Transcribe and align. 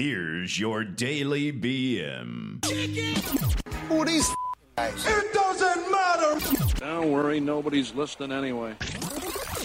Here's 0.00 0.58
your 0.58 0.82
daily 0.82 1.52
BM. 1.52 2.64
Who 3.86 4.00
are 4.00 4.06
these 4.06 4.26
guys? 4.74 4.94
It 5.06 5.30
doesn't 5.34 5.90
matter. 5.90 6.74
Don't 6.76 7.12
worry, 7.12 7.38
nobody's 7.38 7.94
listening 7.94 8.32
anyway. 8.32 8.74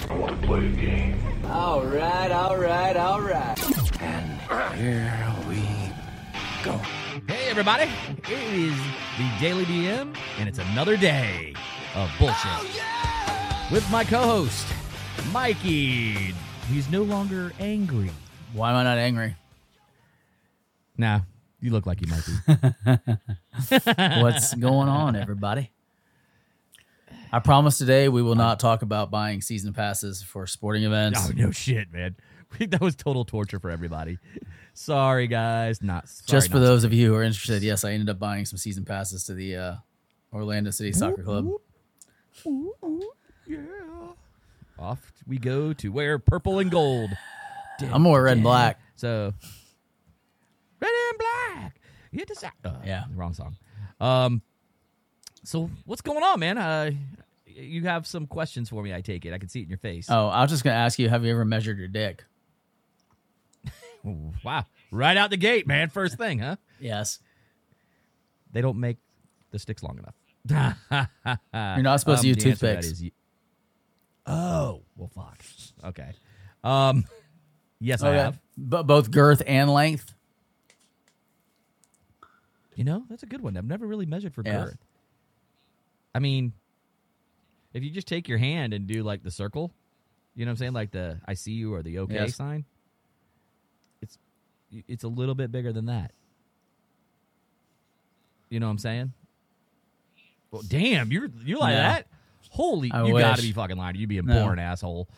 I 0.09 0.13
want 0.17 0.41
to 0.41 0.45
play 0.45 0.67
a 0.67 0.69
game. 0.71 1.21
All 1.45 1.85
right, 1.85 2.29
all 2.33 2.57
right, 2.57 2.97
all 2.97 3.21
right. 3.21 4.01
And 4.01 4.77
here 4.77 5.35
we 5.47 5.63
go. 6.65 6.81
Hey, 7.29 7.49
everybody. 7.49 7.89
It 8.29 8.54
is 8.54 8.77
the 9.17 9.31
Daily 9.39 9.63
BM, 9.63 10.17
and 10.38 10.49
it's 10.49 10.59
another 10.59 10.97
day 10.97 11.54
of 11.95 12.11
bullshit. 12.20 12.36
Oh, 12.45 13.70
With 13.71 13.89
my 13.89 14.04
co 14.04 14.21
host, 14.21 14.67
Mikey. 15.31 16.33
He's 16.67 16.89
no 16.91 17.04
longer 17.04 17.54
angry. 17.57 18.11
Why 18.52 18.71
am 18.71 18.75
I 18.75 18.83
not 18.83 18.97
angry? 18.97 19.38
Nah, 20.98 21.21
you 21.59 21.71
look 21.71 21.86
like 21.86 22.02
you 22.02 22.07
might 22.07 22.25
be. 22.25 23.11
What's 24.21 24.54
going 24.54 24.88
on, 24.88 25.15
everybody? 25.15 25.71
I 27.32 27.39
promise 27.39 27.78
today 27.78 28.07
we 28.07 28.21
will 28.21 28.36
not 28.36 28.60
talk 28.60 28.82
about 28.82 29.11
buying 29.11 29.42
season 29.42 29.74
passes 29.74 30.24
for 30.24 30.47
sporting 30.47 30.83
events. 30.83 31.19
oh, 31.21 31.32
no 31.36 31.52
shit, 31.52 31.92
man. 31.92 32.16
That 32.69 32.80
was 32.80 32.95
total 32.95 33.25
torture 33.25 33.59
for 33.59 33.69
everybody. 33.69 34.17
Sorry, 34.73 35.28
guys. 35.28 35.81
Not 35.81 36.08
sorry, 36.08 36.25
Just 36.39 36.52
for 36.52 36.59
not 36.59 36.64
those 36.66 36.83
of 36.86 36.94
you 36.94 37.09
who 37.09 37.16
are 37.16 37.23
interested, 37.23 37.61
yes, 37.64 37.83
I 37.83 37.91
ended 37.91 38.08
up 38.09 38.17
buying 38.17 38.45
some 38.45 38.55
season 38.58 38.86
passes 38.86 39.25
to 39.25 39.33
the 39.33 39.55
uh, 39.58 39.75
Orlando 40.31 40.72
City 40.72 40.94
Soccer 40.94 41.22
Club. 41.22 41.50
Yeah. 43.45 43.58
Off 44.80 45.11
we 45.27 45.38
go 45.38 45.73
to 45.73 45.89
wear 45.91 46.17
purple 46.17 46.59
and 46.59 46.72
gold. 46.72 47.09
I'm 47.91 48.03
more 48.03 48.23
red 48.23 48.33
and 48.33 48.44
black. 48.44 48.80
So, 48.95 49.33
red 50.80 50.92
and 51.09 51.17
black. 51.20 51.81
You 52.11 52.20
hit 52.20 52.28
the 52.28 52.36
sack. 52.36 52.56
Uh, 52.64 52.80
Yeah. 52.86 53.03
wrong 53.14 53.33
song. 53.33 53.56
Um, 54.00 54.41
so 55.44 55.69
what's 55.86 56.02
going 56.02 56.23
on, 56.23 56.39
man? 56.39 56.58
Uh, 56.58 56.91
you 57.45 57.83
have 57.83 58.05
some 58.08 58.27
questions 58.27 58.69
for 58.69 58.81
me. 58.83 58.94
I 58.94 59.02
take 59.02 59.25
it. 59.25 59.33
I 59.33 59.38
can 59.38 59.47
see 59.49 59.59
it 59.61 59.64
in 59.64 59.69
your 59.69 59.77
face. 59.77 60.08
Oh, 60.09 60.27
I 60.27 60.41
was 60.41 60.49
just 60.52 60.64
gonna 60.64 60.75
ask 60.75 60.99
you, 60.99 61.08
have 61.09 61.23
you 61.25 61.31
ever 61.31 61.45
measured 61.45 61.77
your 61.77 61.88
dick? 61.88 62.23
Wow, 64.44 64.66
right 64.91 65.17
out 65.17 65.31
the 65.31 65.38
gate, 65.38 65.66
man. 65.66 65.89
First 65.89 66.17
thing, 66.19 66.38
huh? 66.38 66.58
Yes. 66.80 67.17
They 68.52 68.61
don't 68.61 68.80
make 68.80 68.97
the 69.49 69.58
sticks 69.58 69.81
long 69.81 69.97
enough. 69.97 70.14
You're 70.47 71.83
not 71.83 71.99
supposed 71.99 72.21
to 72.21 72.27
Um, 72.27 72.36
use 72.36 72.38
to 72.44 72.49
that 72.67 72.81
toothpicks. 72.83 73.03
oh, 74.27 74.83
well, 74.95 75.09
fuck. 75.16 75.39
Okay. 75.83 76.11
Um, 76.64 77.05
yes, 77.80 78.03
I 78.03 78.11
have. 78.14 78.39
But 78.58 78.83
both 78.83 79.09
girth 79.09 79.42
and 79.47 79.71
length. 79.73 80.14
You 82.75 82.83
know, 82.83 83.05
that's 83.09 83.23
a 83.23 83.25
good 83.25 83.41
one. 83.41 83.55
I've 83.57 83.65
never 83.65 83.87
really 83.87 84.05
measured 84.05 84.33
for 84.33 84.43
Yeah. 84.45 84.57
girth. 84.65 84.77
I 86.13 86.19
mean, 86.19 86.53
if 87.73 87.83
you 87.83 87.89
just 87.89 88.07
take 88.07 88.27
your 88.27 88.37
hand 88.37 88.73
and 88.73 88.85
do 88.87 89.03
like 89.03 89.23
the 89.23 89.31
circle, 89.31 89.73
you 90.35 90.45
know 90.45 90.49
what 90.49 90.53
I'm 90.53 90.57
saying, 90.57 90.73
like 90.73 90.91
the 90.91 91.19
I 91.25 91.33
see 91.33 91.53
you 91.53 91.73
or 91.73 91.81
the 91.81 91.99
okay 91.99 92.15
Yes. 92.15 92.35
sign, 92.35 92.65
it's 94.01 94.17
it's 94.87 95.03
a 95.03 95.07
little 95.07 95.35
bit 95.35 95.51
bigger 95.51 95.71
than 95.71 95.85
that. 95.85 96.11
You 98.49 98.59
know 98.59 98.67
what 98.67 98.71
I'm 98.71 98.77
saying? 98.79 99.13
Well, 100.51 100.63
damn, 100.67 101.11
you're 101.11 101.29
you're 101.43 101.59
like 101.59 101.73
Yeah. 101.73 101.93
that. 101.93 102.07
Holy, 102.49 102.91
I 102.93 103.05
you 103.05 103.17
got 103.17 103.37
to 103.37 103.41
be 103.41 103.51
fucking 103.51 103.77
lying. 103.77 103.95
You'd 103.95 104.09
be 104.09 104.17
a 104.19 104.23
No. 104.23 104.41
born 104.43 104.59
asshole. 104.59 105.09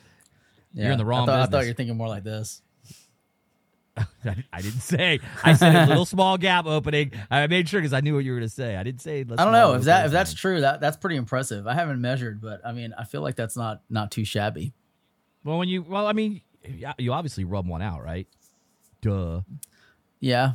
You're 0.73 0.91
in 0.91 0.97
the 0.97 1.05
wrong 1.05 1.23
I 1.23 1.33
thought, 1.33 1.41
I 1.41 1.45
thought 1.47 1.63
you 1.65 1.69
were 1.71 1.73
thinking 1.75 1.97
more 1.97 2.07
like 2.07 2.23
this. 2.23 2.61
I, 4.53 4.61
didn't 4.61 4.81
say. 4.81 5.19
I 5.43 5.53
said 5.53 5.75
a 5.75 5.87
little 5.87 6.05
small 6.05 6.37
gap 6.37 6.65
opening. 6.65 7.11
I 7.31 7.47
made 7.47 7.67
sure 7.69 7.79
because 7.79 7.93
I 7.93 8.01
knew 8.01 8.15
what 8.15 8.23
you 8.23 8.31
were 8.31 8.37
going 8.39 8.49
to 8.49 8.53
say. 8.53 8.75
I 8.75 8.83
didn't 8.83 9.01
say. 9.01 9.21
I 9.21 9.23
don't 9.23 9.51
know 9.51 9.73
if 9.73 9.83
that 9.83 10.07
if 10.07 10.11
that's 10.11 10.33
true. 10.33 10.61
That 10.61 10.79
that's 10.79 10.97
pretty 10.97 11.15
impressive. 11.15 11.67
I 11.67 11.73
haven't 11.73 12.01
measured, 12.01 12.41
but 12.41 12.61
I 12.65 12.71
mean, 12.71 12.93
I 12.97 13.03
feel 13.05 13.21
like 13.21 13.35
that's 13.35 13.57
not 13.57 13.81
not 13.89 14.11
too 14.11 14.25
shabby. 14.25 14.73
Well, 15.43 15.57
when 15.57 15.69
you 15.69 15.83
well, 15.83 16.07
I 16.07 16.13
mean, 16.13 16.41
you 16.97 17.13
obviously 17.13 17.43
rub 17.45 17.67
one 17.67 17.81
out, 17.81 18.03
right? 18.03 18.27
Duh. 19.01 19.41
Yeah. 20.19 20.53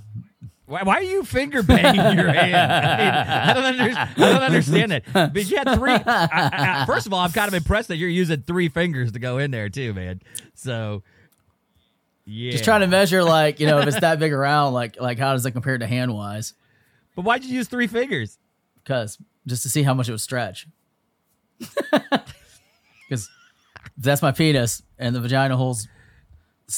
Why, 0.66 0.84
why 0.84 0.94
are 0.96 1.02
you 1.02 1.24
finger 1.24 1.62
banging 1.62 2.16
your 2.16 2.32
hand? 2.32 2.54
I, 2.56 2.96
mean, 2.96 3.14
I 3.14 3.52
don't 3.52 3.64
understand. 3.64 4.10
I 4.16 4.32
don't 4.32 4.42
understand 4.42 4.92
that. 4.92 5.34
But 5.34 5.50
you 5.50 5.56
had 5.58 5.74
three. 5.74 5.92
I, 5.92 6.82
I- 6.82 6.86
first 6.86 7.06
of 7.06 7.12
all, 7.12 7.20
I'm 7.20 7.32
kind 7.32 7.48
of 7.48 7.54
impressed 7.54 7.88
that 7.88 7.96
you're 7.96 8.08
using 8.08 8.42
three 8.42 8.68
fingers 8.68 9.12
to 9.12 9.18
go 9.18 9.38
in 9.38 9.50
there 9.50 9.68
too, 9.68 9.92
man. 9.92 10.22
So, 10.54 11.02
yeah. 12.24 12.52
Just 12.52 12.64
trying 12.64 12.80
to 12.80 12.86
measure, 12.86 13.22
like 13.24 13.60
you 13.60 13.66
know, 13.66 13.78
if 13.78 13.86
it's 13.86 14.00
that 14.00 14.18
big 14.18 14.32
around, 14.32 14.72
like 14.74 15.00
like 15.00 15.18
how 15.18 15.32
does 15.32 15.44
it 15.46 15.52
compare 15.52 15.76
to 15.76 15.86
hand 15.86 16.14
wise? 16.14 16.54
But 17.16 17.24
why'd 17.24 17.44
you 17.44 17.54
use 17.54 17.68
three 17.68 17.86
fingers? 17.86 18.38
Because 18.82 19.18
just 19.46 19.62
to 19.64 19.68
see 19.68 19.82
how 19.82 19.94
much 19.94 20.08
it 20.08 20.12
would 20.12 20.20
stretch. 20.20 20.66
Because 23.08 23.28
that's 23.98 24.22
my 24.22 24.32
penis, 24.32 24.82
and 24.98 25.14
the 25.14 25.20
vagina 25.20 25.54
hole's 25.54 25.86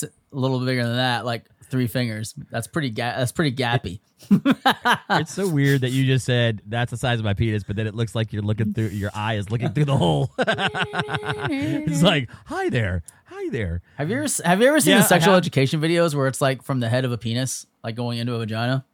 a 0.03 0.09
little 0.33 0.59
bigger 0.59 0.83
than 0.83 0.97
that, 0.97 1.25
like 1.25 1.45
three 1.75 1.89
fingers. 1.89 2.35
That's 2.53 2.69
pretty. 2.69 2.91
Ga- 2.91 3.17
that's 3.19 3.33
pretty 3.33 3.55
gappy. 3.57 3.99
It's 5.11 5.35
so 5.35 5.49
weird 5.49 5.81
that 5.83 5.91
you 5.91 6.07
just 6.07 6.25
said 6.25 6.63
that's 6.67 6.91
the 6.93 6.97
size 6.97 7.19
of 7.19 7.25
my 7.25 7.35
penis, 7.35 7.63
but 7.65 7.75
then 7.77 7.87
it 7.89 7.95
looks 7.95 8.15
like 8.15 8.33
you're 8.33 8.43
looking 8.43 8.73
through 8.73 8.87
your 8.89 9.11
eye 9.15 9.35
is 9.35 9.51
looking 9.51 9.71
through 9.73 9.85
the 9.87 9.97
hole. 9.97 10.31
it's 10.39 12.03
like, 12.03 12.31
hi 12.47 12.69
there, 12.69 13.03
hi 13.27 13.49
there. 13.51 13.83
Have 13.99 14.09
you 14.11 14.17
ever 14.17 14.27
have 14.45 14.61
you 14.63 14.69
ever 14.69 14.81
seen 14.81 14.93
Yeah, 14.93 14.99
the 14.99 15.05
sexual 15.09 15.35
education 15.35 15.81
videos 15.81 16.15
where 16.15 16.27
it's 16.29 16.41
like 16.41 16.63
from 16.63 16.79
the 16.81 16.89
head 16.89 17.05
of 17.05 17.11
a 17.13 17.19
penis, 17.19 17.67
like 17.83 17.97
going 17.97 18.19
into 18.19 18.35
a 18.35 18.39
vagina? 18.39 18.85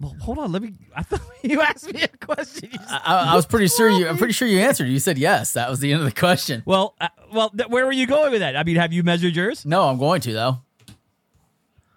Well, 0.00 0.14
hold 0.20 0.38
on, 0.38 0.52
let 0.52 0.60
me. 0.62 0.74
I 0.94 1.02
thought 1.02 1.22
you 1.42 1.60
asked 1.62 1.92
me 1.92 2.02
a 2.02 2.08
question. 2.08 2.68
Just- 2.70 2.90
I, 2.92 3.32
I 3.32 3.34
was 3.34 3.46
pretty 3.46 3.68
sure 3.68 3.88
you. 3.88 4.06
I'm 4.08 4.18
pretty 4.18 4.34
sure 4.34 4.46
you 4.46 4.58
answered. 4.60 4.88
You 4.88 4.98
said 4.98 5.16
yes. 5.18 5.54
That 5.54 5.70
was 5.70 5.80
the 5.80 5.90
end 5.92 6.02
of 6.02 6.06
the 6.06 6.12
question. 6.20 6.62
well, 6.66 6.94
uh, 7.00 7.08
well, 7.32 7.48
th- 7.50 7.68
where 7.70 7.86
were 7.86 7.92
you 7.92 8.06
going 8.06 8.30
with 8.30 8.40
that? 8.40 8.56
I 8.56 8.62
mean, 8.62 8.76
have 8.76 8.92
you 8.92 9.02
measured 9.02 9.34
yours? 9.34 9.64
No, 9.64 9.88
I'm 9.88 9.98
going 9.98 10.20
to 10.22 10.32
though. 10.34 10.58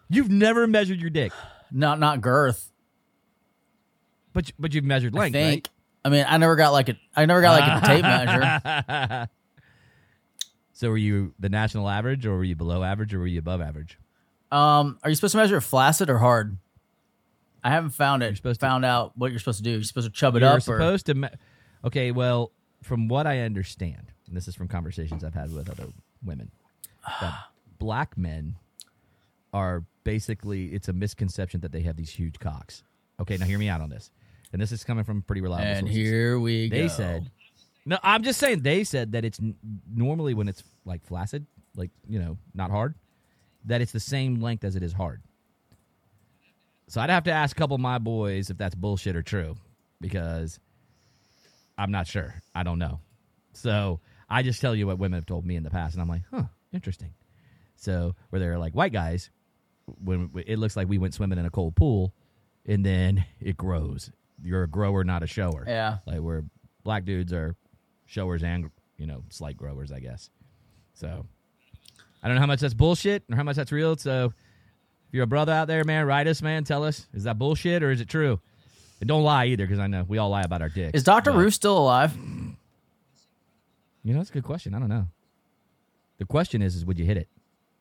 You've 0.09 0.29
never 0.29 0.65
measured 0.67 0.99
your 0.99 1.09
dick, 1.09 1.31
Not 1.71 1.99
not 1.99 2.21
girth. 2.21 2.71
but 4.33 4.51
but 4.59 4.73
you've 4.73 4.83
measured 4.85 5.15
I 5.15 5.19
length, 5.19 5.33
think. 5.33 5.67
I 6.03 6.09
mean, 6.09 6.25
I 6.27 6.37
never 6.37 6.55
got 6.55 6.71
like 6.71 6.89
a. 6.89 6.95
I 7.15 7.25
never 7.25 7.41
got 7.41 7.59
like 7.59 7.83
a 7.83 7.85
tape 7.85 8.01
measure. 8.03 8.39
right? 8.39 9.27
So, 10.73 10.89
were 10.89 10.97
you 10.97 11.33
the 11.39 11.49
national 11.49 11.89
average, 11.89 12.25
or 12.25 12.37
were 12.37 12.43
you 12.43 12.55
below 12.55 12.83
average, 12.83 13.13
or 13.13 13.19
were 13.19 13.27
you 13.27 13.39
above 13.39 13.59
average? 13.61 13.97
Um, 14.51 14.97
are 15.03 15.09
you 15.09 15.15
supposed 15.15 15.33
to 15.33 15.37
measure 15.37 15.57
it 15.57 15.61
flaccid 15.61 16.09
or 16.09 16.17
hard? 16.19 16.57
I 17.63 17.69
haven't 17.71 17.89
found 17.91 18.23
it. 18.23 18.27
You're 18.27 18.35
supposed 18.37 18.59
to- 18.61 18.65
found 18.65 18.85
out 18.85 19.17
what 19.17 19.31
you're 19.31 19.39
supposed 19.39 19.57
to 19.57 19.63
do. 19.63 19.71
You're 19.71 19.83
supposed 19.83 20.07
to 20.07 20.13
chub 20.13 20.35
it 20.37 20.39
You're 20.41 20.49
up. 20.51 20.57
Or, 20.59 20.61
supposed 20.61 21.05
to. 21.07 21.13
Me- 21.15 21.27
okay, 21.83 22.11
well, 22.11 22.51
from 22.81 23.09
what 23.09 23.27
I 23.27 23.39
understand, 23.41 24.13
and 24.27 24.35
this 24.37 24.47
is 24.47 24.55
from 24.55 24.69
conversations 24.69 25.23
I've 25.23 25.33
had 25.33 25.53
with 25.53 25.69
other 25.69 25.87
women, 26.23 26.49
that 27.19 27.33
black 27.77 28.17
men 28.17 28.55
are 29.53 29.83
basically 30.09 30.65
it's 30.67 30.87
a 30.87 30.93
misconception 30.93 31.61
that 31.61 31.71
they 31.71 31.81
have 31.81 31.95
these 31.95 32.09
huge 32.09 32.39
cocks. 32.39 32.83
Okay, 33.19 33.37
now 33.37 33.45
hear 33.45 33.59
me 33.59 33.69
out 33.69 33.79
on 33.79 33.89
this, 33.89 34.09
and 34.51 34.59
this 34.61 34.71
is 34.71 34.83
coming 34.83 35.03
from 35.03 35.21
pretty 35.21 35.41
reliable 35.41 35.67
and 35.67 35.79
sources. 35.81 35.95
here 35.95 36.39
we 36.39 36.67
they 36.67 36.77
go. 36.77 36.81
They 36.83 36.89
said, 36.89 37.31
no, 37.85 37.99
I'm 38.01 38.23
just 38.23 38.39
saying 38.39 38.61
they 38.61 38.83
said 38.83 39.11
that 39.11 39.23
it's 39.23 39.39
n- 39.39 39.55
normally 39.93 40.33
when 40.33 40.47
it's 40.47 40.63
like 40.83 41.05
flaccid, 41.05 41.45
like 41.75 41.91
you 42.07 42.17
know, 42.17 42.37
not 42.55 42.71
hard, 42.71 42.95
that 43.65 43.81
it's 43.81 43.91
the 43.91 43.99
same 43.99 44.41
length 44.41 44.63
as 44.63 44.75
it 44.75 44.81
is 44.81 44.93
hard. 44.93 45.21
So 46.87 46.99
I'd 47.01 47.11
have 47.11 47.25
to 47.25 47.31
ask 47.31 47.55
a 47.55 47.59
couple 47.59 47.75
of 47.75 47.81
my 47.81 47.99
boys 47.99 48.49
if 48.49 48.57
that's 48.57 48.73
bullshit 48.73 49.15
or 49.15 49.21
true, 49.21 49.57
because 50.01 50.59
I'm 51.77 51.91
not 51.91 52.07
sure. 52.07 52.33
I 52.55 52.63
don't 52.63 52.79
know. 52.79 52.99
So 53.53 53.99
I 54.27 54.41
just 54.41 54.59
tell 54.59 54.75
you 54.75 54.87
what 54.87 54.97
women 54.97 55.17
have 55.17 55.27
told 55.27 55.45
me 55.45 55.55
in 55.55 55.61
the 55.61 55.69
past, 55.69 55.93
and 55.93 56.01
I'm 56.01 56.09
like, 56.09 56.23
huh, 56.31 56.45
interesting. 56.73 57.13
So 57.75 58.15
where 58.31 58.39
they're 58.39 58.57
like 58.57 58.73
white 58.73 58.91
guys, 58.91 59.29
when 60.03 60.29
it 60.45 60.59
looks 60.59 60.75
like 60.75 60.87
we 60.87 60.97
went 60.97 61.13
swimming 61.13 61.39
in 61.39 61.45
a 61.45 61.49
cold 61.49 61.75
pool, 61.75 62.13
and 62.65 62.85
then 62.85 63.25
it 63.39 63.57
grows. 63.57 64.11
You're 64.41 64.63
a 64.63 64.67
grower, 64.67 65.03
not 65.03 65.23
a 65.23 65.27
shower. 65.27 65.65
Yeah. 65.67 65.97
Like 66.05 66.19
where 66.19 66.43
black 66.83 67.05
dudes 67.05 67.33
are 67.33 67.55
showers 68.05 68.43
and 68.43 68.69
you 68.97 69.07
know 69.07 69.23
slight 69.29 69.57
growers, 69.57 69.91
I 69.91 69.99
guess. 69.99 70.29
So 70.93 71.25
I 72.21 72.27
don't 72.27 72.35
know 72.35 72.41
how 72.41 72.47
much 72.47 72.59
that's 72.59 72.73
bullshit 72.73 73.23
or 73.31 73.35
how 73.35 73.43
much 73.43 73.55
that's 73.55 73.71
real. 73.71 73.95
So 73.97 74.33
if 75.07 75.13
you're 75.13 75.23
a 75.23 75.27
brother 75.27 75.53
out 75.53 75.67
there, 75.67 75.83
man, 75.83 76.05
write 76.05 76.27
us, 76.27 76.41
man. 76.41 76.63
Tell 76.63 76.83
us 76.83 77.07
is 77.13 77.23
that 77.23 77.37
bullshit 77.37 77.83
or 77.83 77.91
is 77.91 78.01
it 78.01 78.09
true? 78.09 78.39
And 78.99 79.07
don't 79.07 79.23
lie 79.23 79.45
either, 79.45 79.65
because 79.65 79.79
I 79.79 79.87
know 79.87 80.03
we 80.07 80.17
all 80.17 80.29
lie 80.29 80.41
about 80.41 80.61
our 80.61 80.69
dicks. 80.69 80.93
Is 80.93 81.03
Doctor 81.03 81.31
Ruth 81.31 81.53
still 81.53 81.77
alive? 81.77 82.15
You 84.03 84.13
know, 84.13 84.19
that's 84.19 84.29
a 84.29 84.33
good 84.33 84.43
question. 84.43 84.73
I 84.73 84.79
don't 84.79 84.89
know. 84.89 85.07
The 86.17 86.25
question 86.25 86.61
is, 86.61 86.75
is 86.75 86.85
would 86.85 86.99
you 86.99 87.05
hit 87.05 87.15
it? 87.15 87.29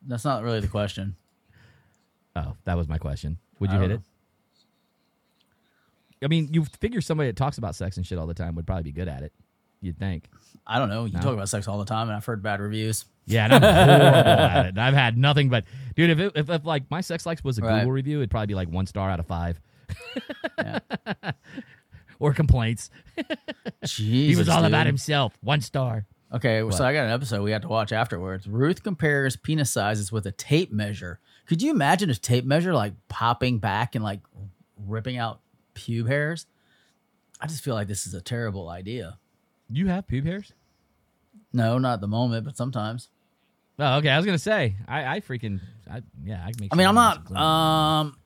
That's 0.07 0.25
not 0.25 0.45
really 0.45 0.61
the 0.61 0.69
question. 0.69 1.17
Oh, 2.47 2.57
that 2.65 2.77
was 2.77 2.89
my 2.89 2.99
question. 2.99 3.39
Would 3.59 3.73
you 3.73 3.79
hit 3.81 3.89
don't 3.89 3.97
it? 3.99 4.03
I 6.23 6.29
mean, 6.29 6.49
you 6.53 6.65
figure 6.81 7.01
somebody 7.01 7.29
that 7.31 7.37
talks 7.37 7.59
about 7.59 7.75
sex 7.75 7.97
and 7.97 8.07
shit 8.07 8.19
all 8.19 8.27
the 8.27 8.35
time 8.35 8.55
would 8.57 8.67
probably 8.67 8.83
be 8.85 8.93
good 8.93 9.09
at 9.09 9.23
it. 9.23 9.33
You'd 9.81 9.99
think. 9.99 10.25
I 10.67 10.79
don't 10.79 10.89
know. 10.89 11.05
You 11.05 11.13
No. 11.15 11.21
talk 11.21 11.33
about 11.35 11.49
sex 11.49 11.69
all 11.69 11.79
the 11.79 11.85
time, 11.85 12.09
and 12.09 12.17
I've 12.17 12.25
heard 12.25 12.43
bad 12.43 12.61
reviews. 12.61 13.05
Yeah, 13.27 13.45
and 13.45 13.53
I'm 13.55 13.63
horrible 13.63 14.29
at 14.31 14.67
it. 14.67 14.79
I've 14.79 14.95
had 14.95 15.17
nothing 15.17 15.49
but, 15.49 15.65
dude. 15.95 16.11
If, 16.11 16.19
it, 16.19 16.33
if 16.35 16.51
if 16.51 16.65
like 16.65 16.91
my 16.91 17.01
sex 17.01 17.25
likes 17.25 17.45
was 17.45 17.59
a 17.59 17.63
Right. 17.63 17.79
Google 17.81 17.93
review, 17.93 18.19
it'd 18.19 18.31
probably 18.31 18.49
be 18.49 18.55
like 18.57 18.69
one 18.69 18.87
star 18.87 19.09
out 19.11 19.21
of 19.21 19.27
five, 19.27 19.61
Yeah. 20.59 20.81
or 22.19 22.33
complaints. 22.35 22.91
Jesus, 23.85 23.99
He 23.99 24.35
was 24.37 24.49
all 24.49 24.65
about 24.65 24.87
himself. 24.87 25.37
One 25.43 25.61
star. 25.61 26.07
Okay, 26.33 26.63
so 26.71 26.85
I 26.85 26.93
got 26.93 27.07
an 27.07 27.11
episode 27.11 27.43
we 27.43 27.53
had 27.53 27.63
to 27.63 27.69
watch 27.69 27.91
afterwards. 27.91 28.47
Ruth 28.47 28.83
compares 28.83 29.37
penis 29.37 29.71
sizes 29.71 30.13
with 30.13 30.27
a 30.27 30.33
tape 30.33 30.71
measure. 30.71 31.21
Could 31.47 31.63
you 31.63 31.71
imagine 31.71 32.11
a 32.11 32.15
tape 32.15 32.45
measure 32.45 32.75
like 32.75 32.93
popping 33.09 33.59
back 33.59 33.95
and 33.95 34.05
like 34.05 34.21
ripping 34.87 35.17
out 35.17 35.41
pube 35.75 36.07
hairs? 36.07 36.47
I 37.41 37.47
just 37.47 37.65
feel 37.65 37.75
like 37.75 37.89
this 37.89 38.07
is 38.07 38.13
a 38.13 38.21
terrible 38.21 38.69
idea. 38.69 39.19
You 39.71 39.87
have 39.87 40.07
pube 40.07 40.27
hairs? 40.27 40.53
No, 41.53 41.79
not 41.79 41.95
at 41.95 42.01
the 42.03 42.09
moment, 42.09 42.45
but 42.45 42.59
sometimes. 42.59 43.09
Oh, 43.79 43.97
okay. 43.99 44.11
I 44.11 44.17
was 44.19 44.27
gonna 44.27 44.39
say, 44.39 44.77
I, 44.87 45.17
I 45.17 45.21
freaking, 45.21 45.61
I, 45.91 46.03
yeah, 46.23 46.43
I 46.45 46.51
can 46.51 46.61
make. 46.61 46.75
I 46.75 46.77
mean, 46.77 46.87
I'm 46.89 46.95
not. 46.95 47.31
Um, 47.35 48.19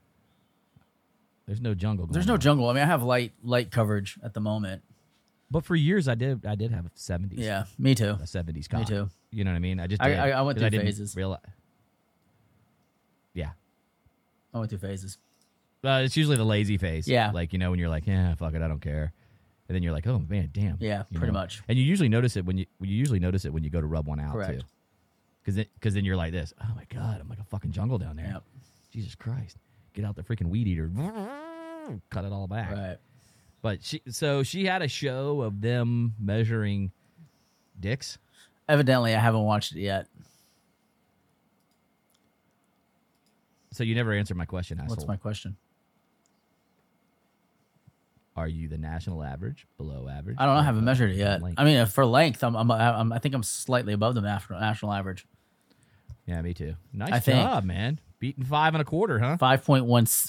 There's 1.46 1.60
no 1.60 1.74
jungle. 1.74 2.06
Going 2.06 2.14
there's 2.14 2.26
no 2.26 2.34
on. 2.34 2.40
jungle. 2.40 2.68
I 2.68 2.72
mean, 2.72 2.82
I 2.82 2.86
have 2.86 3.02
light 3.04 3.32
light 3.44 3.70
coverage 3.70 4.18
at 4.24 4.34
the 4.34 4.40
moment. 4.40 4.82
But 5.52 5.64
for 5.64 5.76
years, 5.76 6.08
I 6.08 6.14
did. 6.14 6.46
I 6.46 6.54
did 6.54 6.70
have 6.72 6.86
a 6.86 6.90
'70s. 6.90 7.34
Yeah, 7.36 7.64
me 7.78 7.94
too. 7.94 8.08
a 8.10 8.24
'70s. 8.24 8.72
Me 8.72 8.84
too. 8.86 9.08
You 9.30 9.44
know 9.44 9.50
what 9.50 9.56
I 9.56 9.60
mean? 9.60 9.78
I 9.78 9.86
just. 9.86 10.02
I- 10.02 10.08
did, 10.08 10.18
I- 10.18 10.30
I 10.30 10.42
went 10.42 10.58
through 10.58 10.70
didn't 10.70 10.86
phases. 10.86 11.14
reali- 11.14 11.38
Yeah. 13.34 13.50
I 14.54 14.58
went 14.58 14.70
through 14.70 14.78
phases. 14.80 15.18
Uh, 15.84 16.02
it's 16.04 16.16
usually 16.16 16.36
the 16.36 16.44
lazy 16.44 16.78
phase. 16.78 17.06
Yeah. 17.08 17.32
Like, 17.32 17.52
you 17.52 17.58
know, 17.58 17.70
when 17.70 17.78
you're 17.78 17.88
like, 17.88 18.06
yeah, 18.06 18.34
fuck 18.34 18.54
it, 18.54 18.62
I 18.62 18.68
don't 18.68 18.80
care. 18.80 19.12
And 19.68 19.74
then 19.74 19.82
you're 19.82 19.92
like, 19.92 20.06
oh 20.06 20.18
man, 20.28 20.50
damn. 20.52 20.76
Yeah, 20.80 21.04
you 21.10 21.18
pretty 21.18 21.32
know? 21.32 21.38
much. 21.38 21.62
And 21.68 21.78
you 21.78 21.84
usually 21.84 22.08
notice 22.08 22.36
it 22.36 22.44
when 22.44 22.58
you 22.58 22.66
you 22.80 22.94
usually 22.96 23.18
notice 23.20 23.44
it 23.44 23.52
when 23.52 23.64
you 23.64 23.70
go 23.70 23.80
to 23.80 23.86
rub 23.86 24.06
one 24.06 24.20
out 24.20 24.32
Correct. 24.32 24.60
too. 24.60 24.66
Because 25.42 25.56
then, 25.56 25.66
cause 25.80 25.94
then 25.94 26.04
you're 26.04 26.16
like 26.16 26.32
this. 26.32 26.52
Oh 26.62 26.72
my 26.76 26.84
god, 26.94 27.20
I'm 27.20 27.28
like 27.28 27.40
a 27.40 27.44
fucking 27.44 27.72
jungle 27.72 27.98
down 27.98 28.16
there. 28.16 28.26
Yep. 28.26 28.42
Jesus 28.92 29.14
Christ, 29.14 29.56
get 29.94 30.04
out 30.04 30.14
the 30.14 30.22
freaking 30.22 30.48
weed 30.50 30.68
eater, 30.68 30.90
cut 32.10 32.24
it 32.24 32.32
all 32.32 32.46
back. 32.46 32.70
Right. 32.70 32.96
But 33.62 33.84
she, 33.84 34.02
so 34.08 34.42
she 34.42 34.64
had 34.64 34.82
a 34.82 34.88
show 34.88 35.40
of 35.40 35.60
them 35.60 36.14
measuring 36.20 36.90
dicks. 37.78 38.18
Evidently, 38.68 39.14
I 39.14 39.20
haven't 39.20 39.44
watched 39.44 39.72
it 39.72 39.80
yet. 39.80 40.08
So 43.70 43.84
you 43.84 43.94
never 43.94 44.12
answered 44.12 44.36
my 44.36 44.44
question, 44.44 44.78
asshole. 44.78 44.96
What's 44.96 45.08
my 45.08 45.16
question? 45.16 45.56
Are 48.34 48.48
you 48.48 48.68
the 48.68 48.78
national 48.78 49.22
average, 49.22 49.66
below 49.76 50.08
average? 50.08 50.36
I 50.38 50.46
don't 50.46 50.54
know. 50.54 50.60
I 50.60 50.64
haven't 50.64 50.84
measured 50.84 51.10
it 51.10 51.16
yet. 51.16 51.42
length? 51.42 51.60
I 51.60 51.64
mean, 51.64 51.84
for 51.86 52.04
length, 52.04 52.42
I'm, 52.42 52.56
I'm, 52.56 52.70
I'm 52.70 53.12
I 53.12 53.18
think 53.18 53.34
I'm 53.34 53.42
slightly 53.42 53.92
above 53.92 54.14
the 54.14 54.22
national 54.22 54.92
average. 54.92 55.26
yeah, 56.26 56.40
me 56.40 56.54
too. 56.54 56.74
Nice 56.92 57.12
I 57.12 57.20
think. 57.20 57.38
job, 57.38 57.64
man. 57.64 58.00
Beating 58.18 58.44
five 58.44 58.74
and 58.74 58.80
a 58.80 58.84
quarter, 58.84 59.18
huh? 59.18 59.36
5.1 59.40 59.84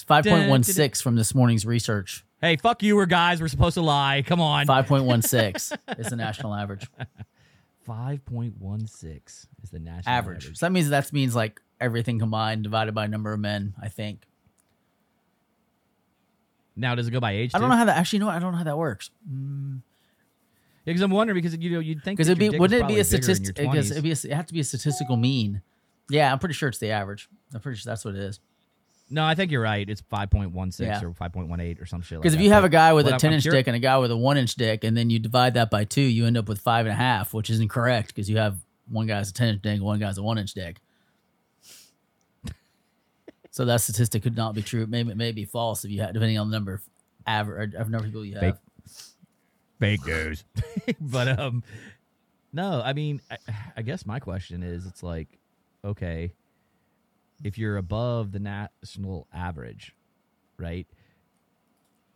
5.16 0.05 1.01
from 1.01 1.15
this 1.15 1.33
morning's 1.33 1.65
research. 1.65 2.25
Hey, 2.43 2.57
fuck 2.57 2.83
you, 2.83 2.97
we're 2.97 3.05
guys. 3.05 3.39
We're 3.39 3.47
supposed 3.47 3.75
to 3.75 3.81
lie. 3.81 4.21
Come 4.25 4.41
on. 4.41 4.67
5.16 4.67 5.77
is 5.97 6.09
the 6.09 6.17
national 6.17 6.53
average. 6.53 6.85
Five 7.85 8.25
point 8.25 8.59
one 8.59 8.85
six 8.85 9.47
is 9.61 9.69
the 9.69 9.79
national 9.79 10.13
Average. 10.13 10.43
average. 10.43 10.57
So 10.57 10.65
that 10.65 10.71
means 10.71 10.89
that 10.89 11.11
means 11.13 11.35
like 11.35 11.61
everything 11.79 12.19
combined 12.19 12.63
divided 12.63 12.93
by 12.93 13.07
number 13.07 13.31
of 13.31 13.39
men. 13.39 13.73
I 13.81 13.87
think. 13.87 14.25
Now, 16.75 16.95
does 16.95 17.07
it 17.07 17.11
go 17.11 17.19
by 17.19 17.33
age? 17.33 17.51
I 17.53 17.59
don't 17.59 17.69
know 17.69 17.75
how 17.75 17.85
that 17.85 17.97
actually. 17.97 18.19
Know? 18.19 18.29
I 18.29 18.39
don't 18.39 18.51
know 18.51 18.57
how 18.57 18.63
that 18.63 18.77
works 18.77 19.09
mm. 19.29 19.81
because 20.85 21.01
I'm 21.01 21.11
wondering 21.11 21.41
because 21.41 21.57
you 21.57 21.71
know 21.71 21.79
you'd 21.79 22.03
think 22.03 22.17
because 22.17 22.29
it'd 22.29 22.39
be 22.39 22.57
wouldn't 22.57 22.81
it 22.81 22.87
be 22.87 22.99
a 22.99 23.03
probably 23.03 23.19
bigger 23.19 23.31
in 23.31 23.35
statistic? 23.35 23.55
Because 23.55 23.91
it'd 23.91 24.03
be 24.03 24.11
a, 24.11 24.13
it 24.13 24.31
have 24.33 24.47
to 24.47 24.53
be 24.53 24.61
a 24.61 24.65
statistical 24.65 25.17
mean. 25.17 25.61
Yeah, 26.09 26.31
I'm 26.31 26.39
pretty 26.39 26.55
sure 26.55 26.69
it's 26.69 26.79
the 26.79 26.91
average. 26.91 27.29
I'm 27.53 27.59
pretty 27.59 27.79
sure 27.79 27.89
that's 27.89 28.05
what 28.05 28.15
it 28.15 28.21
is. 28.21 28.39
No, 29.13 29.23
I 29.23 29.35
think 29.35 29.51
you're 29.51 29.61
right. 29.61 29.87
It's 29.87 30.01
five 30.09 30.29
point 30.31 30.51
one 30.53 30.71
six 30.71 30.87
Yeah. 30.87 31.07
or 31.07 31.13
five 31.13 31.31
point 31.31 31.47
one 31.47 31.59
eight 31.59 31.79
or 31.79 31.85
some 31.85 32.01
shit. 32.01 32.19
Because 32.19 32.33
like 32.33 32.37
if 32.37 32.39
that. 32.39 32.43
you 32.45 32.49
have 32.51 32.63
But 32.63 32.67
a 32.67 32.69
guy 32.69 32.93
with 32.93 33.05
what 33.05 33.11
a 33.11 33.13
I'm- 33.13 33.19
10 33.19 33.29
I'm 33.29 33.33
inch 33.35 33.43
curi- 33.45 33.51
dick 33.51 33.67
and 33.67 33.75
a 33.75 33.79
guy 33.79 33.97
with 33.99 34.09
a 34.11 34.17
one 34.17 34.37
inch 34.37 34.55
dick, 34.55 34.83
and 34.83 34.97
then 34.97 35.09
you 35.09 35.19
divide 35.19 35.53
that 35.53 35.69
by 35.69 35.83
two, 35.85 36.01
you 36.01 36.25
end 36.25 36.35
up 36.37 36.49
with 36.49 36.59
five 36.59 36.85
and 36.85 36.93
a 36.93 36.95
half, 36.95 37.33
which 37.33 37.49
is 37.49 37.59
incorrect 37.59 38.07
because 38.07 38.29
you 38.29 38.37
have 38.37 38.57
one 38.89 39.05
guy's 39.07 39.29
a 39.29 39.33
10 39.33 39.49
inch 39.49 39.61
dick 39.61 39.75
and 39.75 39.83
one 39.83 39.99
guy's 39.99 40.17
a 40.17 40.23
one 40.23 40.37
inch 40.37 40.53
dick. 40.53 40.77
so 43.51 43.65
that 43.65 43.77
statistic 43.81 44.23
could 44.23 44.35
not 44.35 44.55
be 44.55 44.61
true. 44.63 44.85
Maybe 44.87 45.11
it 45.11 45.17
may 45.17 45.31
be 45.31 45.45
false 45.45 45.85
if 45.85 45.91
you 45.91 46.01
have, 46.01 46.13
depending 46.13 46.39
on 46.39 46.49
the 46.49 46.55
number 46.55 46.73
of 46.73 46.81
average 47.27 47.75
of 47.75 47.89
number 47.89 48.05
of 48.07 48.11
people 48.11 48.25
you 48.25 48.33
have. 48.35 48.57
Fake. 49.79 49.99
fake 50.01 50.05
news. 50.07 50.43
but 50.99 51.39
um, 51.39 51.63
no, 52.51 52.81
I 52.83 52.93
mean, 52.93 53.21
I, 53.29 53.37
I 53.77 53.81
guess 53.83 54.05
my 54.07 54.19
question 54.19 54.63
is, 54.63 54.85
it's 54.87 55.03
like, 55.03 55.27
okay, 55.85 56.33
if 57.43 57.57
you're 57.57 57.77
above 57.77 58.31
the 58.31 58.39
national 58.39 59.27
average, 59.33 59.95
right? 60.57 60.87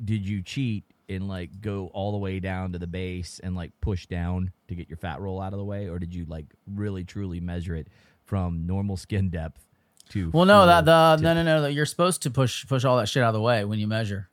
Did 0.03 0.27
you 0.27 0.41
cheat 0.41 0.83
and 1.09 1.27
like 1.27 1.61
go 1.61 1.89
all 1.93 2.11
the 2.11 2.17
way 2.17 2.39
down 2.39 2.73
to 2.73 2.79
the 2.79 2.87
base 2.87 3.39
and 3.41 3.55
like 3.55 3.71
push 3.81 4.05
down 4.05 4.51
to 4.67 4.75
get 4.75 4.89
your 4.89 4.97
fat 4.97 5.19
roll 5.21 5.41
out 5.41 5.53
of 5.53 5.59
the 5.59 5.65
way, 5.65 5.87
or 5.87 5.99
did 5.99 6.13
you 6.13 6.25
like 6.25 6.45
really 6.67 7.03
truly 7.03 7.39
measure 7.39 7.75
it 7.75 7.87
from 8.25 8.67
normal 8.67 8.97
skin 8.97 9.29
depth 9.29 9.65
to? 10.09 10.29
Well, 10.31 10.45
no, 10.45 10.65
that 10.65 10.85
the 10.85 11.17
no, 11.17 11.33
no, 11.33 11.43
no, 11.43 11.61
no. 11.61 11.67
You're 11.67 11.85
supposed 11.85 12.21
to 12.23 12.31
push 12.31 12.67
push 12.67 12.83
all 12.83 12.97
that 12.97 13.07
shit 13.07 13.23
out 13.23 13.29
of 13.29 13.33
the 13.33 13.41
way 13.41 13.63
when 13.65 13.79
you 13.79 13.87
measure. 13.87 14.29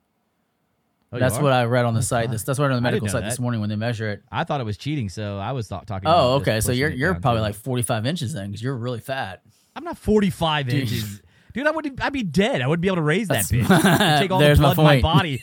Oh, 1.13 1.17
oh 1.17 1.21
that's 1.21 1.39
what 1.39 1.53
I 1.53 1.65
read 1.65 1.85
on 1.85 1.95
the 1.95 2.01
Oh, 2.01 2.03
site. 2.03 2.31
This, 2.31 2.43
that's 2.43 2.59
what 2.59 2.67
I 2.67 2.69
read 2.69 2.77
on 2.77 2.83
the 2.83 2.87
medical 2.89 3.09
site 3.09 3.23
this 3.23 3.39
morning 3.39 3.61
when 3.61 3.71
they 3.71 3.77
measure 3.77 4.11
it. 4.11 4.23
I 4.33 4.45
thought 4.45 4.61
it 4.61 4.65
was 4.65 4.77
cheating, 4.77 5.09
so 5.09 5.39
I 5.39 5.53
was 5.53 5.69
thought, 5.69 5.87
talking. 5.87 6.09
Oh, 6.09 6.35
okay. 6.37 6.61
So 6.61 6.73
you're 6.73 6.91
you're 6.91 7.15
probably 7.15 7.41
like, 7.41 7.55
like 7.55 7.63
45 7.63 8.07
inches 8.07 8.33
then, 8.33 8.49
because 8.49 8.63
you're 8.63 8.77
really 8.77 9.01
fat. 9.01 9.43
I'm 9.77 9.85
not 9.85 9.99
45 9.99 10.69
inches. 10.69 11.21
Dude, 11.53 11.67
I 11.67 11.71
would 11.71 12.01
I'd 12.01 12.13
be 12.13 12.23
dead. 12.25 12.63
I 12.63 12.67
wouldn't 12.67 12.83
be 12.83 12.89
able 12.89 12.97
to 12.97 13.03
raise 13.03 13.29
that 13.29 13.45
bitch. 13.45 14.19
Take 14.21 14.31
all 14.33 14.41
There's 14.41 14.59
the 14.59 14.63
my 14.63 14.75
blood 14.75 14.97
in 14.97 15.03
my 15.03 15.13
point. 15.13 15.41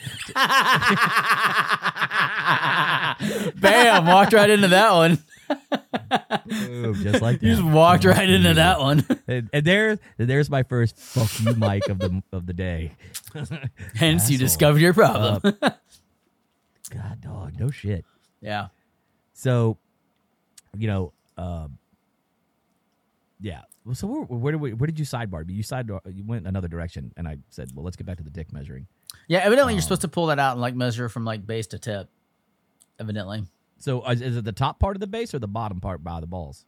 Bam! 3.60 4.06
Walked 4.06 4.32
right 4.32 4.50
into 4.50 4.68
that 4.68 4.92
one. 4.92 5.18
Boom, 6.46 6.94
just 7.02 7.22
like 7.22 7.40
that. 7.40 7.46
You 7.46 7.54
just 7.56 7.62
walked 7.66 8.04
right 8.04 8.28
into 8.28 8.54
that 8.54 8.78
one. 8.80 9.04
And, 9.26 9.48
and 9.52 9.64
there, 9.66 9.98
there's 10.16 10.50
my 10.50 10.62
first 10.62 10.98
fuck 10.98 11.30
you, 11.40 11.54
Mike 11.54 11.88
of 11.88 11.98
the 11.98 12.22
of 12.32 12.46
the 12.46 12.52
day. 12.52 12.92
Hence, 13.94 14.28
you 14.30 14.36
Asshole. 14.36 14.38
discovered 14.38 14.80
your 14.80 14.92
problem. 14.94 15.40
God, 16.90 17.20
dog, 17.20 17.58
no 17.58 17.70
shit. 17.70 18.04
yeah. 18.40 18.68
So, 19.34 19.78
you 20.76 20.86
know, 20.88 21.12
um, 21.36 21.78
yeah. 23.42 23.62
Well, 23.84 23.94
So 23.94 24.06
where, 24.06 24.22
where 24.22 24.52
did 24.52 24.60
we, 24.60 24.72
where 24.72 24.86
did 24.86 24.98
you 24.98 25.04
sidebar? 25.04 25.48
You 25.48 25.62
side 25.62 25.88
you 25.88 26.24
went 26.24 26.46
another 26.46 26.68
direction, 26.68 27.12
and 27.16 27.28
I 27.28 27.38
said, 27.50 27.70
well, 27.74 27.84
let's 27.84 27.96
get 27.96 28.06
back 28.06 28.18
to 28.18 28.22
the 28.22 28.30
dick 28.30 28.52
measuring. 28.52 28.86
Yeah. 29.28 29.40
Evidently, 29.40 29.72
Um, 29.72 29.76
you're 29.76 29.82
supposed 29.82 30.02
to 30.02 30.08
pull 30.08 30.26
that 30.26 30.38
out 30.38 30.52
and 30.52 30.60
like 30.60 30.74
measure 30.74 31.08
from 31.08 31.24
like 31.24 31.46
base 31.46 31.66
to 31.68 31.78
tip. 31.78 32.08
Evidently. 32.98 33.44
So 33.78 34.08
is, 34.08 34.22
is 34.22 34.36
it 34.36 34.44
the 34.44 34.52
top 34.52 34.78
part 34.78 34.96
of 34.96 35.00
the 35.00 35.06
base 35.06 35.34
or 35.34 35.38
the 35.40 35.48
bottom 35.48 35.80
part 35.80 36.04
by 36.04 36.20
the 36.20 36.26
balls? 36.26 36.64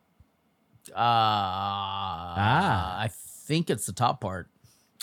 Uh, 0.91 0.95
ah. 0.97 3.01
I 3.01 3.09
think 3.47 3.71
it's 3.71 3.87
the 3.87 3.93
top 3.93 4.21
part. 4.21 4.49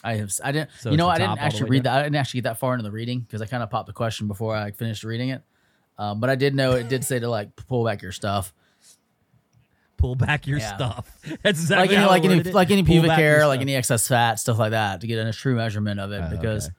I 0.04 0.16
have. 0.16 0.32
I 0.44 0.52
didn't. 0.52 0.72
So 0.80 0.92
you 0.92 0.98
know, 0.98 1.08
I 1.08 1.18
didn't 1.18 1.40
actually 1.40 1.70
read 1.70 1.84
down? 1.84 1.94
that. 1.94 2.00
I 2.00 2.04
didn't 2.04 2.16
actually 2.16 2.42
get 2.42 2.50
that 2.50 2.60
far 2.60 2.74
into 2.74 2.84
the 2.84 2.92
reading 2.92 3.22
because 3.22 3.42
I 3.42 3.46
kind 3.46 3.64
of 3.64 3.70
popped 3.70 3.88
the 3.88 3.94
question 3.94 4.28
before 4.28 4.56
I 4.56 4.72
finished 4.72 5.04
reading 5.04 5.30
it. 5.30 5.42
Um, 5.98 6.20
but 6.20 6.30
I 6.30 6.36
did 6.36 6.56
know 6.56 6.74
it 6.74 6.90
did 6.90 7.06
say 7.06 7.20
to 7.20 7.30
like 7.30 7.56
pull 7.56 7.86
back 7.86 8.02
your 8.02 8.12
stuff, 8.12 8.54
Pull 10.02 10.16
back 10.16 10.48
your 10.48 10.60
Yeah. 10.60 10.76
stuff. 10.76 11.18
That's 11.44 11.70
like 11.70 11.86
exactly 11.86 11.96
any 11.96 12.04
how 12.04 12.10
like 12.10 12.24
any 12.26 12.36
worded 12.36 12.48
it. 12.48 12.54
like 12.54 12.72
any 12.72 12.84
Pull 12.84 12.94
pubic 12.96 13.08
back 13.10 13.20
your 13.20 13.28
hair, 13.30 13.48
like 13.48 13.58
stuff. 13.58 13.62
any 13.62 13.76
excess 13.76 14.08
fat, 14.08 14.40
stuff 14.40 14.58
like 14.60 14.72
that, 14.72 15.02
to 15.02 15.08
get 15.08 15.26
a 15.26 15.32
true 15.32 15.56
measurement 15.56 16.00
of 16.00 16.12
it. 16.12 16.22
Oh, 16.26 16.30
because, 16.30 16.70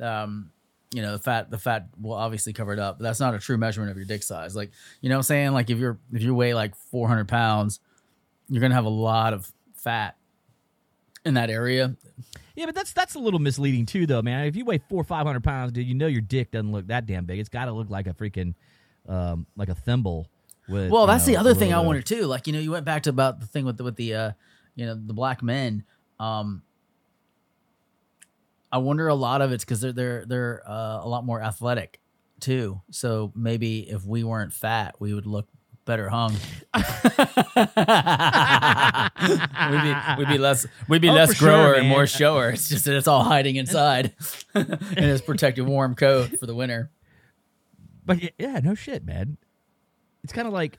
um, 0.00 0.50
you 0.94 1.02
know, 1.02 1.12
the 1.12 1.18
fat 1.18 1.50
the 1.50 1.58
fat 1.58 1.86
will 2.00 2.14
obviously 2.14 2.52
cover 2.52 2.72
it 2.72 2.78
up, 2.78 2.98
but 2.98 3.04
that's 3.04 3.20
not 3.20 3.34
a 3.34 3.38
true 3.38 3.56
measurement 3.58 3.90
of 3.92 3.96
your 3.96 4.06
dick 4.06 4.22
size. 4.22 4.56
Like, 4.56 4.70
you 5.00 5.08
know, 5.08 5.14
what 5.16 5.18
I'm 5.20 5.22
saying 5.24 5.52
like 5.52 5.70
if 5.70 5.78
you're 5.78 5.98
if 6.12 6.22
you 6.22 6.34
weigh 6.34 6.54
like 6.54 6.74
400 6.74 7.28
pounds, 7.28 7.78
you're 8.48 8.60
gonna 8.60 8.74
have 8.74 8.86
a 8.86 8.88
lot 8.88 9.32
of 9.34 9.52
fat 9.74 10.16
in 11.24 11.34
that 11.34 11.50
area. 11.50 11.94
Yeah, 12.56 12.66
but 12.66 12.74
that's 12.74 12.92
that's 12.92 13.14
a 13.14 13.18
little 13.18 13.38
misleading 13.38 13.86
too, 13.86 14.06
though, 14.06 14.22
man. 14.22 14.46
If 14.46 14.56
you 14.56 14.64
weigh 14.64 14.78
four 14.88 15.04
five 15.04 15.26
hundred 15.26 15.44
pounds, 15.44 15.72
dude, 15.72 15.86
you 15.86 15.94
know 15.94 16.06
your 16.08 16.20
dick 16.22 16.50
doesn't 16.50 16.72
look 16.72 16.88
that 16.88 17.06
damn 17.06 17.24
big. 17.24 17.38
It's 17.38 17.48
got 17.48 17.66
to 17.66 17.72
look 17.72 17.88
like 17.88 18.06
a 18.06 18.12
freaking, 18.12 18.54
um, 19.08 19.46
like 19.56 19.68
a 19.68 19.74
thimble. 19.74 20.26
With 20.70 20.90
Well, 20.90 21.06
that's 21.06 21.26
know, 21.26 21.34
the 21.34 21.40
other 21.40 21.54
thing 21.54 21.74
I 21.74 21.80
wanted 21.80 22.06
too. 22.06 22.26
Like 22.26 22.46
you 22.46 22.52
know, 22.52 22.60
you 22.60 22.70
went 22.70 22.84
back 22.84 23.02
to 23.04 23.10
about 23.10 23.40
the 23.40 23.46
thing 23.46 23.64
with 23.64 23.76
the, 23.76 23.84
with 23.84 23.96
the 23.96 24.14
uh, 24.14 24.32
you 24.74 24.86
know 24.86 24.94
the 24.94 25.14
black 25.14 25.42
men. 25.42 25.84
Um, 26.18 26.62
I 28.72 28.78
wonder 28.78 29.08
a 29.08 29.14
lot 29.14 29.42
of 29.42 29.52
it's 29.52 29.64
because 29.64 29.80
they're 29.80 29.92
they're 29.92 30.24
they're 30.26 30.62
uh, 30.66 31.00
a 31.02 31.08
lot 31.08 31.24
more 31.24 31.42
athletic 31.42 32.00
too. 32.38 32.80
So 32.90 33.32
maybe 33.34 33.80
if 33.90 34.04
we 34.04 34.22
weren't 34.22 34.52
fat, 34.52 34.94
we 35.00 35.12
would 35.12 35.26
look 35.26 35.48
better 35.84 36.08
hung. 36.08 36.32
we'd 36.74 36.84
be 39.82 39.94
we'd 40.18 40.28
be 40.28 40.38
less 40.38 40.66
we'd 40.88 41.02
be 41.02 41.08
Oh, 41.08 41.14
less 41.14 41.30
for 41.30 41.34
sure, 41.36 41.48
grower 41.48 41.74
and 41.74 41.88
more 41.88 42.06
shower. 42.06 42.50
It's 42.50 42.68
just 42.68 42.84
that 42.84 42.96
it's 42.96 43.08
all 43.08 43.24
hiding 43.24 43.56
inside 43.56 44.12
in 44.54 44.78
his 44.96 45.20
protective 45.20 45.66
warm 45.66 45.96
coat 45.96 46.38
for 46.38 46.46
the 46.46 46.54
winter. 46.54 46.90
But 48.04 48.18
yeah, 48.38 48.60
no 48.62 48.74
shit, 48.74 49.04
man. 49.04 49.36
It's 50.24 50.32
kind 50.32 50.46
of 50.46 50.52
like. 50.54 50.78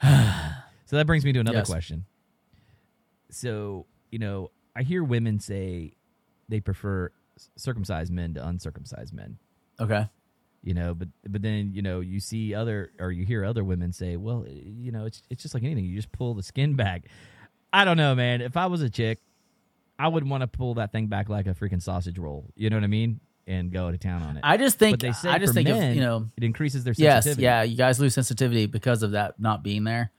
so 0.02 0.96
that 0.96 1.06
brings 1.06 1.24
me 1.24 1.32
to 1.32 1.40
another 1.40 1.58
Yes. 1.58 1.68
question. 1.68 2.04
So 3.30 3.86
you 4.10 4.18
know, 4.18 4.50
I 4.74 4.82
hear 4.82 5.04
women 5.04 5.38
say 5.40 5.92
they 6.48 6.60
prefer 6.60 7.10
circumcised 7.56 8.12
men 8.12 8.34
to 8.34 8.46
uncircumcised 8.46 9.12
men. 9.12 9.38
Okay. 9.80 10.08
you 10.64 10.74
know 10.74 10.92
but 10.92 11.06
but 11.28 11.40
then 11.40 11.70
you 11.72 11.82
know 11.82 12.00
you 12.00 12.18
see 12.18 12.52
other 12.52 12.90
or 12.98 13.12
you 13.12 13.24
hear 13.24 13.44
other 13.44 13.62
women 13.62 13.92
say 13.92 14.16
well 14.16 14.44
you 14.48 14.90
know 14.90 15.04
it's 15.04 15.22
it's 15.30 15.40
just 15.40 15.54
like 15.54 15.62
anything 15.62 15.84
you 15.84 15.94
just 15.94 16.10
pull 16.10 16.34
the 16.34 16.42
skin 16.42 16.74
back 16.74 17.04
i 17.72 17.84
don't 17.84 17.96
know 17.96 18.12
man 18.12 18.40
if 18.40 18.56
i 18.56 18.66
was 18.66 18.82
a 18.82 18.90
chick 18.90 19.20
i 20.00 20.08
would 20.08 20.28
want 20.28 20.40
to 20.40 20.48
pull 20.48 20.74
that 20.74 20.90
thing 20.90 21.06
back 21.06 21.28
like 21.28 21.46
a 21.46 21.50
freaking 21.54 21.80
sausage 21.80 22.18
roll 22.18 22.44
you 22.56 22.68
know 22.70 22.76
what 22.76 22.82
i 22.82 22.88
mean 22.88 23.20
and 23.48 23.72
go 23.72 23.90
to 23.90 23.98
town 23.98 24.22
on 24.22 24.36
it 24.36 24.40
I 24.44 24.56
just 24.56 24.78
think 24.78 25.00
but 25.00 25.00
they 25.00 25.12
say 25.12 25.28
I 25.30 25.38
just 25.38 25.54
think 25.54 25.68
men, 25.68 25.90
of, 25.90 25.94
you 25.96 26.02
know 26.02 26.28
it 26.36 26.44
increases 26.44 26.84
their 26.84 26.94
sensitivity. 26.94 27.42
yes 27.42 27.58
yeah 27.58 27.62
you 27.62 27.76
guys 27.76 27.98
lose 27.98 28.14
sensitivity 28.14 28.66
because 28.66 29.02
of 29.02 29.12
that 29.12 29.40
not 29.40 29.62
being 29.64 29.84
there, 29.84 30.12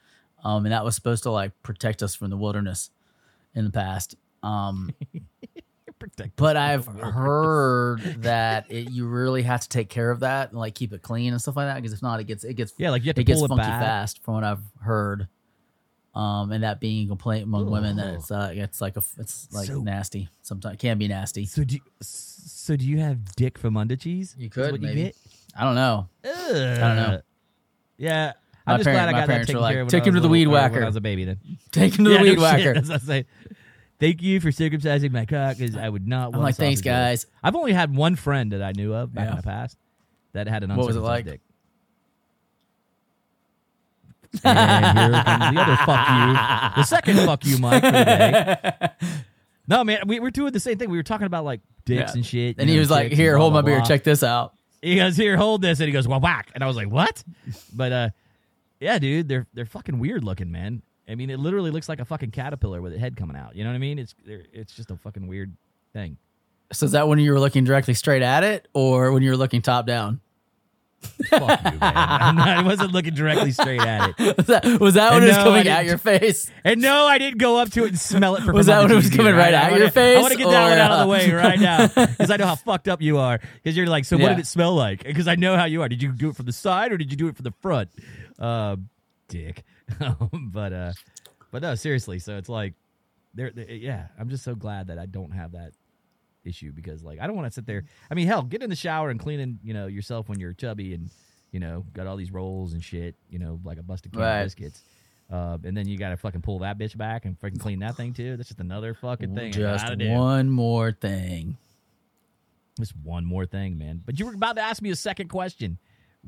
um 0.44 0.66
and 0.66 0.74
that 0.74 0.84
was 0.84 0.96
supposed 0.96 1.24
to 1.24 1.32
like 1.32 1.52
protect 1.64 2.04
us 2.04 2.16
from 2.16 2.30
the 2.30 2.38
wilderness 2.38 2.90
in 3.56 3.64
the 3.66 3.72
past. 3.72 4.16
Um 4.44 4.92
Protect 6.00 6.38
But 6.38 6.56
I've 6.56 6.86
from 6.86 6.96
the 6.96 7.02
world. 7.04 7.14
heard 7.14 8.00
that 8.24 8.68
it, 8.72 8.90
you 8.90 9.06
really 9.06 9.42
have 9.44 9.60
to 9.60 9.68
take 9.68 9.90
care 9.90 10.12
of 10.12 10.22
that 10.22 10.50
and 10.52 10.58
like 10.58 10.74
keep 10.74 10.94
it 10.94 11.02
clean 11.02 11.34
and 11.34 11.42
stuff 11.42 11.58
like 11.58 11.68
that 11.68 11.76
because 11.76 11.92
if 11.92 12.02
not, 12.02 12.22
it 12.22 12.24
gets 12.24 12.46
it 12.46 12.54
gets 12.54 12.72
yeah 12.78 12.90
like 12.90 13.04
you 13.04 13.10
have 13.10 13.16
to 13.16 13.22
it 13.22 13.26
gets 13.26 13.42
it 13.42 13.48
funky 13.50 13.64
fast 13.66 14.24
from 14.24 14.36
what 14.36 14.46
I've 14.46 14.64
heard. 14.82 15.28
Um, 16.16 16.52
and 16.52 16.64
that 16.64 16.80
being 16.80 17.06
a 17.06 17.10
complaint 17.10 17.44
among 17.44 17.70
women 17.70 17.96
that 17.98 18.16
it's 18.16 18.32
uh, 18.32 18.52
it's 18.54 18.82
like 18.82 18.98
a 18.98 19.04
it's 19.20 19.48
like 19.52 19.68
So- 19.68 19.82
nasty. 19.82 20.28
Sometimes 20.42 20.74
it 20.76 20.80
can 20.80 20.98
be 20.98 21.08
nasty. 21.08 21.46
so 21.46 21.64
do 21.64 21.76
you, 21.76 21.82
so 22.02 22.76
do 22.76 22.84
you 22.86 22.98
have 23.00 23.36
dick 23.36 23.58
from 23.60 23.78
under 23.78 23.96
cheese 23.96 24.36
You 24.38 24.50
could, 24.50 24.72
what 24.72 24.82
maybe. 24.82 25.02
you 25.02 25.12
I 25.56 25.64
don't 25.64 25.76
know. 25.76 26.10
Ugh. 26.26 26.34
don't 26.52 26.96
know. 26.96 27.22
yeah 27.98 28.34
My 28.66 28.74
I'm 28.74 28.80
just 28.80 28.86
parent- 28.88 28.98
glad 28.98 29.10
I 29.10 29.12
got 29.12 29.18
that 29.20 29.28
parents 29.28 29.48
taken 29.48 29.62
like, 29.62 29.74
care 29.74 29.82
of 29.84 29.88
"Take 29.90 30.06
him 30.06 30.16
to 30.16 30.20
the 30.20 30.28
weed 30.28 30.48
or 30.48 30.50
when 30.52 30.62
whacker." 30.64 30.84
I 30.84 30.86
was 30.88 30.96
a 30.96 31.02
baby 31.02 31.26
then 31.26 31.38
Take 31.72 31.94
him 31.98 32.06
to 32.06 32.12
Yeah, 32.12 32.18
the 32.18 32.24
no 32.24 32.24
weed 32.24 32.30
shit. 32.32 32.40
whacker. 32.40 32.74
That's 32.74 32.90
what 32.90 33.02
I 33.02 33.06
say. 33.06 33.26
Thank 34.00 34.22
you 34.24 34.40
for 34.40 34.50
circumcising 34.50 35.12
my 35.12 35.26
cock 35.26 35.58
because 35.58 35.76
I 35.76 35.90
would 35.90 36.08
not. 36.08 36.28
I'm 36.28 36.32
want 36.32 36.44
like, 36.44 36.56
thanks, 36.56 36.80
sausage 36.80 36.92
roll." 36.92 36.96
guys. 37.02 37.26
I've 37.44 37.56
only 37.56 37.74
had 37.74 37.96
one 37.96 38.16
friend 38.16 38.52
that 38.54 38.64
I 38.64 38.72
knew 38.72 38.94
of 38.94 39.14
back 39.14 39.26
Yeah. 39.26 39.32
in 39.32 39.38
the 39.38 39.44
past 39.44 39.78
that 40.34 40.48
had 40.48 40.64
an 40.64 40.70
What 40.70 40.88
was 40.88 40.96
it 40.96 41.00
uncircumcised 41.00 41.26
like? 41.28 41.34
dick. 41.34 41.42
And 44.44 44.98
here 44.98 45.24
comes 45.24 45.56
the 45.56 45.62
other 45.62 45.76
fuck 45.86 46.08
you, 46.10 46.82
the 46.82 46.84
second 46.84 47.18
fuck 47.18 47.46
you, 47.46 47.58
Mike, 47.58 47.82
for 47.84 47.92
the 47.92 48.06
day. 48.06 48.90
No, 49.68 49.84
man, 49.84 50.00
we 50.08 50.20
were 50.20 50.32
doing 50.32 50.52
the 50.52 50.60
same 50.60 50.80
thing. 50.80 50.90
We 50.90 50.98
were 50.98 51.04
talking 51.04 51.28
about 51.28 51.46
like 51.46 51.62
dicks 51.86 52.12
Yeah. 52.12 52.16
and 52.16 52.26
shit. 52.26 52.56
And 52.58 52.68
you 52.68 52.74
he 52.74 52.78
know, 52.78 52.82
was 52.82 52.90
like, 52.90 53.04
chicks 53.10 53.12
and 53.14 53.20
"Here, 53.22 53.34
blah, 53.34 53.42
hold 53.42 53.54
my 53.54 53.62
blah, 53.62 53.68
beer. 53.68 53.78
blah." 53.80 53.88
Check 53.88 54.04
this 54.04 54.24
out." 54.24 54.54
He 54.82 54.96
goes, 54.96 55.16
"Here, 55.16 55.38
hold 55.38 55.62
this," 55.62 55.80
and 55.80 55.86
he 55.86 55.94
goes, 55.94 56.08
"Well, 56.08 56.20
whack," 56.20 56.50
and 56.56 56.64
I 56.64 56.68
was 56.68 56.76
like, 56.76 56.90
"What?" 56.90 57.24
But 57.72 57.92
uh, 57.92 58.10
yeah, 58.80 58.98
dude, 58.98 59.28
they're 59.30 59.46
they're 59.54 59.68
fucking 59.68 60.00
weird 60.00 60.24
looking, 60.24 60.52
man. 60.52 60.82
I 61.08 61.14
mean, 61.14 61.30
it 61.30 61.40
literally 61.40 61.70
looks 61.70 61.88
like 61.88 62.00
a 62.00 62.06
fucking 62.06 62.32
caterpillar 62.32 62.82
with 62.82 62.94
a 62.96 62.98
head 62.98 63.16
coming 63.16 63.38
out. 63.38 63.56
You 63.56 63.64
know 63.64 63.70
what 63.70 63.76
I 63.76 63.80
mean? 63.80 64.00
It's 64.00 64.16
they're- 64.26 64.46
it's 64.54 64.76
just 64.76 64.90
a 64.90 64.96
fucking 64.96 65.28
weird 65.28 65.56
thing. 65.94 66.18
So 66.72 66.86
is 66.88 66.92
that 66.94 67.08
when 67.08 67.20
you 67.20 67.32
were 67.32 67.40
looking 67.40 67.64
directly 67.64 67.94
straight 67.94 68.24
at 68.24 68.44
it, 68.44 68.68
or 68.74 69.12
when 69.12 69.22
you 69.22 69.30
were 69.30 69.38
looking 69.38 69.62
top 69.62 69.86
down? 69.86 70.20
Fuck 71.30 71.42
you, 71.74 71.80
man. 71.80 72.36
Not, 72.36 72.48
I 72.48 72.64
wasn't 72.64 72.92
looking 72.92 73.14
directly 73.14 73.52
straight 73.52 73.82
at 73.82 74.14
it. 74.18 74.38
Was 74.38 74.46
that, 74.48 74.80
was 74.80 74.94
that 74.96 75.14
when 75.14 75.24
it 75.24 75.28
was 75.28 75.38
No, 75.38 75.44
coming 75.44 75.68
at 75.68 75.86
your 75.86 75.98
face? 75.98 76.50
And 76.64 76.82
no, 76.82 77.06
I 77.06 77.18
didn't 77.18 77.38
go 77.40 77.58
up 77.58 77.70
to 77.72 77.84
it 77.86 77.90
and 77.90 78.00
smell 78.00 78.36
it. 78.36 78.44
For 78.44 78.54
Was 78.54 78.66
that 78.68 78.82
when 78.82 78.92
it 78.92 78.96
was 78.96 79.10
coming 79.10 79.36
right 79.36 79.54
I 79.54 79.58
at 79.58 79.72
wanna- 79.72 79.84
your 79.84 79.92
face, 79.92 80.18
I 80.18 80.22
want 80.22 80.32
to 80.34 80.38
get 80.38 80.50
that 80.50 80.68
or, 80.68 80.70
one 80.70 80.80
out 80.80 80.92
of 80.92 80.98
the 81.00 81.04
uh, 81.06 81.08
way 81.08 81.32
right 81.32 81.60
now 81.60 81.88
because 81.88 82.32
I 82.32 82.38
know 82.38 82.46
how 82.48 82.56
fucked 82.56 82.88
up 82.88 83.02
you 83.02 83.18
are. 83.18 83.40
Because 83.64 83.78
you're 83.78 83.88
like, 83.88 84.06
so 84.06 84.18
what 84.18 84.30
did 84.30 84.40
it 84.40 84.48
smell 84.48 84.74
like? 84.76 85.04
Because 85.04 85.28
I 85.28 85.36
know 85.36 85.56
how 85.56 85.66
you 85.66 85.82
are. 85.82 85.90
Did 85.90 86.02
you 86.02 86.12
do 86.12 86.30
it 86.30 86.36
from 86.36 86.46
the 86.46 86.54
side 86.54 86.92
or 86.92 86.98
did 86.98 87.12
you 87.12 87.18
do 87.18 87.28
it 87.28 87.36
from 87.36 87.44
the 87.44 87.54
front? 87.62 87.90
Uh, 88.38 88.78
dick. 89.28 89.64
but 90.34 90.74
uh, 90.74 90.94
but 91.52 91.62
no, 91.62 91.76
seriously. 91.76 92.20
So 92.20 92.38
it's 92.38 92.50
like, 92.50 92.74
there. 93.34 93.52
Yeah, 93.52 94.08
I'm 94.20 94.30
just 94.30 94.44
so 94.44 94.56
glad 94.56 94.88
that 94.88 94.98
I 95.00 95.06
don't 95.06 95.32
have 95.32 95.52
that 95.54 95.72
issue 96.50 96.72
because 96.74 97.04
like 97.04 97.20
I 97.20 97.28
don't 97.28 97.36
want 97.36 97.48
to 97.48 97.54
sit 97.54 97.66
there. 97.66 97.86
I 98.12 98.16
mean, 98.16 98.28
hell, 98.28 98.42
get 98.44 98.62
in 98.64 98.70
the 98.70 98.76
shower 98.76 99.10
and 99.10 99.20
cleaning 99.20 99.60
you 99.64 99.74
know 99.74 99.88
yourself 99.88 100.28
when 100.28 100.40
you're 100.40 100.54
chubby 100.54 100.94
and 100.94 101.10
you 101.52 101.60
know 101.60 101.86
got 101.94 102.08
all 102.08 102.18
these 102.18 102.32
rolls 102.32 102.74
and 102.74 102.84
shit. 102.84 103.16
You 103.30 103.40
know, 103.40 103.60
like 103.64 103.78
a 103.78 103.84
busted 103.84 104.12
can 104.12 104.22
Right. 104.22 104.40
of 104.40 104.46
biscuits. 104.48 104.84
Uh, 105.32 105.60
and 105.64 105.78
then 105.78 105.88
you 105.88 105.96
got 105.96 106.10
to 106.10 106.18
fucking 106.18 106.42
pull 106.42 106.58
that 106.60 106.80
bitch 106.80 106.98
back 106.98 107.26
and 107.26 107.38
fucking 107.40 107.60
clean 107.60 107.80
that 107.80 107.96
thing 107.96 108.14
too. 108.14 108.36
That's 108.36 108.50
just 108.50 108.60
another 108.60 108.96
fucking 108.96 109.36
thing. 109.36 109.52
Just 109.52 109.86
one 109.96 110.50
more 110.50 110.92
thing. 110.92 111.56
Just 112.80 112.96
one 113.04 113.26
more 113.26 113.46
thing, 113.46 113.78
man. 113.78 114.02
But 114.04 114.18
you 114.20 114.26
were 114.26 114.34
about 114.34 114.56
to 114.56 114.62
ask 114.64 114.82
me 114.82 114.90
a 114.90 114.96
second 114.96 115.28
question 115.28 115.78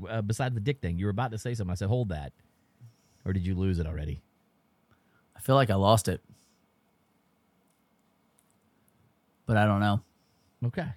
uh, 0.07 0.21
besides 0.21 0.53
the 0.53 0.61
dick 0.61 0.81
thing. 0.81 0.99
You 0.99 1.05
were 1.05 1.11
about 1.11 1.31
to 1.31 1.39
say 1.39 1.55
something. 1.55 1.71
I 1.71 1.75
said, 1.75 1.87
hold 1.87 2.09
that. 2.09 2.31
Or 3.25 3.33
did 3.33 3.43
you 3.45 3.55
lose 3.55 3.79
it 3.79 3.87
already? 3.87 4.21
I 5.35 5.39
feel 5.39 5.55
like 5.55 5.71
I 5.71 5.75
lost 5.75 6.07
it, 6.07 6.21
but 9.45 9.57
I 9.57 9.65
don't 9.65 9.79
know. 9.79 10.01
Okay. 10.65 10.87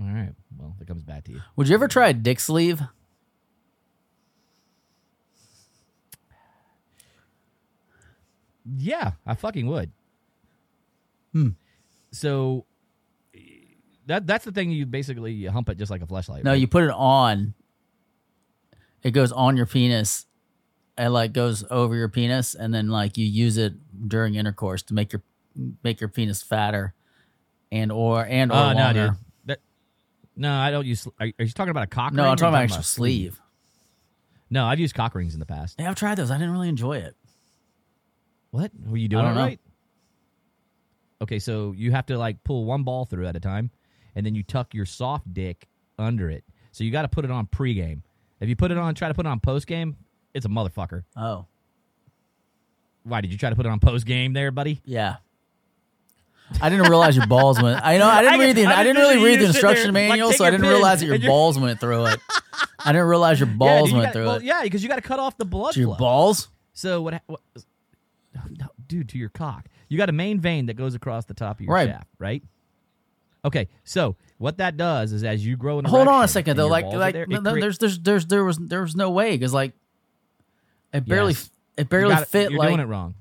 All 0.00 0.06
right. 0.06 0.32
Well, 0.56 0.76
it 0.80 0.86
comes 0.86 1.02
back 1.02 1.24
to 1.24 1.32
you. 1.32 1.40
Would 1.56 1.68
you 1.68 1.74
ever 1.74 1.88
try 1.88 2.08
a 2.08 2.14
dick 2.14 2.40
sleeve? 2.40 2.80
Yeah, 8.76 9.12
I 9.26 9.34
fucking 9.34 9.66
would. 9.66 9.90
Hmm. 11.32 11.48
So 12.10 12.66
that 14.06 14.26
that's 14.26 14.44
the 14.44 14.52
thing. 14.52 14.70
You 14.70 14.86
basically 14.86 15.32
you 15.32 15.50
hump 15.50 15.68
it 15.68 15.78
just 15.78 15.90
like 15.90 16.02
a 16.02 16.06
flashlight. 16.06 16.44
No, 16.44 16.52
you 16.52 16.66
put 16.66 16.84
it 16.84 16.90
on. 16.90 17.54
It 19.02 19.12
goes 19.12 19.32
on 19.32 19.56
your 19.56 19.66
penis. 19.66 20.26
It 20.96 21.08
like 21.10 21.32
goes 21.32 21.64
over 21.70 21.94
your 21.94 22.08
penis, 22.08 22.54
and 22.54 22.74
then 22.74 22.88
like 22.88 23.16
you 23.16 23.24
use 23.24 23.56
it 23.56 23.74
during 24.08 24.34
intercourse 24.34 24.82
to 24.84 24.94
make 24.94 25.12
your 25.12 25.22
make 25.82 26.00
your 26.00 26.08
penis 26.08 26.42
fatter, 26.42 26.94
and 27.72 27.92
or 27.92 28.24
and 28.24 28.50
or 28.52 28.56
Oh 28.56 28.72
no, 28.72 28.92
dude. 28.92 29.12
That, 29.46 29.58
no, 30.36 30.52
I 30.54 30.70
don't 30.70 30.86
use. 30.86 31.06
Are, 31.06 31.26
are 31.38 31.44
you 31.44 31.50
talking 31.50 31.70
about 31.70 31.84
a 31.84 31.88
cock? 31.88 32.10
Ring? 32.10 32.16
No, 32.16 32.28
I'm 32.28 32.36
talking 32.36 32.48
about 32.54 32.62
actual 32.64 32.80
a 32.80 32.84
sleeve. 32.84 33.40
No, 34.50 34.64
I've 34.66 34.78
used 34.80 34.94
cock 34.94 35.14
rings 35.14 35.34
in 35.34 35.40
the 35.40 35.46
past. 35.46 35.76
Yeah, 35.78 35.90
I've 35.90 35.96
tried 35.96 36.16
those. 36.16 36.30
I 36.30 36.34
didn't 36.38 36.52
really 36.52 36.68
enjoy 36.70 36.98
it. 36.98 37.14
What 38.50 38.70
were 38.86 38.96
you 38.96 39.08
doing 39.08 39.24
know. 39.24 39.34
right? 39.34 39.60
Okay, 41.20 41.38
so 41.38 41.72
you 41.76 41.90
have 41.90 42.06
to 42.06 42.16
like 42.16 42.42
pull 42.44 42.64
one 42.64 42.82
ball 42.84 43.04
through 43.04 43.26
at 43.26 43.36
a 43.36 43.40
time, 43.40 43.70
and 44.14 44.24
then 44.24 44.34
you 44.34 44.42
tuck 44.42 44.72
your 44.72 44.86
soft 44.86 45.32
dick 45.34 45.68
under 45.98 46.30
it. 46.30 46.44
So 46.72 46.84
you 46.84 46.90
got 46.90 47.02
to 47.02 47.08
put 47.08 47.24
it 47.24 47.30
on 47.30 47.46
pregame. 47.46 48.02
If 48.40 48.48
you 48.48 48.56
put 48.56 48.70
it 48.70 48.78
on, 48.78 48.94
try 48.94 49.08
to 49.08 49.14
put 49.14 49.26
it 49.26 49.28
on 49.28 49.40
postgame, 49.40 49.96
it's 50.32 50.46
a 50.46 50.48
motherfucker. 50.48 51.02
Oh, 51.16 51.46
Why 53.02 53.20
did 53.20 53.32
you 53.32 53.38
try 53.38 53.50
to 53.50 53.56
put 53.56 53.66
it 53.66 53.68
on 53.70 53.80
postgame 53.80 54.32
there, 54.32 54.50
buddy? 54.50 54.80
yeah. 54.84 55.16
I 56.62 56.70
didn't 56.70 56.88
realize 56.88 57.14
your 57.16 57.26
balls 57.26 57.60
went. 57.62 57.84
I 57.84 57.98
know. 57.98 58.06
I 58.08 58.22
didn't 58.22 58.40
I 58.40 58.44
read 58.44 58.56
the. 58.56 58.66
I 58.66 58.80
I 58.80 58.82
didn't 58.82 59.02
really 59.02 59.22
read 59.24 59.40
the 59.40 59.52
sit 59.52 59.60
there, 59.60 59.70
instruction 59.70 59.86
like, 59.94 60.08
manual, 60.08 60.32
so 60.32 60.44
I 60.44 60.50
didn't 60.50 60.66
realize 60.66 61.00
that 61.00 61.06
your 61.06 61.18
balls 61.20 61.58
went 61.58 61.78
through 61.80 62.06
it. 62.06 62.20
I 62.78 62.92
didn't 62.92 63.06
realize 63.08 63.38
your 63.40 63.48
yeah, 63.50 63.54
balls 63.56 63.82
dude, 63.88 63.90
you 63.92 63.96
went 63.98 64.06
gotta- 64.06 64.12
through 64.14 64.26
well, 64.26 64.36
it. 64.36 64.42
Yeah, 64.44 64.62
because 64.62 64.82
you 64.82 64.88
got 64.88 64.96
to 64.96 65.02
cut 65.02 65.18
off 65.18 65.36
the 65.36 65.44
blood 65.44 65.74
To 65.74 65.80
your 65.80 65.88
flow. 65.90 65.96
balls. 65.98 66.48
So 66.72 67.02
what, 67.02 67.22
what? 67.26 67.40
No, 68.58 68.66
dude, 68.86 69.08
to 69.10 69.18
your 69.18 69.28
cock. 69.28 69.66
You 69.88 69.98
got 69.98 70.08
a 70.08 70.12
main 70.12 70.40
vein 70.40 70.66
that 70.66 70.74
goes 70.74 70.94
across 70.94 71.24
the 71.26 71.34
top 71.34 71.56
of 71.58 71.64
your 71.66 71.74
Right. 71.74 71.88
shaft, 71.88 72.06
right? 72.18 72.42
Okay, 73.44 73.68
so 73.84 74.16
what 74.38 74.58
that 74.58 74.76
does 74.76 75.12
is 75.12 75.24
as 75.24 75.44
you 75.44 75.56
grow 75.56 75.80
Hold 75.82 76.08
on 76.08 76.24
a 76.24 76.28
second 76.28 76.56
though. 76.56 76.66
Like, 76.68 76.84
like 76.86 77.14
there, 77.14 77.26
no, 77.26 77.40
crea- 77.40 77.60
there's, 77.60 77.78
there's, 77.78 77.98
there's, 78.00 78.26
there 78.26 78.44
was, 78.44 78.58
there 78.58 78.82
was 78.82 78.94
no 78.96 79.10
way 79.10 79.32
because 79.32 79.52
like, 79.54 79.72
it 80.92 81.06
barely, 81.06 81.32
Yes. 81.32 81.50
it 81.76 81.88
barely 81.88 82.14
gotta- 82.14 82.26
fit 82.26 82.50
You're 82.50 82.58
like 82.58 82.68
doing 82.68 82.80
it 82.80 82.86
wrong, 82.86 83.14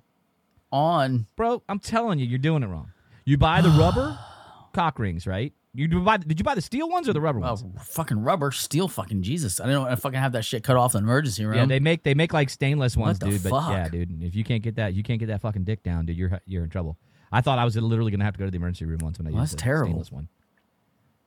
on. 0.72 1.26
bro. 1.36 1.62
I'm 1.70 1.80
telling 1.80 2.20
you, 2.20 2.26
you're 2.26 2.40
doing 2.40 2.64
it 2.64 2.68
wrong. 2.68 2.92
You 3.28 3.38
buy 3.38 3.60
the 3.60 3.70
rubber 3.72 4.18
cock 4.74 5.00
rings, 5.00 5.28
right? 5.28 5.52
You 5.74 5.90
do 5.90 6.00
buy. 6.00 6.16
Did 6.16 6.40
you 6.40 6.46
buy 6.46 6.56
the 6.56 6.62
steel 6.62 6.90
ones 6.90 7.10
or 7.10 7.14
the 7.14 7.20
rubber 7.20 7.40
ones? 7.40 7.62
Oh, 7.62 7.80
fucking 7.84 8.24
rubber, 8.24 8.52
steel, 8.52 8.88
fucking 8.88 9.22
Jesus! 9.22 9.60
I 9.60 9.66
didn't 9.66 9.82
want 9.82 9.92
to 9.92 9.98
fucking 9.98 10.18
have 10.18 10.32
that 10.32 10.46
shit 10.46 10.64
cut 10.64 10.78
off 10.78 10.96
in 10.96 11.04
the 11.04 11.10
emergency 11.10 11.44
room. 11.44 11.58
Yeah, 11.58 11.66
they 11.66 11.82
make 11.82 12.04
they 12.04 12.14
make 12.14 12.32
like 12.32 12.50
stainless 12.50 12.96
ones, 12.96 13.20
dude. 13.20 13.44
But 13.44 13.50
fuck? 13.50 13.70
yeah, 13.72 13.90
dude, 13.90 14.24
if 14.24 14.34
you 14.34 14.46
can't 14.46 14.64
get 14.64 14.76
that, 14.78 14.94
you 14.94 15.04
can't 15.04 15.20
get 15.20 15.26
that 15.26 15.42
fucking 15.42 15.66
dick 15.66 15.84
down, 15.84 16.06
dude. 16.06 16.16
You're 16.16 16.40
you're 16.46 16.64
in 16.64 16.70
trouble. 16.70 16.98
I 17.30 17.42
thought 17.42 17.60
I 17.60 17.66
was 17.66 17.76
literally 17.76 18.12
gonna 18.12 18.24
have 18.24 18.34
to 18.36 18.40
go 18.40 18.46
to 18.46 18.52
the 18.52 18.56
emergency 18.58 18.86
room 18.86 19.00
once 19.04 19.18
when 19.18 19.28
I 19.28 19.32
Well, 19.32 19.42
used 19.42 19.52
that's 19.54 19.62
the 19.62 19.66
terrible. 19.66 19.90
stainless 19.90 20.12
one. 20.12 20.30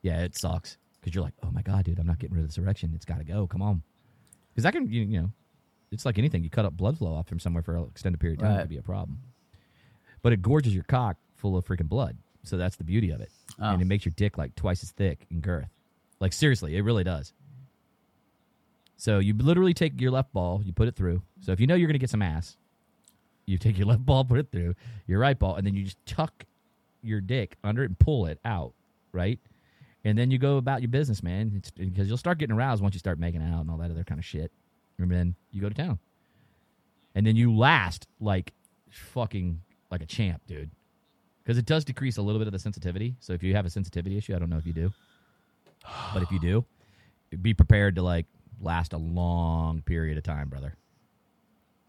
Yeah, 0.01 0.23
it 0.23 0.39
sucks 0.39 0.79
because 1.01 1.15
you're 1.15 1.23
like, 1.23 1.35
oh 1.43 1.51
my 1.53 1.61
god, 1.61 1.85
dude, 1.85 1.99
I'm 1.99 2.07
not 2.07 2.19
getting 2.19 2.35
rid 2.35 2.43
of 2.43 2.49
this 2.49 2.57
erection. 2.57 2.93
It's 2.95 3.05
got 3.05 3.19
to 3.19 3.25
go. 3.25 3.47
Come 3.47 3.61
on, 3.61 3.83
because 4.53 4.65
that 4.65 4.73
can 4.73 4.91
you, 4.91 5.03
you 5.03 5.21
know, 5.21 5.31
it's 5.93 6.07
like 6.07 6.17
anything. 6.19 6.43
You 6.45 6.49
cut 6.51 6.65
up 6.65 6.73
blood 6.79 6.97
flow 6.97 7.13
off 7.13 7.29
from 7.29 7.41
somewhere 7.41 7.63
for 7.63 7.77
an 7.77 7.85
extended 7.91 8.19
period 8.19 8.41
of 8.41 8.49
time, 8.49 8.57
it 8.59 8.63
could 8.63 8.71
be 8.71 8.79
a 8.79 8.83
problem. 8.83 9.19
But 10.23 10.33
it 10.33 10.41
gorges 10.43 10.75
your 10.75 10.85
cock 10.85 11.19
full 11.41 11.57
of 11.57 11.67
freaking 11.67 11.89
blood, 11.89 12.17
so 12.45 12.57
that's 12.57 12.77
the 12.77 12.85
beauty 12.85 13.11
of 13.11 13.21
it, 13.21 13.31
Oh. 13.59 13.71
and 13.71 13.83
it 13.83 13.87
makes 13.87 14.05
your 14.05 14.13
dick 14.17 14.39
like 14.39 14.55
twice 14.55 14.83
as 14.83 14.91
thick 14.93 15.27
in 15.31 15.41
girth. 15.41 15.69
Like 16.21 16.33
seriously, 16.33 16.77
it 16.77 16.83
really 16.83 17.05
does. 17.05 17.33
So 18.97 19.19
you 19.19 19.35
literally 19.35 19.73
take 19.75 20.01
your 20.01 20.11
left 20.11 20.33
ball, 20.33 20.63
you 20.65 20.73
put 20.73 20.87
it 20.89 20.95
through. 20.95 21.23
So 21.41 21.53
if 21.53 21.61
you 21.61 21.67
know 21.67 21.75
you're 21.75 21.87
going 21.89 21.95
to 21.95 21.99
get 21.99 22.11
some 22.11 22.21
ass, 22.23 22.57
you 23.47 23.57
take 23.57 23.79
your 23.79 23.87
left 23.93 24.05
ball, 24.05 24.25
put 24.25 24.39
it 24.39 24.51
through, 24.53 24.75
your 25.07 25.19
right 25.19 25.39
ball, 25.39 25.55
and 25.57 25.67
then 25.67 25.75
you 25.75 25.85
just 25.85 26.05
tuck 26.07 26.45
your 27.03 27.21
dick 27.23 27.57
under 27.65 27.83
it 27.83 27.87
and 27.87 27.99
pull 27.99 28.27
it 28.27 28.39
out, 28.45 28.75
right? 29.13 29.39
and 30.03 30.17
then 30.17 30.31
you 30.31 30.39
go 30.39 30.57
about 30.57 30.81
your 30.81 30.89
business, 30.89 31.23
man. 31.23 31.53
It's 31.57 31.71
because 31.71 32.09
you'll 32.09 32.17
start 32.17 32.39
getting 32.39 32.57
aroused 32.57 32.83
once 32.83 32.95
you 32.95 32.99
start 32.99 33.19
making 33.19 33.43
out 33.43 33.61
and 33.61 33.71
all 33.71 33.77
that 33.79 33.91
other 33.91 34.03
kind 34.03 34.19
of 34.19 34.25
shit. 34.25 34.51
And 34.99 35.11
then 35.11 35.35
you 35.51 35.61
go 35.61 35.69
to 35.69 35.75
town, 35.75 35.99
and 37.15 37.27
then 37.27 37.37
you 37.37 37.55
last 37.55 38.07
like 38.19 38.55
fucking 38.91 39.61
like 39.91 40.01
a 40.01 40.07
champ, 40.07 40.41
dude. 40.47 40.71
Because 41.51 41.59
it 41.59 41.67
does 41.67 41.85
decrease 41.85 42.17
a 42.17 42.23
little 42.23 42.39
bit 42.39 42.47
of 42.47 42.53
the 42.53 42.61
sensitivity. 42.61 43.17
So 43.19 43.33
if 43.33 43.43
you 43.43 43.57
have 43.57 43.67
a 43.67 43.71
sensitivity 43.71 44.17
issue, 44.17 44.37
I 44.37 44.39
don't 44.39 44.51
know 44.51 44.57
if 44.57 44.65
you 44.65 44.73
do, 44.73 44.93
but 46.15 46.23
if 46.23 46.31
you 46.31 46.39
do, 46.39 46.65
be 47.43 47.55
prepared 47.55 47.97
to 47.97 48.03
like 48.03 48.27
last 48.61 48.93
a 48.93 48.99
long 48.99 49.83
period 49.83 50.17
of 50.17 50.23
time, 50.23 50.49
brother. 50.49 50.77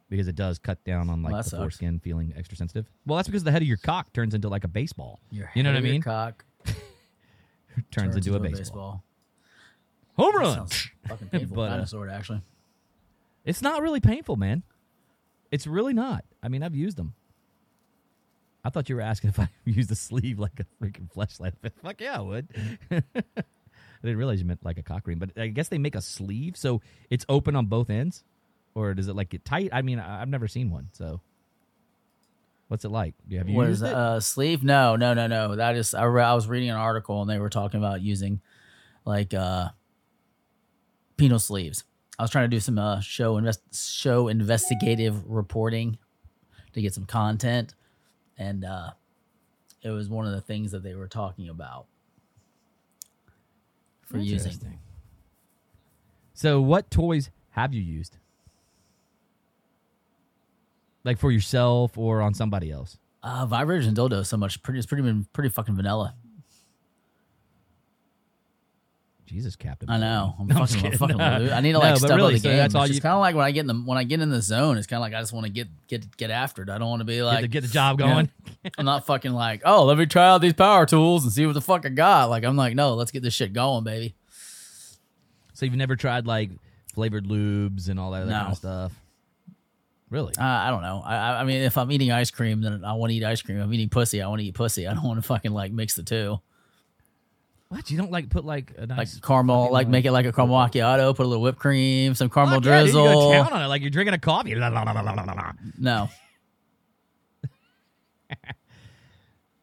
Because 0.10 0.28
it 0.28 0.36
does 0.36 0.58
cut 0.58 0.84
down 0.84 1.12
on 1.12 1.22
like 1.22 1.34
Well, 1.34 1.44
the 1.44 1.50
sucks. 1.50 1.62
foreskin 1.62 2.00
feeling 2.00 2.34
extra 2.36 2.58
sensitive. 2.58 2.88
Well, 3.06 3.18
that's 3.18 3.28
because 3.28 3.44
the 3.44 3.52
head 3.52 3.62
of 3.62 3.68
your 3.68 3.78
cock 3.78 4.12
turns 4.14 4.34
into 4.34 4.50
like 4.50 4.64
a 4.64 4.68
baseball. 4.68 5.20
You 5.30 5.46
know 5.62 5.70
what 5.72 5.78
I 5.78 5.82
mean? 5.82 6.02
Cock 6.02 6.44
turns, 7.92 8.16
into, 8.16 8.34
a 8.34 8.40
baseball. 8.40 8.58
baseball. 8.58 9.04
Home 10.18 10.36
run. 10.38 10.68
Fucking 11.08 11.28
painful. 11.28 11.56
But, 11.56 11.62
uh, 11.62 11.70
dinosaur, 11.76 12.10
actually. 12.10 12.42
It's 13.46 13.62
not 13.62 13.84
really 13.84 14.00
painful, 14.00 14.38
man. 14.38 14.64
It's 15.52 15.68
really 15.68 15.94
not. 15.94 16.26
I 16.42 16.48
mean, 16.48 16.64
I've 16.64 16.74
used 16.76 16.98
them. 16.98 17.14
I 18.64 18.70
thought 18.70 18.90
you 18.90 18.96
were 18.96 19.02
asking 19.02 19.32
if 19.32 19.40
I 19.40 19.50
used 19.66 19.92
a 19.92 19.96
sleeve 19.96 20.40
like 20.40 20.60
a 20.60 20.66
freaking 20.84 21.12
flashlight. 21.12 21.54
Fuck 21.84 22.02
yeah, 22.02 22.18
I 22.18 22.22
would. 22.22 22.48
I 22.92 23.02
didn't 24.04 24.18
realize 24.18 24.40
you 24.40 24.46
meant 24.46 24.64
like 24.66 24.78
a 24.78 24.84
cock 24.84 25.08
ring, 25.08 25.20
but 25.20 25.38
I 25.38 25.48
guess 25.48 25.68
they 25.68 25.78
make 25.78 25.96
a 25.96 26.02
sleeve 26.02 26.58
so 26.58 26.82
it's 27.10 27.26
open 27.30 27.56
on 27.56 27.68
both 27.68 27.90
ends, 27.90 28.24
or 28.74 28.94
does 28.94 29.08
it 29.08 29.16
like 29.16 29.30
get 29.30 29.46
tight? 29.46 29.70
I 29.72 29.82
mean, 29.82 30.00
I've 30.00 30.30
never 30.30 30.48
seen 30.48 30.72
one, 30.72 30.90
so 30.92 31.22
what's 32.68 32.86
it 32.86 32.90
like? 32.90 33.14
Do 33.28 33.34
you 33.34 33.40
have 33.40 33.50
you 33.50 33.56
What 33.56 33.68
used 33.68 33.84
is 33.84 33.90
it? 33.90 33.94
Uh, 33.94 34.20
sleeve? 34.20 34.64
No, 34.64 34.96
no, 34.96 35.14
no, 35.14 35.28
no. 35.28 35.56
That 35.56 35.76
is. 35.76 35.94
I, 35.94 36.04
re- 36.06 36.24
I 36.24 36.34
was 36.34 36.48
reading 36.48 36.70
an 36.70 36.78
article 36.78 37.22
and 37.22 37.30
they 37.30 37.38
were 37.38 37.50
talking 37.50 37.80
about 37.80 38.02
using 38.02 38.42
like 39.06 39.34
uh 39.34 39.70
penal 41.18 41.40
sleeves. 41.40 41.84
I 42.18 42.24
was 42.24 42.32
trying 42.32 42.50
to 42.50 42.56
do 42.56 42.60
some 42.60 42.78
uh, 42.78 43.00
show 43.00 43.38
invest 43.38 43.62
show 43.74 44.28
investigative 44.28 45.28
reporting 45.28 45.98
to 46.74 46.82
get 46.82 46.94
some 46.94 47.06
content, 47.06 47.76
and 48.38 48.66
uh, 48.66 48.92
it 49.82 49.90
was 49.90 50.10
one 50.10 50.26
of 50.26 50.34
the 50.34 50.42
things 50.42 50.72
that 50.72 50.84
they 50.84 50.96
were 50.96 51.08
talking 51.08 51.50
about 51.50 51.86
for 54.02 54.18
using. 54.18 54.54
So, 56.34 56.62
what 56.62 56.90
toys 56.90 57.30
have 57.52 57.74
you 57.74 57.82
used? 57.82 58.18
Like 61.04 61.18
for 61.18 61.32
yourself 61.32 61.98
or 61.98 62.22
on 62.22 62.34
somebody 62.34 62.72
else? 62.72 62.98
Uh, 63.24 63.46
vibrators 63.46 63.88
and 63.88 63.96
dildos 63.96 64.28
so 64.28 64.38
much 64.38 64.62
pretty. 64.64 64.80
It's 64.80 64.88
pretty 64.88 65.04
been 65.04 65.26
pretty 65.34 65.50
fucking 65.50 65.76
vanilla. 65.76 66.16
Jesus, 69.32 69.56
Captain. 69.56 69.90
I 69.90 69.98
know. 69.98 70.36
I'm 70.40 70.48
No, 70.50 70.66
fucking, 70.66 70.86
I'm 70.92 70.98
fucking 70.98 71.16
No. 71.18 71.26
I 71.54 71.62
need 71.62 71.72
to 71.72 71.80
like 71.80 71.94
but 71.94 72.00
step 72.00 72.18
really, 72.18 72.36
up 72.36 72.42
the 72.42 72.44
so 72.44 72.50
game. 72.50 72.58
that's 72.58 72.76
all 72.76 72.82
it's 72.84 72.90
you- 72.90 72.94
just 72.96 73.02
kind 73.04 73.14
of 73.14 73.22
like 73.22 73.34
when 73.34 73.46
I 73.46 73.52
get 73.52 73.62
in 73.62 73.68
the 73.68 73.74
when 73.76 73.98
I 73.98 74.04
get 74.04 74.20
in 74.20 74.30
the 74.30 74.42
zone. 74.42 74.78
It's 74.78 74.88
kind 74.88 74.98
of 74.98 75.02
like 75.02 75.14
I 75.14 75.22
just 75.22 75.32
want 75.32 75.46
to 75.46 75.52
get 75.52 75.70
get 75.88 76.18
get 76.18 76.30
after 76.32 76.64
it. 76.64 76.70
I 76.70 76.78
don't 76.78 76.90
want 76.90 77.00
to 77.00 77.06
be 77.06 77.22
like 77.24 77.38
Get 77.38 77.42
the, 77.44 77.48
get 77.48 77.62
the 77.62 77.68
job 77.70 78.00
you 78.02 78.06
know, 78.08 78.14
going. 78.14 78.30
I'm 78.78 78.84
not 78.86 79.06
fucking 79.06 79.32
like 79.32 79.62
oh 79.66 79.86
let 79.86 79.98
me 79.98 80.06
try 80.06 80.28
out 80.28 80.42
these 80.42 80.52
power 80.54 80.86
tools 80.86 81.24
and 81.24 81.32
see 81.32 81.46
what 81.46 81.54
the 81.54 81.62
fuck 81.62 81.86
I 81.86 81.90
got. 81.90 82.30
Like 82.30 82.44
I'm 82.44 82.58
like 82.58 82.76
no, 82.76 82.94
let's 82.96 83.12
get 83.12 83.24
this 83.24 83.34
shit 83.34 83.54
going, 83.54 83.86
baby. 83.86 84.16
So 85.54 85.66
you've 85.66 85.76
never 85.76 85.96
tried 85.96 86.28
like 86.28 86.50
flavored 86.94 87.26
lubes 87.26 87.88
and 87.88 88.00
all 88.00 88.12
that 88.12 88.24
other 88.24 88.32
No. 88.32 88.38
kind 88.40 88.52
of 88.52 88.58
stuff? 88.58 88.92
Really? 90.10 90.34
Uh, 90.38 90.44
I 90.44 90.70
don't 90.72 90.82
know. 90.82 91.02
I 91.06 91.16
I- 91.16 91.40
I 91.40 91.44
mean 91.46 91.62
if 91.62 91.78
I'm 91.78 91.90
eating 91.92 92.12
ice 92.12 92.32
cream, 92.32 92.60
then 92.62 92.84
I 92.84 92.94
want 92.94 93.12
to 93.12 93.16
eat 93.16 93.24
ice 93.24 93.42
cream. 93.42 93.60
If 93.60 93.64
I'm 93.64 93.74
eating 93.74 93.88
pussy, 93.90 94.22
I 94.22 94.28
want 94.28 94.42
to 94.42 94.46
eat 94.46 94.56
pussy. 94.56 94.86
I 94.88 94.94
don't 94.94 95.04
want 95.06 95.20
to 95.22 95.26
fucking 95.26 95.52
like 95.54 95.72
mix 95.72 95.96
the 95.96 96.04
two. 96.04 96.40
What? 97.72 97.90
You 97.90 97.98
don't 97.98 98.12
like 98.12 98.30
put 98.30 98.44
like 98.46 98.74
a 98.78 98.86
Like 98.86 99.08
caramel, 99.22 99.72
like 99.72 99.88
make 99.88 100.06
it 100.06 100.12
like 100.12 100.26
a 100.26 100.32
caramel 100.32 100.58
macchiato. 100.58 101.16
Put 101.16 101.26
a 101.26 101.30
little 101.30 101.42
whipped 101.42 101.58
cream, 101.60 102.14
some 102.16 102.30
caramel 102.30 102.56
Fuck 102.56 102.66
yeah, 102.66 102.84
dude, 102.84 102.92
drizzle. 102.92 103.04
You 103.08 103.14
go 103.14 103.32
to 103.32 103.38
town 103.50 103.54
on 103.54 103.62
it 103.64 103.68
like 103.68 103.82
you're 103.82 103.90
drinking 103.92 104.14
a 104.14 104.20
coffee. 104.20 104.54
La, 104.56 104.68
la, 104.68 104.84
la, 104.84 104.92
la, 104.92 105.02
la, 105.12 105.24
la, 105.24 105.34
la. 105.34 105.52
no, 105.80 106.10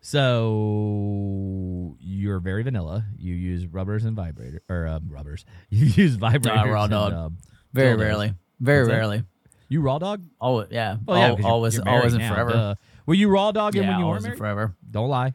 So 0.01 1.97
you're 2.01 2.39
very 2.41 2.63
vanilla. 2.63 3.05
You 3.19 3.35
use 3.35 3.67
rubbers 3.67 4.05
and 4.05 4.17
vibrator 4.17 4.63
or 4.69 4.87
um, 4.87 5.09
rubbers. 5.11 5.45
You 5.71 5.87
use 5.87 6.17
vibrators. 6.17 6.73
raw 6.73 6.85
and, 6.85 6.91
dog. 6.91 7.13
um, 7.13 7.39
very 7.73 7.95
dildos. 7.97 8.01
rarely, 8.01 8.35
very 8.61 8.81
What's 8.85 8.89
that? 8.91 8.97
rarely. 8.97 9.23
You 9.69 9.81
raw 9.83 9.99
dog? 9.99 10.23
Oh 10.41 10.65
yeah, 10.71 10.97
Oh 11.07 11.15
yeah, 11.15 11.27
Al- 11.27 11.35
'cause 11.37 11.39
you're- 11.45 11.51
always, 11.51 11.75
you're 11.77 11.89
always 11.89 12.15
and 12.15 12.23
now, 12.23 12.33
forever. 12.35 12.51
duh. 12.53 12.75
Were 13.05 13.15
you 13.15 13.29
raw 13.29 13.53
dogging 13.53 13.83
Yeah, 13.83 13.91
when 13.91 13.99
you 14.01 14.07
were 14.07 14.21
married? 14.21 14.39
forever. 14.39 14.75
Don't 14.91 15.09
lie. 15.09 15.35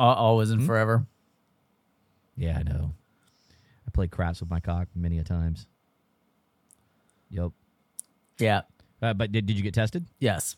Al- 0.00 0.14
Always 0.14 0.48
Hmm? 0.48 0.54
and 0.58 0.66
forever. 0.66 1.06
Yeah, 2.42 2.58
I 2.58 2.64
know. 2.64 2.92
I 3.86 3.90
played 3.92 4.10
craps 4.10 4.40
with 4.40 4.50
my 4.50 4.58
cock 4.58 4.88
many 4.96 5.20
a 5.20 5.22
times. 5.22 5.68
Yep. 7.30 7.52
Yeah. 8.40 8.62
Uh, 9.00 9.14
but 9.14 9.30
did, 9.30 9.46
did 9.46 9.56
you 9.56 9.62
get 9.62 9.74
tested? 9.74 10.06
Yes. 10.18 10.56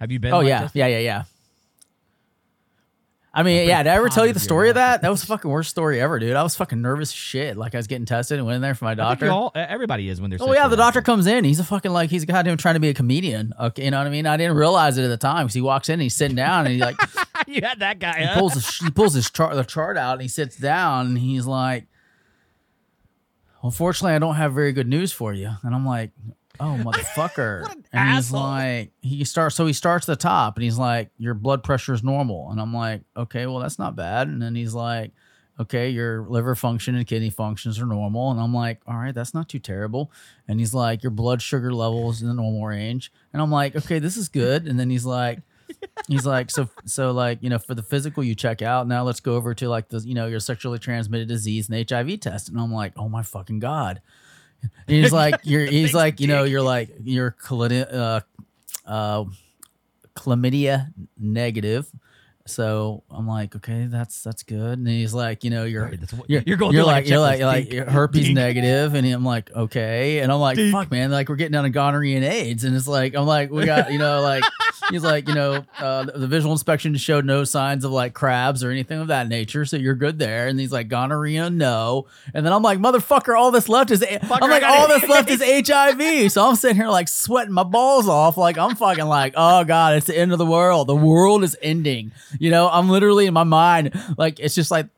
Have 0.00 0.10
you 0.10 0.18
been? 0.18 0.32
Oh 0.32 0.38
like, 0.38 0.48
yeah. 0.48 0.60
tested? 0.60 0.78
Yeah. 0.78 0.86
Yeah. 0.86 0.98
Yeah. 0.98 1.24
I 3.34 3.42
mean, 3.42 3.68
yeah. 3.68 3.82
Did 3.82 3.90
I 3.90 3.96
ever 3.96 4.08
tell 4.08 4.26
you 4.26 4.32
the 4.32 4.40
story 4.40 4.70
of 4.70 4.76
that? 4.76 5.02
That 5.02 5.10
was 5.10 5.20
the 5.20 5.26
fucking 5.26 5.50
worst 5.50 5.68
story 5.68 6.00
ever, 6.00 6.18
dude. 6.18 6.34
I 6.34 6.42
was 6.42 6.56
fucking 6.56 6.80
nervous 6.80 7.10
shit. 7.10 7.58
Like 7.58 7.74
I 7.74 7.78
was 7.78 7.86
getting 7.86 8.06
tested 8.06 8.38
and 8.38 8.46
went 8.46 8.56
in 8.56 8.62
there 8.62 8.74
for 8.74 8.86
my 8.86 8.94
doctor. 8.94 9.30
all, 9.30 9.52
everybody 9.54 10.08
is 10.08 10.22
when 10.22 10.30
they're. 10.30 10.38
Oh 10.40 10.54
yeah, 10.54 10.68
the 10.68 10.76
doctor 10.76 11.02
comes 11.02 11.26
in. 11.26 11.44
He's 11.44 11.60
a 11.60 11.64
fucking 11.64 11.92
like 11.92 12.08
he's 12.08 12.24
goddamn 12.24 12.56
trying 12.56 12.76
to 12.76 12.80
be 12.80 12.88
a 12.88 12.94
comedian. 12.94 13.52
Okay, 13.60 13.84
you 13.84 13.90
know 13.90 13.98
what 13.98 14.06
I 14.06 14.10
mean? 14.10 14.24
I 14.24 14.38
didn't 14.38 14.56
realize 14.56 14.96
it 14.96 15.04
at 15.04 15.08
the 15.08 15.18
time 15.18 15.44
because 15.44 15.54
he 15.54 15.60
walks 15.60 15.90
in 15.90 15.94
and 15.94 16.02
he's 16.02 16.16
sitting 16.16 16.36
down 16.36 16.64
and 16.64 16.72
he's 16.72 16.80
like. 16.80 16.96
you 17.54 17.62
had 17.62 17.80
that 17.80 17.98
guy. 17.98 18.20
he 18.20 18.24
Huh? 18.26 18.38
pulls 18.38 18.54
his, 18.54 18.76
he 18.76 18.90
pulls 18.90 19.14
his 19.14 19.30
chart 19.30 19.54
the 19.54 19.64
chart 19.64 19.96
out 19.96 20.14
and 20.14 20.22
he 20.22 20.28
sits 20.28 20.56
down 20.56 21.06
and 21.08 21.18
he's 21.18 21.46
like, 21.46 21.86
"Unfortunately, 23.62 24.14
I 24.14 24.18
don't 24.18 24.36
have 24.36 24.52
very 24.54 24.72
good 24.72 24.88
news 24.88 25.12
for 25.12 25.32
you." 25.32 25.50
And 25.62 25.74
I'm 25.74 25.86
like, 25.86 26.10
"Oh 26.58 26.78
motherfucker!" 26.82 27.70
An 27.70 27.84
and 27.92 28.08
he's 28.16 28.26
asshole. 28.26 28.40
like, 28.40 28.92
he 29.02 29.24
starts 29.24 29.56
so 29.56 29.66
he 29.66 29.72
starts 29.72 30.08
at 30.08 30.18
the 30.18 30.22
top 30.22 30.56
and 30.56 30.64
he's 30.64 30.78
like, 30.78 31.10
"Your 31.18 31.34
blood 31.34 31.62
pressure 31.62 31.92
is 31.94 32.02
normal." 32.02 32.50
And 32.50 32.60
I'm 32.60 32.72
like, 32.74 33.02
"Okay, 33.16 33.46
well 33.46 33.58
that's 33.58 33.78
not 33.78 33.96
bad." 33.96 34.28
And 34.28 34.40
then 34.40 34.54
he's 34.54 34.74
like. 34.74 35.12
Okay, 35.58 35.90
your 35.90 36.22
liver 36.26 36.54
function 36.54 36.94
and 36.94 37.06
kidney 37.06 37.28
functions 37.28 37.78
are 37.78 37.84
normal. 37.84 38.30
And 38.30 38.40
I'm 38.40 38.54
like, 38.54 38.80
all 38.86 38.96
right, 38.96 39.14
that's 39.14 39.34
not 39.34 39.46
too 39.50 39.58
terrible. 39.58 40.10
And 40.48 40.58
he's 40.58 40.72
like, 40.72 41.02
your 41.02 41.10
blood 41.10 41.42
sugar 41.42 41.70
levels 41.70 42.22
in 42.22 42.28
the 42.28 42.32
normal 42.32 42.64
range. 42.64 43.12
And 43.34 43.42
I'm 43.42 43.50
like, 43.50 43.76
okay, 43.76 43.98
this 43.98 44.16
is 44.16 44.30
good. 44.30 44.66
And 44.66 44.80
then 44.80 44.88
he's 44.88 45.04
like, 45.04 45.40
he's 46.08 46.26
like 46.26 46.50
so 46.50 46.68
so 46.84 47.12
like 47.12 47.42
you 47.42 47.50
know 47.50 47.58
for 47.58 47.74
the 47.74 47.82
physical 47.82 48.22
you 48.22 48.34
check 48.34 48.62
out 48.62 48.86
now 48.86 49.02
let's 49.02 49.20
go 49.20 49.34
over 49.34 49.54
to 49.54 49.68
like 49.68 49.88
the 49.88 49.98
you 50.00 50.14
know 50.14 50.26
your 50.26 50.40
sexually 50.40 50.78
transmitted 50.78 51.28
disease 51.28 51.68
and 51.68 51.90
hiv 51.90 52.20
test. 52.20 52.48
And 52.48 52.58
i'm 52.60 52.72
like 52.72 52.92
oh 52.96 53.08
my 53.08 53.22
fucking 53.22 53.58
god. 53.58 54.00
And 54.62 54.70
he's 54.96 55.12
like 55.12 55.40
you're 55.44 55.64
he's 55.64 55.94
like 55.94 56.20
you 56.20 56.26
know 56.26 56.44
you're 56.44 56.62
like 56.62 56.90
you're 57.02 57.36
chlamydia 57.42 57.92
uh, 57.92 58.20
uh, 58.86 59.24
chlamydia 60.14 60.92
negative 61.18 61.90
so 62.46 63.02
i'm 63.10 63.26
like 63.26 63.54
okay 63.54 63.86
that's 63.90 64.22
that's 64.22 64.42
good. 64.42 64.78
And 64.78 64.86
he's 64.86 65.12
like 65.12 65.44
you 65.44 65.50
know 65.50 65.64
you're 65.64 65.84
Right, 65.84 66.00
you're, 66.26 66.42
you're 66.46 66.56
going 66.56 66.72
you're 66.72 66.84
like 66.84 67.04
like, 67.04 67.08
you're 67.08 67.18
like 67.18 67.38
you're 67.38 67.48
like 67.48 67.64
Dink, 67.64 67.74
you're 67.74 67.84
herpes 67.90 68.24
dink. 68.24 68.34
negative. 68.34 68.94
And 68.94 69.06
I'm 69.06 69.24
like 69.24 69.50
okay. 69.54 70.20
And 70.20 70.32
I'm 70.32 70.40
like 70.40 70.56
Dink. 70.56 70.72
fuck 70.72 70.90
man 70.90 71.10
like 71.10 71.28
we're 71.28 71.36
getting 71.36 71.52
down 71.52 71.64
to 71.64 71.70
gonorrhea 71.70 72.16
and 72.16 72.24
AIDS. 72.24 72.64
And 72.64 72.76
it's 72.76 72.88
like 72.88 73.14
I'm 73.14 73.26
like 73.26 73.50
we 73.50 73.64
got 73.64 73.92
you 73.92 73.98
know 73.98 74.20
like 74.22 74.44
he's 74.90 75.02
like 75.02 75.28
you 75.28 75.34
know 75.34 75.64
uh, 75.78 76.04
the, 76.04 76.12
the 76.12 76.26
visual 76.26 76.52
inspection 76.52 76.96
showed 76.96 77.24
no 77.24 77.44
signs 77.44 77.84
of 77.84 77.92
like 77.92 78.14
crabs 78.14 78.62
or 78.62 78.70
anything 78.70 79.00
of 79.00 79.08
that 79.08 79.28
nature 79.28 79.64
so 79.64 79.76
you're 79.76 79.94
good 79.94 80.18
there. 80.18 80.46
And 80.46 80.58
he's 80.58 80.72
like 80.72 80.88
gonorrhea 80.88 81.50
no. 81.50 82.06
And 82.34 82.44
then 82.44 82.52
I'm 82.52 82.62
like 82.62 82.78
motherfucker 82.78 83.36
all 83.38 83.50
this 83.50 83.68
left 83.68 83.90
is 83.90 84.04
I'm 84.04 84.50
like 84.50 84.62
all 84.62 84.88
this 84.88 85.08
left 85.08 85.30
is 85.30 85.42
HIV 85.42 86.32
so 86.32 86.46
I'm 86.46 86.56
sitting 86.56 86.76
here 86.76 86.88
like 86.88 87.08
sweating 87.08 87.52
my 87.54 87.64
balls 87.64 88.08
off 88.08 88.36
like 88.36 88.58
I'm 88.58 88.76
fucking 88.76 89.06
like 89.06 89.34
oh 89.36 89.64
god 89.64 89.94
it's 89.96 90.06
the 90.06 90.18
end 90.18 90.32
of 90.32 90.38
the 90.38 90.46
world. 90.46 90.86
The 90.86 90.96
world 90.96 91.42
is 91.44 91.56
ending 91.62 92.12
you 92.40 92.50
know 92.50 92.68
I'm 92.68 92.88
literally 92.88 93.26
in 93.26 93.34
my 93.34 93.44
mind 93.44 93.92
like 94.18 94.40
it's 94.40 94.56
just 94.56 94.72
like 94.72 94.88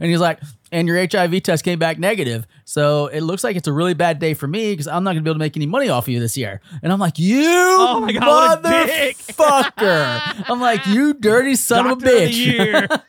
and 0.00 0.10
he's 0.10 0.20
like, 0.20 0.40
and 0.72 0.88
your 0.88 0.96
HIV 0.96 1.42
test 1.42 1.64
came 1.64 1.78
back 1.78 1.98
negative. 1.98 2.46
So 2.64 3.06
it 3.08 3.20
looks 3.20 3.44
like 3.44 3.56
it's 3.56 3.68
a 3.68 3.72
really 3.72 3.94
bad 3.94 4.18
day 4.18 4.32
for 4.34 4.48
me 4.48 4.72
because 4.72 4.88
I'm 4.88 5.04
not 5.04 5.10
going 5.10 5.18
to 5.18 5.22
be 5.22 5.28
able 5.30 5.34
to 5.34 5.38
make 5.44 5.56
any 5.56 5.66
money 5.66 5.88
off 5.90 6.04
of 6.04 6.08
you 6.08 6.18
this 6.18 6.36
year. 6.36 6.60
And 6.82 6.90
I'm 6.92 6.98
like, 6.98 7.18
you 7.18 7.44
Oh 7.46 8.00
my 8.00 8.12
God, 8.12 8.64
what 8.64 8.64
a 8.64 8.86
dick. 8.86 9.18
motherfucker. 9.18 10.44
I'm 10.48 10.60
like, 10.60 10.86
you 10.86 11.14
dirty 11.14 11.54
son 11.56 11.84
Doctor 11.84 12.06
of 12.08 12.12
a 12.12 12.16
bitch. 12.16 12.28
the 12.28 12.34
year. 12.34 12.88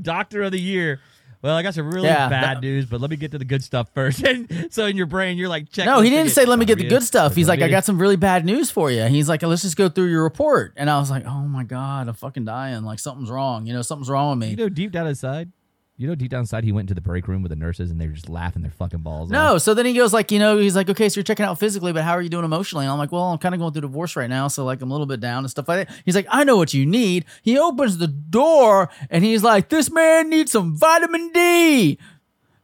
Doctor 0.00 0.42
of 0.42 0.52
the 0.52 0.60
year. 0.60 1.00
Well, 1.44 1.54
I 1.54 1.62
got 1.62 1.74
some 1.74 1.92
really 1.92 2.08
Yeah, 2.08 2.30
bad 2.30 2.62
news, 2.62 2.86
but 2.86 3.02
let 3.02 3.10
me 3.10 3.16
get 3.16 3.32
to 3.32 3.38
the 3.38 3.44
good 3.44 3.62
stuff 3.62 3.90
first. 3.92 4.24
And 4.34 4.72
so 4.72 4.86
in 4.86 4.96
your 4.96 5.04
brain, 5.04 5.36
you're 5.36 5.50
like, 5.50 5.70
check. 5.70 5.84
No, 5.84 6.00
he 6.00 6.08
didn't 6.08 6.30
say, 6.30 6.46
let 6.46 6.58
me 6.58 6.64
get 6.64 6.78
the 6.78 6.88
good 6.88 7.02
stuff. 7.02 7.34
He's 7.34 7.48
like, 7.48 7.58
I 7.58 7.68
got. 7.68 7.70
got 7.70 7.84
some 7.84 7.98
really 7.98 8.16
bad 8.16 8.46
news 8.46 8.70
for 8.70 8.90
you. 8.90 9.04
He's 9.04 9.28
like, 9.28 9.42
let's 9.42 9.60
just 9.60 9.76
go 9.76 9.90
through 9.90 10.06
your 10.06 10.22
report. 10.22 10.72
And 10.76 10.88
I 10.88 10.98
was 10.98 11.10
like, 11.10 11.26
oh 11.26 11.42
my 11.42 11.62
God, 11.64 12.08
I'm 12.08 12.14
fucking 12.14 12.46
dying. 12.46 12.82
Like 12.84 12.98
something's 12.98 13.30
wrong. 13.30 13.66
You 13.66 13.74
know, 13.74 13.82
something's 13.82 14.08
wrong 14.08 14.30
with 14.38 14.48
me. 14.48 14.52
You 14.52 14.56
know, 14.56 14.68
deep 14.70 14.90
down 14.90 15.06
inside, 15.06 15.52
You 15.96 16.08
know, 16.08 16.16
deep 16.16 16.30
down 16.32 16.40
inside, 16.40 16.64
he 16.64 16.72
went 16.72 16.84
into 16.90 16.94
the 16.94 17.00
break 17.00 17.28
room 17.28 17.42
with 17.42 17.50
the 17.50 17.56
nurses, 17.56 17.92
and 17.92 18.00
they 18.00 18.08
were 18.08 18.14
just 18.14 18.28
laughing 18.28 18.62
their 18.62 18.72
fucking 18.72 18.98
balls 18.98 19.30
No, 19.30 19.54
off. 19.54 19.62
so 19.62 19.74
then 19.74 19.86
he 19.86 19.92
goes 19.94 20.12
like, 20.12 20.32
you 20.32 20.40
know, 20.40 20.58
he's 20.58 20.74
like, 20.74 20.90
okay, 20.90 21.08
so 21.08 21.18
you're 21.18 21.24
checking 21.24 21.46
out 21.46 21.60
physically, 21.60 21.92
but 21.92 22.02
how 22.02 22.12
are 22.14 22.20
you 22.20 22.28
doing 22.28 22.44
emotionally? 22.44 22.84
And 22.84 22.90
I'm 22.92 22.98
like, 22.98 23.12
well, 23.12 23.22
I'm 23.30 23.38
kind 23.38 23.54
of 23.54 23.60
going 23.60 23.72
through 23.72 23.82
divorce 23.82 24.16
right 24.16 24.28
now, 24.28 24.48
so 24.48 24.64
like 24.64 24.82
I'm 24.82 24.90
a 24.90 24.92
little 24.92 25.06
bit 25.06 25.20
down 25.20 25.44
and 25.44 25.50
stuff 25.50 25.68
like 25.68 25.86
that. 25.86 25.96
He's 26.04 26.16
like, 26.16 26.26
I 26.30 26.42
know 26.42 26.56
what 26.56 26.74
you 26.74 26.84
need. 26.84 27.26
He 27.42 27.56
opens 27.56 27.98
the 27.98 28.08
door 28.08 28.90
and 29.08 29.22
he's 29.22 29.44
like, 29.44 29.68
this 29.68 29.88
man 29.88 30.30
needs 30.30 30.50
some 30.50 30.76
vitamin 30.76 31.30
D. 31.32 31.98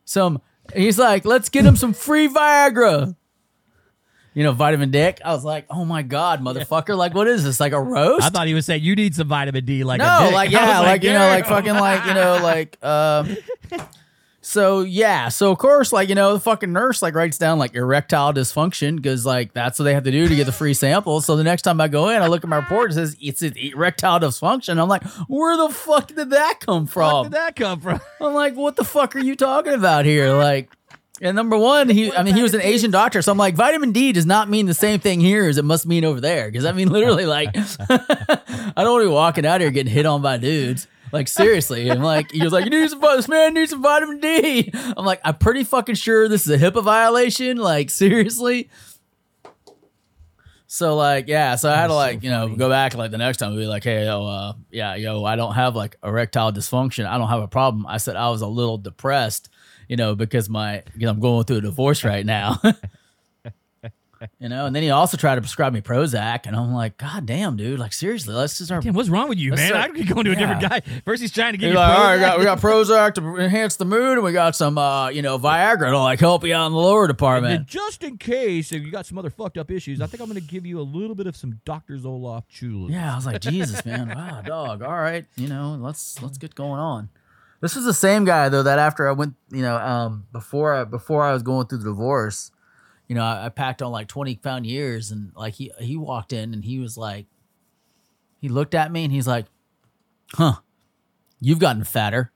Some. 0.05 0.43
He's 0.75 0.99
like, 0.99 1.25
let's 1.25 1.49
get 1.49 1.65
him 1.65 1.77
some 1.77 1.93
free 1.93 2.27
Viagra. 2.29 3.15
You 4.35 4.45
know, 4.45 4.53
vitamin 4.53 4.91
dick. 4.91 5.21
I 5.25 5.33
was 5.33 5.45
like, 5.45 5.67
oh 5.71 5.85
my 5.85 6.03
god, 6.03 6.41
motherfucker! 6.41 6.97
Like, 6.97 7.15
what 7.15 7.27
is 7.27 7.43
this? 7.43 7.59
Like 7.59 7.73
a 7.73 7.81
roast? 7.81 8.25
I 8.25 8.29
thought 8.29 8.47
he 8.47 8.55
was 8.55 8.65
saying 8.65 8.83
you 8.83 8.95
need 8.95 9.15
some 9.15 9.27
vitamin 9.27 9.65
D, 9.65 9.83
like 9.83 10.01
a 10.01 10.05
no, 10.05 10.21
dick. 10.27 10.35
like 10.35 10.51
yeah, 10.53 10.81
was 10.81 10.87
like, 10.87 11.03
you 11.03 11.13
know, 11.13 11.27
like 11.27 11.47
fucking 11.47 11.75
like 11.75 12.07
you 12.07 12.15
know, 12.15 12.39
like 12.43 12.79
um. 12.85 13.37
So 14.43 14.81
yeah, 14.81 15.29
so 15.29 15.53
of 15.53 15.59
course, 15.59 15.93
like 15.93 16.09
you 16.09 16.15
know, 16.15 16.33
the 16.33 16.41
fucking 16.41 16.73
nurse 16.73 17.03
like 17.03 17.15
writes 17.15 17.37
down 17.37 17.59
like 17.59 17.75
erectile 17.75 18.33
dysfunction 18.33 18.97
because 18.97 19.27
like 19.27 19.53
that's 19.53 19.79
what 19.79 19.85
they 19.85 19.93
have 19.93 20.05
to 20.05 20.11
do 20.11 20.29
to 20.29 20.35
get 20.35 20.45
the 20.47 20.53
free 20.53 20.73
sample. 20.73 21.21
So 21.21 21.37
the 21.37 21.45
next 21.45 21.63
time 21.63 21.79
I 21.81 21.89
go 21.89 22.09
in, 22.09 22.23
I 22.23 22.27
look 22.27 22.43
at 22.43 22.49
my 22.49 22.57
report, 22.57 22.91
it 22.91 22.95
says 22.95 23.17
it's 23.21 23.43
an 23.43 23.53
erectile 23.57 24.19
dysfunction. 24.19 24.81
I'm 24.81 24.89
like, 24.89 25.05
where 25.29 25.57
the 25.59 25.69
fuck 25.69 26.09
did 26.09 26.31
that 26.31 26.61
come 26.61 26.87
from? 26.87 27.13
Where 27.13 27.23
did 27.25 27.33
that 27.33 27.55
come 27.55 27.81
from? 27.81 28.01
I'm 28.21 28.33
like, 28.33 28.57
what 28.57 28.77
the 28.77 28.85
fuck 28.85 29.15
are 29.15 29.21
you 29.21 29.37
talking 29.37 29.75
about 29.75 30.07
here? 30.07 30.33
Like, 30.33 30.71
and 31.21 31.37
number 31.37 31.57
one, 31.57 31.89
he, 31.89 32.13
I 32.13 32.23
mean, 32.23 32.35
he 32.35 32.43
was 32.43 32.55
an 32.55 32.63
Asian 32.63 32.91
doctor, 32.91 33.21
so 33.23 33.31
I'm 33.33 33.39
like, 33.39 33.55
vitamin 33.55 33.93
D 33.93 34.13
does 34.13 34.27
not 34.27 34.49
mean 34.49 34.67
the 34.67 34.75
same 34.75 35.01
thing 35.01 35.21
here 35.21 35.47
as 35.47 35.59
it 35.59 35.65
must 35.65 35.87
mean 35.87 36.05
over 36.05 36.21
there. 36.21 36.51
Because 36.51 36.65
I 36.65 36.73
mean, 36.73 36.89
literally, 36.93 37.27
like, 37.27 37.51
I 37.55 38.73
don't 38.77 38.93
want 38.93 39.03
to 39.03 39.09
be 39.09 39.13
walking 39.13 39.47
out 39.47 39.61
here 39.61 39.71
getting 39.71 39.93
hit 39.93 40.07
on 40.07 40.23
by 40.23 40.39
dudes. 40.39 40.87
Like 41.13 41.27
seriously, 41.27 41.91
I'm 41.91 42.03
like, 42.03 42.31
he 42.31 42.43
was 42.43 42.53
like, 42.53 42.65
you 42.65 42.71
need 42.71 42.89
some, 42.89 43.01
this 43.01 43.27
man 43.27 43.55
needs 43.55 43.71
some 43.71 43.83
vitamin 43.83 44.21
D. 44.21 44.71
I'm 44.97 45.05
like, 45.05 45.21
I'm 45.25 45.37
pretty 45.39 45.65
fucking 45.65 45.97
sure 45.97 46.29
this 46.29 46.47
is 46.47 46.63
a 46.63 46.65
HIPAA 46.65 46.85
violation. 46.85 47.57
Like 47.57 47.91
seriously. 47.91 48.71
So 50.73 50.95
like, 50.95 51.27
yeah, 51.27 51.57
so 51.57 51.69
I 51.69 51.75
had 51.75 51.89
to 51.89 51.95
like, 51.95 52.23
you 52.23 52.31
know, 52.31 52.49
go 52.55 52.69
back 52.69 52.95
like 52.95 53.11
the 53.11 53.19
next 53.19 53.39
time 53.39 53.49
and 53.49 53.59
be 53.59 53.67
like, 53.67 53.83
hey, 53.83 54.05
yo, 54.05 54.25
uh, 54.25 54.53
yeah, 54.71 54.95
yo, 54.95 55.25
I 55.25 55.35
don't 55.35 55.55
have 55.55 55.75
like 55.75 55.97
erectile 56.05 56.53
dysfunction. 56.53 57.07
I 57.07 57.19
don't 57.19 57.29
have 57.29 57.43
a 57.43 57.49
problem. 57.49 57.87
I 57.89 57.97
said 57.97 58.15
I 58.15 58.31
was 58.31 58.41
a 58.41 58.47
little 58.47 58.79
depressed, 58.79 59.49
you 59.89 59.97
know, 59.97 60.15
because 60.15 60.49
my, 60.49 60.85
because 60.93 61.09
I'm 61.09 61.19
going 61.19 61.43
through 61.43 61.57
a 61.57 61.61
divorce 61.63 62.05
right 62.05 62.25
now. 62.25 62.63
you 64.39 64.49
know, 64.49 64.67
and 64.67 64.77
then 64.77 64.83
he 64.83 64.91
also 64.91 65.17
tried 65.17 65.37
to 65.37 65.41
prescribe 65.41 65.73
me 65.73 65.81
Prozac, 65.81 66.47
and 66.47 66.55
I'm 66.55 66.75
like, 66.75 66.99
God 66.99 67.25
damn, 67.27 67.57
dude, 67.57 67.79
like 67.79 67.93
seriously, 67.93 68.35
let's 68.35 68.59
just 68.59 68.69
start 68.69 68.85
Damn, 68.85 68.93
what's 68.95 69.09
wrong 69.09 69.29
with 69.29 69.39
you, 69.39 69.51
man? 69.53 69.69
start- 69.69 69.91
I 69.91 69.95
could 69.95 70.09
go 70.09 70.21
into 70.21 70.33
a 70.33 70.37
different 70.37 70.61
guy. 70.61 70.81
First, 71.05 71.23
he's 71.23 71.33
trying 71.33 71.53
to 71.53 71.59
give 71.59 71.69
He's 71.69 71.75
you. 71.75 71.79
like, 71.79 71.99
all 71.99 72.05
right, 72.05 72.15
we 72.17 72.21
got, 72.21 72.39
we 72.39 72.45
got 72.45 72.59
Prozac 72.61 73.15
to 73.15 73.37
enhance 73.39 73.77
the 73.77 73.85
mood, 73.87 74.15
and 74.19 74.23
we 74.23 74.33
got 74.33 74.55
some, 74.57 74.77
uh, 74.77 75.09
you 75.09 75.23
know, 75.23 75.39
Viagra 75.39 75.91
to 75.91 75.99
like 75.99 76.21
help 76.21 76.45
you 76.45 76.55
out 76.55 76.67
in 76.67 76.73
the 76.73 76.79
lower 76.79 77.05
And 77.05 77.09
department. 77.09 77.67
just 77.67 78.03
in 78.03 78.19
case 78.19 78.73
if 78.73 78.83
you 78.83 78.91
got 78.91 79.07
some 79.07 79.17
other 79.17 79.31
fucked 79.31 79.57
up 79.57 79.71
issues, 79.71 80.01
I 80.01 80.07
think 80.07 80.21
I'm 80.23 80.29
going 80.29 80.41
to 80.41 80.47
give 80.47 80.67
you 80.67 80.81
a 80.81 80.83
little 80.83 81.15
bit 81.15 81.27
of 81.27 81.37
some 81.37 81.61
Dr. 81.65 81.97
Zoloft 81.97 82.45
Chula. 82.49 82.91
Yeah, 82.91 83.13
I 83.13 83.17
was 83.17 83.25
like, 83.27 83.41
Jesus, 83.41 83.85
man, 83.87 84.09
wow, 84.15 84.43
dog. 84.43 84.83
All 84.83 84.99
right, 84.99 85.25
you 85.37 85.49
know, 85.49 85.79
let's 85.81 86.21
let's 86.23 86.37
get 86.39 86.55
going 86.55 86.79
on. 86.81 87.09
This 87.63 87.77
was 87.77 87.85
the 87.85 87.95
same 87.95 88.25
guy 88.25 88.49
though 88.49 88.63
that 88.63 88.79
after 88.79 89.09
I 89.09 89.13
went, 89.13 89.35
you 89.51 89.63
know, 89.63 89.77
um, 89.77 90.27
before 90.33 90.75
I 90.75 90.85
before 90.85 91.23
I 91.25 91.33
was 91.33 91.43
going 91.43 91.67
through 91.67 91.79
the 91.79 91.85
divorce, 91.85 92.51
you 93.11 93.17
know, 93.17 93.25
I, 93.25 93.47
I 93.47 93.49
packed 93.49 93.83
on 93.83 93.91
like 93.91 94.07
twenty 94.07 94.37
pound 94.37 94.67
years, 94.67 95.11
and 95.11 95.33
like 95.35 95.55
he 95.55 95.73
he 95.81 95.97
walked 95.97 96.33
in 96.33 96.55
and 96.55 96.65
he 96.65 96.79
was 96.79 96.97
like, 96.97 97.27
he 98.41 98.49
looked 98.49 98.73
at 98.73 98.93
me 98.93 99.03
and 99.03 99.13
he's 99.13 99.27
like, 99.27 99.47
"Huh, 100.35 100.61
you've 101.41 101.59
gotten 101.59 101.83
fatter." 101.83 102.31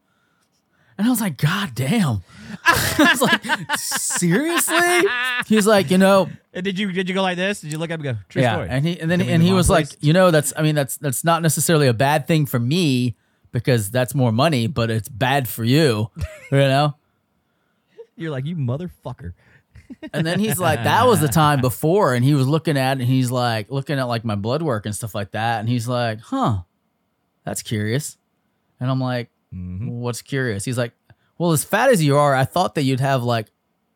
And 0.98 1.06
I 1.06 1.10
was 1.10 1.20
like, 1.20 1.36
God 1.38 1.74
damn. 1.74 2.22
I 2.64 3.08
was 3.10 3.20
like, 3.20 3.78
seriously? 3.78 5.08
He's 5.46 5.66
like, 5.66 5.90
you 5.90 5.98
know, 5.98 6.28
And 6.52 6.64
did 6.64 6.76
you 6.76 6.90
did 6.90 7.08
you 7.08 7.14
go 7.14 7.22
like 7.22 7.36
this? 7.36 7.60
Did 7.60 7.70
you 7.70 7.78
look 7.78 7.90
up 7.92 8.00
and 8.00 8.04
go, 8.04 8.14
true 8.28 8.42
yeah, 8.42 8.54
story? 8.54 8.68
and 8.68 8.84
he 8.84 9.00
and 9.00 9.08
then 9.08 9.20
Can 9.20 9.28
and 9.28 9.42
he 9.44 9.52
was 9.52 9.70
like, 9.70 9.88
you 10.00 10.12
know, 10.12 10.32
that's 10.32 10.52
I 10.56 10.62
mean 10.62 10.74
that's 10.74 10.96
that's 10.96 11.22
not 11.22 11.40
necessarily 11.40 11.86
a 11.86 11.94
bad 11.94 12.26
thing 12.26 12.46
for 12.46 12.58
me 12.58 13.14
because 13.52 13.92
that's 13.92 14.12
more 14.12 14.32
money, 14.32 14.66
but 14.66 14.90
it's 14.90 15.08
bad 15.08 15.46
for 15.48 15.62
you, 15.62 16.10
you 16.50 16.58
know. 16.58 16.96
You're 18.16 18.32
like, 18.32 18.44
you 18.44 18.56
motherfucker. 18.56 19.34
And 20.12 20.26
then 20.26 20.38
he's 20.40 20.58
like, 20.58 20.84
that 20.84 21.06
was 21.06 21.20
the 21.20 21.28
time 21.28 21.60
before, 21.60 22.14
and 22.14 22.24
he 22.24 22.34
was 22.34 22.46
looking 22.46 22.76
at 22.76 22.98
it, 22.98 23.00
and 23.00 23.08
he's 23.08 23.30
like 23.30 23.70
looking 23.70 23.98
at 23.98 24.04
like 24.04 24.24
my 24.24 24.34
blood 24.34 24.62
work 24.62 24.86
and 24.86 24.94
stuff 24.94 25.14
like 25.14 25.30
that, 25.32 25.60
and 25.60 25.68
he's 25.68 25.88
like, 25.88 26.20
huh, 26.20 26.58
that's 27.44 27.62
curious, 27.62 28.16
and 28.80 28.90
I'm 28.90 29.00
like, 29.00 29.30
Mm-hmm. 29.54 29.86
what's 29.88 30.20
curious? 30.20 30.64
He's 30.64 30.76
like, 30.76 30.92
well, 31.38 31.52
as 31.52 31.62
fat 31.62 31.88
as 31.90 32.02
you 32.02 32.16
are, 32.16 32.34
I 32.34 32.44
thought 32.44 32.74
that 32.74 32.82
you'd 32.82 32.98
have 32.98 33.22
like 33.22 33.52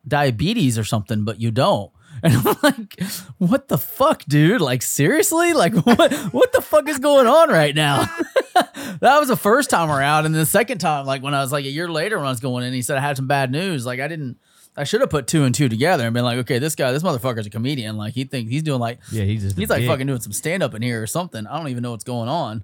diabetes 0.07 0.77
or 0.79 0.85
something, 0.85 1.25
but 1.25 1.39
you 1.41 1.51
don't. 1.51 1.91
And 2.23 2.33
I'm 2.33 2.55
like, 2.63 3.01
what 3.37 3.69
the 3.69 3.77
fuck, 3.77 4.23
dude? 4.25 4.59
Like, 4.59 4.81
seriously? 4.81 5.53
Like, 5.53 5.73
what, 5.85 6.13
what 6.33 6.51
the 6.51 6.61
fuck 6.61 6.89
is 6.89 6.99
going 6.99 7.27
on 7.27 7.49
right 7.49 7.73
now? 7.73 8.09
that 8.53 9.19
was 9.19 9.29
the 9.29 9.37
first 9.37 9.69
time 9.69 9.89
around. 9.89 10.25
And 10.25 10.35
the 10.35 10.45
second 10.45 10.79
time, 10.79 11.05
like, 11.05 11.23
when 11.23 11.33
I 11.33 11.39
was 11.41 11.53
like 11.53 11.63
a 11.65 11.69
year 11.69 11.87
later 11.89 12.17
when 12.17 12.25
I 12.27 12.29
was 12.29 12.41
going 12.41 12.65
in, 12.65 12.73
he 12.73 12.81
said 12.81 12.97
I 12.97 13.01
had 13.01 13.15
some 13.15 13.27
bad 13.27 13.51
news. 13.51 13.85
Like, 13.85 14.01
I 14.01 14.09
didn't, 14.09 14.37
I 14.77 14.83
should 14.85 15.01
have 15.01 15.09
put 15.09 15.27
two 15.27 15.43
and 15.43 15.53
two 15.53 15.67
together 15.67 16.05
and 16.05 16.13
been 16.13 16.23
like, 16.23 16.37
okay, 16.39 16.57
this 16.59 16.73
guy, 16.75 16.91
this 16.91 17.03
motherfucker's 17.03 17.45
a 17.45 17.49
comedian. 17.49 17.97
Like, 17.97 18.13
he 18.13 18.23
think 18.23 18.49
he's 18.49 18.63
doing 18.63 18.79
like, 18.79 18.99
Yeah, 19.11 19.23
he's 19.23 19.41
just 19.43 19.57
he's 19.57 19.69
like 19.69 19.79
dick. 19.81 19.89
fucking 19.89 20.07
doing 20.07 20.21
some 20.21 20.31
stand 20.31 20.63
up 20.63 20.73
in 20.73 20.81
here 20.81 21.01
or 21.03 21.07
something. 21.07 21.45
I 21.47 21.57
don't 21.57 21.67
even 21.67 21.83
know 21.83 21.91
what's 21.91 22.03
going 22.05 22.29
on. 22.29 22.63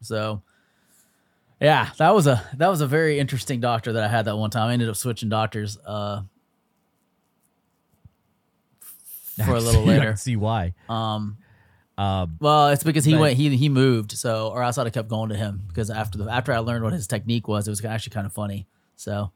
So, 0.00 0.42
yeah, 1.60 1.90
that 1.98 2.14
was 2.14 2.26
a 2.26 2.42
that 2.56 2.68
was 2.68 2.80
a 2.80 2.86
very 2.86 3.18
interesting 3.18 3.60
doctor 3.60 3.92
that 3.92 4.04
I 4.04 4.08
had 4.08 4.24
that 4.24 4.36
one 4.36 4.50
time. 4.50 4.68
I 4.68 4.72
ended 4.72 4.88
up 4.88 4.96
switching 4.96 5.28
doctors 5.28 5.76
uh, 5.86 6.22
for 9.44 9.54
a 9.54 9.60
little 9.60 9.82
I 9.82 9.86
later. 9.86 10.16
see 10.16 10.36
why. 10.36 10.74
Um, 10.88 11.38
Um, 11.96 12.38
well, 12.40 12.68
it's 12.70 12.82
because 12.82 13.04
he 13.04 13.12
But- 13.12 13.20
went 13.20 13.36
he 13.36 13.54
he 13.56 13.68
moved, 13.68 14.12
so 14.12 14.48
or 14.48 14.62
else 14.64 14.78
I'd 14.78 14.86
have 14.86 14.92
kept 14.92 15.08
going 15.08 15.28
to 15.30 15.36
him 15.36 15.62
because 15.68 15.90
after 15.90 16.18
the 16.18 16.28
after 16.30 16.52
I 16.52 16.58
learned 16.58 16.82
what 16.84 16.92
his 16.92 17.06
technique 17.06 17.46
was, 17.48 17.68
it 17.68 17.70
was 17.70 17.84
actually 17.84 18.14
kind 18.14 18.26
of 18.26 18.32
funny. 18.32 18.66
So 18.96 19.30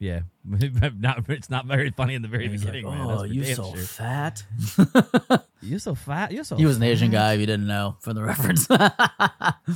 yeah, 0.00 0.20
not 0.98 1.28
it's 1.28 1.48
not 1.50 1.66
very 1.66 1.90
funny 1.90 2.14
in 2.14 2.22
the 2.22 2.28
very 2.28 2.48
like, 2.48 2.58
beginning, 2.58 2.84
man. 2.86 3.00
"Oh, 3.08 3.22
you 3.22 3.44
so 3.54 3.72
sure. 3.74 3.82
fat." 3.84 4.42
You're 5.62 5.78
so 5.78 5.94
fat. 5.94 6.32
You're 6.32 6.42
so. 6.42 6.56
he 6.56 6.64
was 6.64 6.78
an 6.78 6.82
Asian 6.82 7.10
guy. 7.10 7.34
If 7.34 7.40
you 7.40 7.46
didn't 7.46 7.66
know 7.66 7.96
from 8.00 8.14
the 8.14 8.22
reference. 8.24 8.66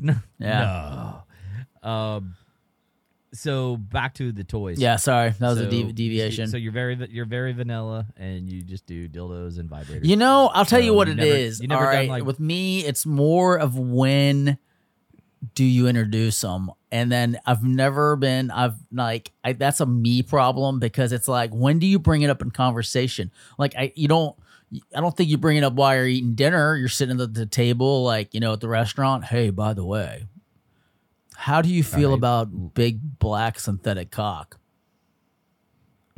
No. 0.00 0.16
Yeah. 0.38 1.22
No. 1.82 1.88
Um. 1.90 2.34
So 3.32 3.76
back 3.76 4.14
to 4.14 4.32
the 4.32 4.42
toys. 4.42 4.78
yeah, 4.80 4.96
sorry, 4.96 5.30
that 5.30 5.48
was 5.48 5.58
a 5.60 5.64
So- 5.70 5.92
deviation. 5.92 6.48
So 6.48 6.56
you're 6.56 6.72
very 6.72 6.96
you're 7.10 7.26
very 7.26 7.52
vanilla, 7.52 8.06
and 8.16 8.50
you 8.50 8.62
just 8.62 8.86
do 8.86 9.08
dildos 9.08 9.58
and 9.58 9.70
vibrators. 9.70 10.04
You 10.04 10.16
know, 10.16 10.48
I'll 10.52 10.64
tell 10.64 10.80
you 10.80 10.92
what 10.94 11.08
it 11.08 11.14
never- 11.16 11.28
is. 11.36 11.60
all 11.70 11.78
like- 11.78 12.24
with 12.24 12.40
me, 12.40 12.80
it's 12.84 13.06
more 13.06 13.58
of 13.58 13.78
when 13.78 14.58
do 15.54 15.64
you 15.64 15.86
introduce 15.86 16.40
them, 16.40 16.70
and 16.90 17.10
then 17.10 17.38
I've 17.46 17.62
never 17.62 18.16
been. 18.16 18.50
I've 18.50 18.74
like 18.92 19.32
I, 19.44 19.52
that's 19.52 19.80
a 19.80 19.86
me 19.86 20.22
problem 20.22 20.80
because 20.80 21.12
it's 21.12 21.28
like 21.28 21.50
when 21.50 21.78
do 21.78 21.86
you 21.86 21.98
bring 21.98 22.22
it 22.22 22.30
up 22.30 22.42
in 22.42 22.50
conversation? 22.50 23.30
Like 23.58 23.74
I, 23.76 23.92
you 23.94 24.08
don't. 24.08 24.36
I 24.94 25.00
don't 25.00 25.16
think 25.16 25.30
you 25.30 25.38
bring 25.38 25.56
it 25.56 25.64
up 25.64 25.72
while 25.72 25.94
you're 25.94 26.06
eating 26.06 26.34
dinner. 26.34 26.76
You're 26.76 26.90
sitting 26.90 27.18
at 27.20 27.32
the 27.32 27.46
table, 27.46 28.04
like 28.04 28.34
you 28.34 28.40
know, 28.40 28.52
at 28.52 28.60
the 28.60 28.68
restaurant. 28.68 29.24
Hey, 29.24 29.50
by 29.50 29.72
the 29.72 29.84
way, 29.84 30.26
how 31.36 31.62
do 31.62 31.68
you 31.68 31.82
feel 31.82 32.10
right. 32.10 32.18
about 32.18 32.74
big 32.74 33.18
black 33.18 33.58
synthetic 33.58 34.10
cock? 34.10 34.57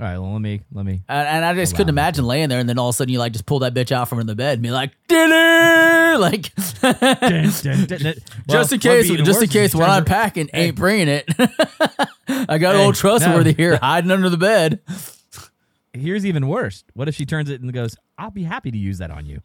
All 0.01 0.07
right. 0.07 0.19
Well, 0.19 0.33
let 0.33 0.41
me 0.41 0.63
let 0.73 0.87
me. 0.87 1.03
And, 1.11 1.29
and 1.29 1.45
I 1.45 1.53
just 1.55 1.73
couldn't 1.77 1.89
me 1.95 2.01
imagine 2.01 2.25
laying 2.25 2.49
there 2.49 2.59
and 2.59 2.67
then 2.67 2.79
all 2.79 2.89
of 2.89 2.95
a 2.95 2.97
sudden 2.97 3.13
you 3.13 3.19
like 3.19 3.33
just 3.33 3.45
pull 3.45 3.59
that 3.59 3.75
bitch 3.75 3.93
out 3.93 4.09
from 4.09 4.19
under 4.19 4.33
the 4.33 4.35
bed 4.35 4.55
and 4.55 4.63
be 4.63 4.71
like 4.71 4.93
dinner, 5.09 6.17
like 6.19 6.55
Dun, 6.81 6.95
dun, 6.99 7.85
dun, 7.85 7.99
dun. 7.99 8.15
Well, 8.49 8.59
just 8.63 8.73
in 8.73 8.81
case, 8.81 9.09
just 9.09 9.19
in 9.21 9.25
worse 9.27 9.43
is 9.43 9.51
case 9.51 9.73
he 9.73 9.79
when 9.79 9.87
turns 9.89 9.97
I'm 9.99 10.03
ar- 10.03 10.07
packing, 10.07 10.49
ain't 10.55 10.75
bringing 10.77 11.09
it. 11.09 11.29
I 12.29 12.57
got 12.57 12.77
Hey, 12.77 12.85
old 12.87 12.95
trustworthy 12.95 13.51
no. 13.53 13.57
here 13.57 13.77
hiding 13.77 14.11
under 14.11 14.31
the 14.31 14.39
bed. 14.39 14.81
Here's 15.93 16.25
even 16.25 16.49
worse. 16.49 16.83
What 16.95 17.09
if 17.09 17.15
she 17.15 17.27
turns 17.27 17.51
it 17.51 17.61
and 17.61 17.71
goes, 17.73 17.95
"I'll 18.17 18.31
be 18.31 18.45
happy 18.45 18.71
to 18.71 18.79
use 18.79 18.99
that 18.99 19.11
on 19.11 19.27
you," 19.27 19.41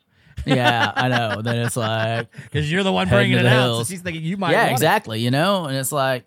Yeah, 0.46 0.92
I 0.96 1.10
know. 1.10 1.42
Then 1.42 1.58
it's 1.58 1.76
like, 1.76 2.32
because 2.44 2.72
you're 2.72 2.84
the 2.84 2.94
one 2.94 3.10
bringing 3.10 3.38
it 3.40 3.46
out. 3.46 3.80
So 3.80 3.84
she's 3.84 4.02
thinking 4.02 4.24
you 4.24 4.38
might. 4.38 4.52
yeah, 4.52 4.60
want 4.62 4.70
it. 4.72 4.74
exactly. 4.76 5.20
You 5.22 5.32
know, 5.32 5.66
and 5.66 5.76
it's 5.76 5.92
like, 5.92 6.26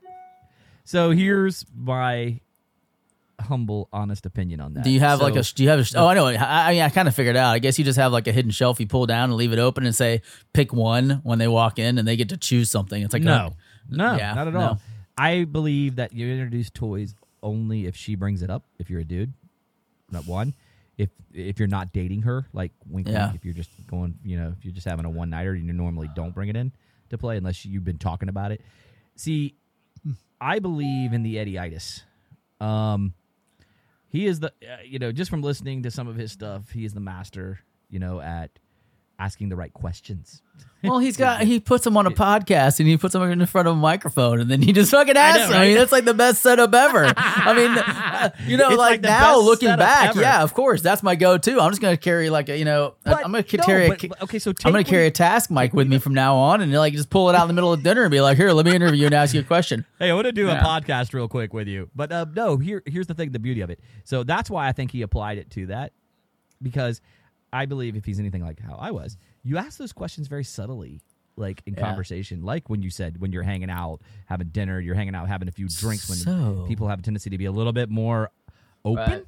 So 0.85 1.12
here's 1.12 1.64
my 1.75 2.41
humble, 3.40 3.88
honest 3.92 4.27
opinion 4.27 4.61
on 4.61 4.74
that. 4.74 4.85
do 4.85 4.90
you 4.90 5.01
have 5.01 5.20
like 5.20 5.37
a? 5.37 5.42
Do 5.42 5.62
you 5.62 5.68
have 5.68 5.81
a? 5.81 5.85
Oh, 5.96 6.07
I 6.07 6.14
know. 6.14 6.27
I, 6.27 6.35
I 6.68 6.72
mean, 6.72 6.83
I 6.83 6.88
kind 6.90 7.09
of 7.09 7.14
figured 7.14 7.37
out. 7.37 7.53
I 7.55 7.59
guess 7.59 7.79
you 7.79 7.85
just 7.85 7.98
have 7.98 8.12
like 8.12 8.27
a 8.27 8.33
hidden 8.33 8.51
shelf 8.51 8.81
you 8.81 8.87
pull 8.87 9.07
down 9.07 9.24
and 9.31 9.35
leave 9.35 9.53
it 9.53 9.59
open 9.59 9.85
and 9.87 9.94
say 9.94 10.22
pick 10.53 10.72
one 10.72 11.20
when 11.22 11.38
they 11.38 11.48
walk 11.48 11.79
in 11.79 11.98
and 11.98 12.07
they 12.07 12.16
get 12.16 12.29
to 12.31 12.37
choose 12.37 12.70
something. 12.70 13.03
It's 13.03 13.12
like 13.12 13.22
no, 13.22 13.55
no, 13.90 14.16
Yeah, 14.16 14.35
not 14.35 14.48
at 14.48 14.55
no. 14.55 14.61
all. 14.61 14.81
I 15.16 15.44
believe 15.44 15.96
that 15.96 16.12
you 16.12 16.29
introduce 16.29 16.70
toys 16.70 17.14
only 17.42 17.87
if 17.87 17.96
she 17.96 18.14
brings 18.14 18.42
it 18.42 18.51
up. 18.51 18.64
If 18.79 18.90
you're 18.90 19.01
a 19.01 19.05
dude, 19.05 19.33
not 20.11 20.27
one. 20.27 20.55
If 20.96 21.11
if 21.33 21.59
you're 21.61 21.68
not 21.68 21.92
dating 21.92 22.22
her, 22.22 22.46
like 22.53 22.72
wink, 22.88 23.09
Yeah. 23.09 23.27
wink. 23.27 23.37
If 23.37 23.44
you're 23.44 23.55
just 23.55 23.70
going, 23.87 24.18
you 24.24 24.38
know, 24.38 24.55
if 24.59 24.64
you're 24.64 24.74
just 24.74 24.87
having 24.87 25.05
a 25.05 25.11
one 25.11 25.31
nighter, 25.31 25.55
you 25.55 25.72
normally 25.72 26.09
don't 26.14 26.35
bring 26.35 26.48
it 26.48 26.57
in 26.57 26.72
to 27.11 27.18
play 27.18 27.37
unless 27.37 27.64
you've 27.64 27.85
been 27.85 27.98
talking 27.98 28.29
about 28.29 28.51
it. 28.53 28.61
See, 29.16 29.55
I 30.40 30.59
believe 30.59 31.12
in 31.12 31.22
the 31.22 31.38
Eddie-itis. 31.38 32.03
Um, 32.61 33.14
he 34.09 34.27
is 34.27 34.40
the 34.40 34.49
uh, 34.62 34.83
you 34.85 34.99
know 34.99 35.12
just 35.12 35.31
from 35.31 35.42
listening 35.42 35.83
to 35.83 35.90
some 35.90 36.09
of 36.09 36.16
his 36.16 36.33
stuff, 36.33 36.71
he 36.71 36.85
is 36.85 36.94
the 36.94 37.01
master. 37.01 37.61
You 37.90 37.99
know 37.99 38.21
at 38.21 38.59
asking 39.18 39.48
the 39.48 39.57
right 39.57 39.72
questions. 39.72 40.42
Well, 40.85 41.00
he's 41.00 41.16
got 41.16 41.40
he 41.42 41.59
puts 41.59 41.83
them 41.83 41.96
on 41.96 42.07
a 42.07 42.11
podcast 42.12 42.78
and 42.78 42.88
he 42.88 42.96
puts 42.96 43.12
them 43.12 43.22
in 43.24 43.44
front 43.46 43.66
of 43.66 43.74
a 43.74 43.76
microphone 43.76 44.38
and 44.40 44.48
then 44.48 44.62
he 44.62 44.72
just 44.72 44.92
fucking 44.92 45.16
asks 45.16 45.40
know, 45.46 45.48
them. 45.48 45.61
I 45.62 45.66
mean, 45.66 45.76
that's 45.76 45.90
like 45.90 46.04
the 46.04 46.14
best 46.14 46.40
setup 46.40 46.72
ever. 46.72 47.12
I 47.16 47.52
mean, 47.52 47.70
uh, 47.76 48.31
you 48.46 48.57
know, 48.57 48.68
like, 48.68 48.78
like 48.78 49.00
now 49.00 49.40
looking 49.40 49.74
back, 49.76 50.11
ever. 50.11 50.20
yeah, 50.20 50.40
of 50.44 50.54
course, 50.54 50.81
that's 50.81 51.02
my 51.02 51.16
go-to. 51.16 51.61
I'm 51.61 51.72
just 51.72 51.83
gonna 51.83 51.96
carry 51.96 52.31
like 52.31 52.48
a 52.48 52.57
you 52.57 52.64
know, 52.64 52.94
But 53.02 53.16
I'm 53.24 53.33
gonna 53.33 53.44
no, 53.52 53.64
carry. 53.64 53.87
a, 53.87 53.88
but- 53.88 54.09
but- 54.09 54.22
okay, 54.22 54.38
so 54.38 54.52
I'm 54.64 54.70
gonna 54.70 54.85
carry 54.85 55.02
you- 55.02 55.09
a 55.09 55.12
task 55.12 55.50
mic 55.50 55.72
with 55.74 55.88
me 55.88 55.98
from 55.98 56.14
now 56.14 56.37
on 56.37 56.61
and 56.61 56.72
like 56.72 56.92
just 56.92 57.11
pull 57.11 57.28
it 57.28 57.35
out 57.35 57.42
in 57.42 57.48
the 57.48 57.54
middle 57.54 57.72
of 57.72 57.83
dinner 57.83 58.04
and 58.04 58.12
be 58.12 58.20
like, 58.20 58.37
here, 58.37 58.52
let 58.52 58.64
me 58.64 58.72
interview 58.72 59.00
you 59.00 59.07
and 59.07 59.14
ask 59.16 59.35
you 59.35 59.40
a 59.40 59.44
question. 59.44 59.85
Hey, 59.98 60.11
I 60.11 60.14
want 60.14 60.26
to 60.26 60.33
do 60.33 60.46
Yeah. 60.46 60.61
a 60.61 60.64
podcast 60.64 61.12
real 61.12 61.26
quick 61.26 61.52
with 61.52 61.66
you, 61.66 61.90
but 61.96 62.12
uh, 62.12 62.24
no. 62.37 62.57
Here, 62.57 62.85
here's 62.87 63.09
the 63.09 63.14
thing: 63.14 63.33
the 63.33 63.40
beauty 63.40 63.62
of 63.62 63.70
it. 63.70 63.81
So 64.04 64.22
that's 64.22 64.48
why 64.48 64.68
I 64.68 64.72
think 64.72 64.92
he 64.92 65.02
applied 65.02 65.38
it 65.38 65.50
to 65.52 65.66
that, 65.66 65.92
because 66.62 67.00
I 67.52 67.66
believe 67.66 67.96
if 67.96 68.04
he's 68.04 68.18
anything 68.20 68.42
like 68.42 68.61
how 68.61 68.74
I 68.76 68.90
was, 68.90 69.16
you 69.42 69.56
ask 69.58 69.78
those 69.78 69.92
questions 69.92 70.28
very 70.28 70.44
subtly, 70.44 71.00
like 71.37 71.62
in 71.66 71.74
Yeah. 71.74 71.80
conversation, 71.80 72.42
like 72.42 72.68
when 72.68 72.82
you 72.82 72.90
said 72.90 73.20
when 73.20 73.32
you're 73.32 73.42
hanging 73.42 73.70
out, 73.70 74.00
having 74.26 74.48
dinner, 74.48 74.80
you're 74.80 74.94
hanging 74.94 75.14
out, 75.14 75.28
having 75.28 75.48
a 75.48 75.52
few 75.52 75.68
drinks. 75.68 76.08
When 76.08 76.18
So- 76.18 76.64
people 76.68 76.88
have 76.88 76.98
a 76.98 77.02
tendency 77.02 77.30
to 77.30 77.38
be 77.38 77.46
a 77.46 77.52
little 77.52 77.72
bit 77.72 77.88
more 77.90 78.30
open. 78.84 79.11
Right. 79.12 79.24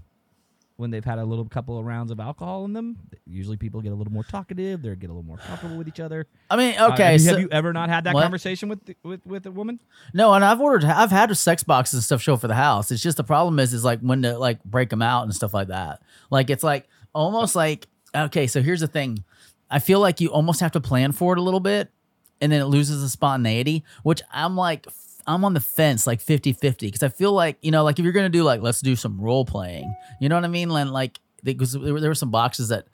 When 0.77 0.91
they've 0.91 1.05
had 1.05 1.19
a 1.19 1.25
little 1.27 1.45
couple 1.45 1.79
of 1.79 1.85
rounds 1.85 2.11
of 2.11 2.19
alcohol 2.21 2.65
in 2.65 2.73
them, 2.73 2.97
usually 3.27 3.59
people 3.59 3.83
get 3.83 3.93
a 3.93 3.95
little 3.95 4.15
more 4.15 4.25
talkative. 4.25 4.81
They 4.81 4.89
get 4.97 5.11
a 5.11 5.13
little 5.13 5.23
more 5.23 5.37
comfortable 5.37 5.77
with 5.77 5.89
each 5.89 6.01
other. 6.01 6.27
I 6.51 6.57
mean, 6.57 6.75
Uh, 6.79 6.93
okay, 6.95 7.03
have, 7.05 7.13
you, 7.13 7.19
so, 7.19 7.31
have 7.33 7.41
you 7.41 7.49
ever 7.53 7.75
not 7.75 7.91
had 7.91 8.05
that 8.05 8.15
What? 8.15 8.23
conversation 8.23 8.71
with 8.71 8.79
with 9.03 9.21
with 9.27 9.45
a 9.45 9.51
woman? 9.51 9.79
No, 10.15 10.33
and 10.33 10.43
I've 10.43 10.59
ordered. 10.59 10.87
I've 10.89 11.11
had 11.11 11.37
sex 11.37 11.63
boxes 11.65 11.95
and 11.95 12.03
stuff 12.03 12.23
show 12.23 12.39
for 12.39 12.49
the 12.49 12.55
house. 12.55 12.91
It's 12.91 13.03
just 13.03 13.19
the 13.19 13.25
problem 13.25 13.59
is, 13.59 13.75
is 13.75 13.85
like 13.85 14.01
when 14.01 14.23
to 14.23 14.39
like 14.39 14.65
break 14.65 14.89
them 14.89 15.03
out 15.03 15.25
and 15.25 15.35
stuff 15.35 15.53
like 15.53 15.69
that. 15.69 16.01
Like 16.31 16.49
it's 16.49 16.65
like 16.65 16.89
almost 17.15 17.55
like 17.55 17.87
okay. 18.15 18.47
So 18.47 18.63
here's 18.63 18.81
the 18.81 18.87
thing. 18.87 19.25
I 19.71 19.79
feel 19.79 20.01
like 20.01 20.21
you 20.21 20.31
almost 20.31 20.61
have 20.61 20.73
to 20.73 20.81
plan 20.81 21.13
for 21.13 21.33
it 21.33 21.39
a 21.39 21.43
little 21.43 21.61
bit, 21.61 21.91
and 22.41 22.51
then 22.51 22.61
it 22.61 22.67
loses 22.67 23.03
the 23.03 23.09
spontaneity. 23.09 23.85
Which 24.03 24.23
I'm 24.33 24.57
like, 24.57 24.87
I'm 25.27 25.45
on 25.45 25.55
the 25.55 25.61
fence, 25.61 26.07
like 26.07 26.21
50 26.21 26.53
50 26.53 26.87
because 26.87 27.03
I 27.03 27.09
feel 27.09 27.33
like 27.33 27.59
you 27.63 27.71
know, 27.71 27.85
like 27.85 27.99
if 27.99 28.05
you're 28.05 28.13
gonna 28.13 28.29
do 28.29 28.43
like 28.43 28.63
let's 28.63 28.81
do 28.81 28.97
some 28.97 29.21
role 29.21 29.45
playing, 29.45 29.95
you 30.21 30.29
know 30.29 30.35
what 30.37 30.45
I 30.45 30.49
mean? 30.49 30.71
Len? 30.71 30.89
Like 30.93 31.21
because 31.43 31.73
there 31.73 31.95
were 31.95 32.15
some 32.15 32.31
boxes 32.31 32.69
that 32.69 32.87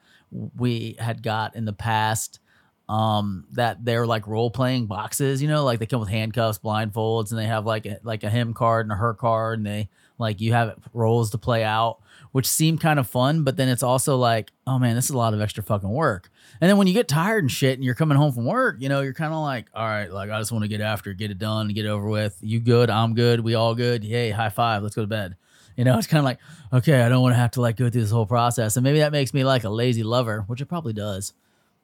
we 0.57 0.97
had 0.99 1.23
got 1.23 1.57
in 1.57 1.65
the 1.65 1.73
past 1.73 2.41
um 2.89 3.45
that 3.53 3.85
they're 3.85 4.07
like 4.07 4.29
role 4.29 4.51
playing 4.51 4.87
boxes 4.87 5.43
you 5.43 5.49
know 5.49 5.65
like 5.65 5.81
they 5.81 5.87
come 5.87 5.99
with 5.99 6.09
handcuffs 6.09 6.59
blindfolds 6.59 7.31
and 7.31 7.39
they 7.39 7.47
have 7.47 7.67
like 7.67 7.85
a, 7.85 7.99
like 8.05 8.23
a 8.23 8.31
him 8.31 8.55
card 8.55 8.87
and 8.87 8.93
a 8.93 8.95
her 8.95 9.13
card 9.13 9.59
and 9.59 9.67
they 9.67 9.89
like 10.19 10.41
you 10.41 10.53
have 10.53 10.75
roles 10.93 11.31
to 11.31 11.39
play 11.39 11.63
out 11.65 11.99
which 12.33 12.47
seem 12.47 12.77
kind 12.79 12.99
of 12.99 13.07
fun 13.07 13.43
but 13.45 13.57
then 13.57 13.69
it's 13.69 13.83
also 13.83 14.17
like 14.17 14.51
oh 14.67 14.79
man 14.79 14.95
this 14.97 15.05
is 15.07 15.11
a 15.11 15.17
lot 15.17 15.33
of 15.35 15.41
extra 15.41 15.63
fucking 15.63 15.89
work 15.91 16.31
and 16.61 16.69
then 16.71 16.77
when 16.77 16.87
you 16.87 16.93
get 16.95 17.09
tired 17.09 17.43
and 17.45 17.51
shit 17.51 17.75
and 17.75 17.85
you're 17.85 17.95
coming 17.95 18.17
home 18.17 18.33
from 18.33 18.45
work 18.45 18.77
you 18.79 18.89
know 18.89 19.01
you're 19.01 19.13
kind 19.15 19.33
of 19.33 19.41
like 19.41 19.67
all 19.75 19.85
right 19.85 20.11
like 20.11 20.31
i 20.31 20.39
just 20.39 20.53
want 20.53 20.63
to 20.63 20.69
get 20.69 20.81
after 20.81 21.13
get 21.13 21.31
it 21.31 21.39
done 21.39 21.69
get 21.69 21.85
it 21.85 21.89
over 21.89 22.09
with 22.09 22.37
you 22.41 22.59
good 22.61 22.91
i'm 22.91 23.15
good 23.15 23.41
we 23.41 23.55
all 23.55 23.75
good 23.75 24.05
yay 24.05 24.31
high 24.31 24.49
five 24.49 24.83
let's 24.83 24.95
go 24.95 25.03
to 25.03 25.07
bed 25.09 25.37
you 25.77 25.85
know 25.85 25.97
it's 25.99 26.07
kind 26.07 26.19
of 26.19 26.25
like 26.25 26.39
okay 26.73 27.03
i 27.03 27.09
don't 27.09 27.23
want 27.23 27.33
to 27.35 27.39
have 27.39 27.51
to 27.51 27.61
like 27.61 27.77
go 27.77 27.89
through 27.91 28.01
this 28.03 28.11
whole 28.11 28.27
process 28.27 28.77
and 28.77 28.85
maybe 28.85 28.99
that 29.01 29.13
makes 29.13 29.33
me 29.35 29.45
like 29.45 29.65
a 29.65 29.71
lazy 29.71 30.03
lover 30.03 30.45
which 30.47 30.61
it 30.61 30.67
probably 30.67 30.93
does 30.93 31.33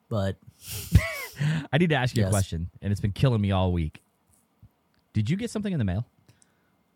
but 0.08 0.36
I 1.72 1.78
need 1.78 1.88
to 1.90 1.96
ask 1.96 2.14
you 2.16 2.22
Yes. 2.22 2.28
a 2.28 2.30
question, 2.30 2.70
and 2.82 2.92
it's 2.92 3.00
been 3.00 3.10
killing 3.12 3.40
me 3.40 3.50
all 3.50 3.72
week. 3.72 4.00
Did 5.12 5.28
you 5.28 5.36
get 5.36 5.50
something 5.50 5.72
in 5.72 5.78
the 5.78 5.84
mail? 5.84 6.04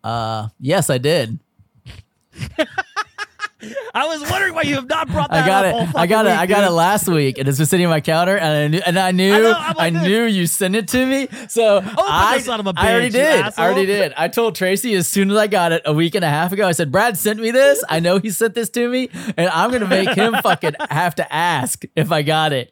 Uh, 0.07 0.47
yes, 0.61 0.89
I 0.89 0.99
did. 0.99 1.37
I 3.93 4.05
was 4.07 4.29
wondering 4.29 4.53
why 4.53 4.61
you 4.63 4.75
have 4.75 4.87
not 4.87 5.07
brought 5.07 5.31
I 5.33 5.45
got 5.45 5.65
up 5.65 5.89
it. 5.89 5.95
I 5.95 6.05
got 6.07 6.25
it. 6.25 6.29
week, 6.29 6.39
I 6.39 6.45
got 6.45 6.61
dude. 6.61 6.67
it 6.69 6.71
last 6.73 7.07
week, 7.07 7.37
and 7.39 7.47
it's 7.47 7.57
been 7.57 7.65
sitting 7.65 7.85
on 7.85 7.89
my 7.89 8.01
counter, 8.01 8.37
and 8.37 8.47
I 8.53 8.67
knew, 8.67 8.81
and 8.85 8.99
I 8.99 9.11
knew, 9.11 9.33
I 9.33 9.37
I, 9.37 9.71
know, 9.73 9.77
like 9.77 9.93
this. 9.93 10.03
knew 10.03 10.23
you 10.25 10.45
sent 10.47 10.75
it 10.75 10.87
to 10.89 11.05
me. 11.05 11.27
So 11.49 11.81
I, 11.83 12.37
son 12.39 12.59
of 12.59 12.67
a 12.67 12.73
I 12.77 12.91
already 12.91 13.09
bitch, 13.09 13.13
did. 13.13 13.39
asshole. 13.41 13.63
I 13.63 13.67
already 13.67 13.85
did. 13.87 14.13
I 14.15 14.27
told 14.27 14.55
Tracy 14.55 14.93
as 14.93 15.07
soon 15.07 15.31
as 15.31 15.37
I 15.37 15.47
got 15.47 15.71
it 15.71 15.81
a 15.85 15.93
week 15.93 16.13
and 16.15 16.23
a 16.23 16.29
half 16.29 16.51
ago. 16.51 16.67
I 16.67 16.71
said, 16.73 16.91
"Brad 16.91 17.17
sent 17.17 17.39
me 17.39 17.51
this. 17.51 17.83
I 17.89 17.99
know 17.99 18.19
he 18.19 18.29
sent 18.29 18.53
this 18.53 18.69
to 18.71 18.87
me, 18.89 19.09
and 19.35 19.49
I'm 19.49 19.71
gonna 19.71 19.87
make 19.87 20.09
him 20.09 20.35
fucking 20.43 20.75
have 20.89 21.15
to 21.15 21.33
ask 21.33 21.83
if 21.95 22.11
I 22.11 22.21
got 22.21 22.53
it." 22.53 22.71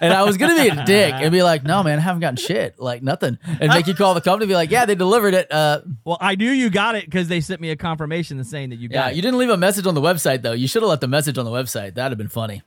And 0.00 0.12
I 0.12 0.24
was 0.24 0.36
gonna 0.36 0.56
be 0.60 0.68
a 0.68 0.84
dick 0.84 1.14
and 1.16 1.30
be 1.30 1.42
like, 1.44 1.62
"No, 1.64 1.82
man, 1.84 1.98
I 1.98 2.02
haven't 2.02 2.20
gotten 2.20 2.36
shit, 2.36 2.80
like 2.80 3.02
nothing," 3.02 3.38
and 3.60 3.68
make 3.72 3.86
you 3.86 3.94
call 3.94 4.14
the 4.14 4.20
company, 4.20 4.44
and 4.44 4.48
be 4.50 4.54
like, 4.56 4.70
"Yeah, 4.72 4.84
they 4.84 4.96
delivered 4.96 5.34
it." 5.34 5.52
Uh, 5.52 5.82
Well, 6.04 6.18
I 6.20 6.34
knew 6.34 6.50
you 6.50 6.70
got 6.70 6.96
it 6.96 7.04
because 7.04 7.28
they 7.28 7.40
sent 7.40 7.60
me 7.60 7.70
a 7.70 7.76
confirmation 7.76 8.42
saying 8.42 8.70
that 8.70 8.80
you 8.80 8.88
yeah, 8.90 9.02
got 9.02 9.12
it. 9.12 9.16
you 9.16 9.22
didn't 9.22 9.38
leave 9.38 9.50
a 9.50 9.56
message 9.56 9.86
on 9.86 9.94
the 9.94 10.00
website 10.00 10.23
though. 10.42 10.52
You 10.52 10.66
should 10.68 10.82
have 10.82 10.88
left 10.88 11.04
a 11.04 11.08
message 11.08 11.38
on 11.38 11.44
the 11.44 11.50
website. 11.50 11.94
That'd 11.94 12.12
have 12.12 12.18
been 12.18 12.28
funny. 12.28 12.62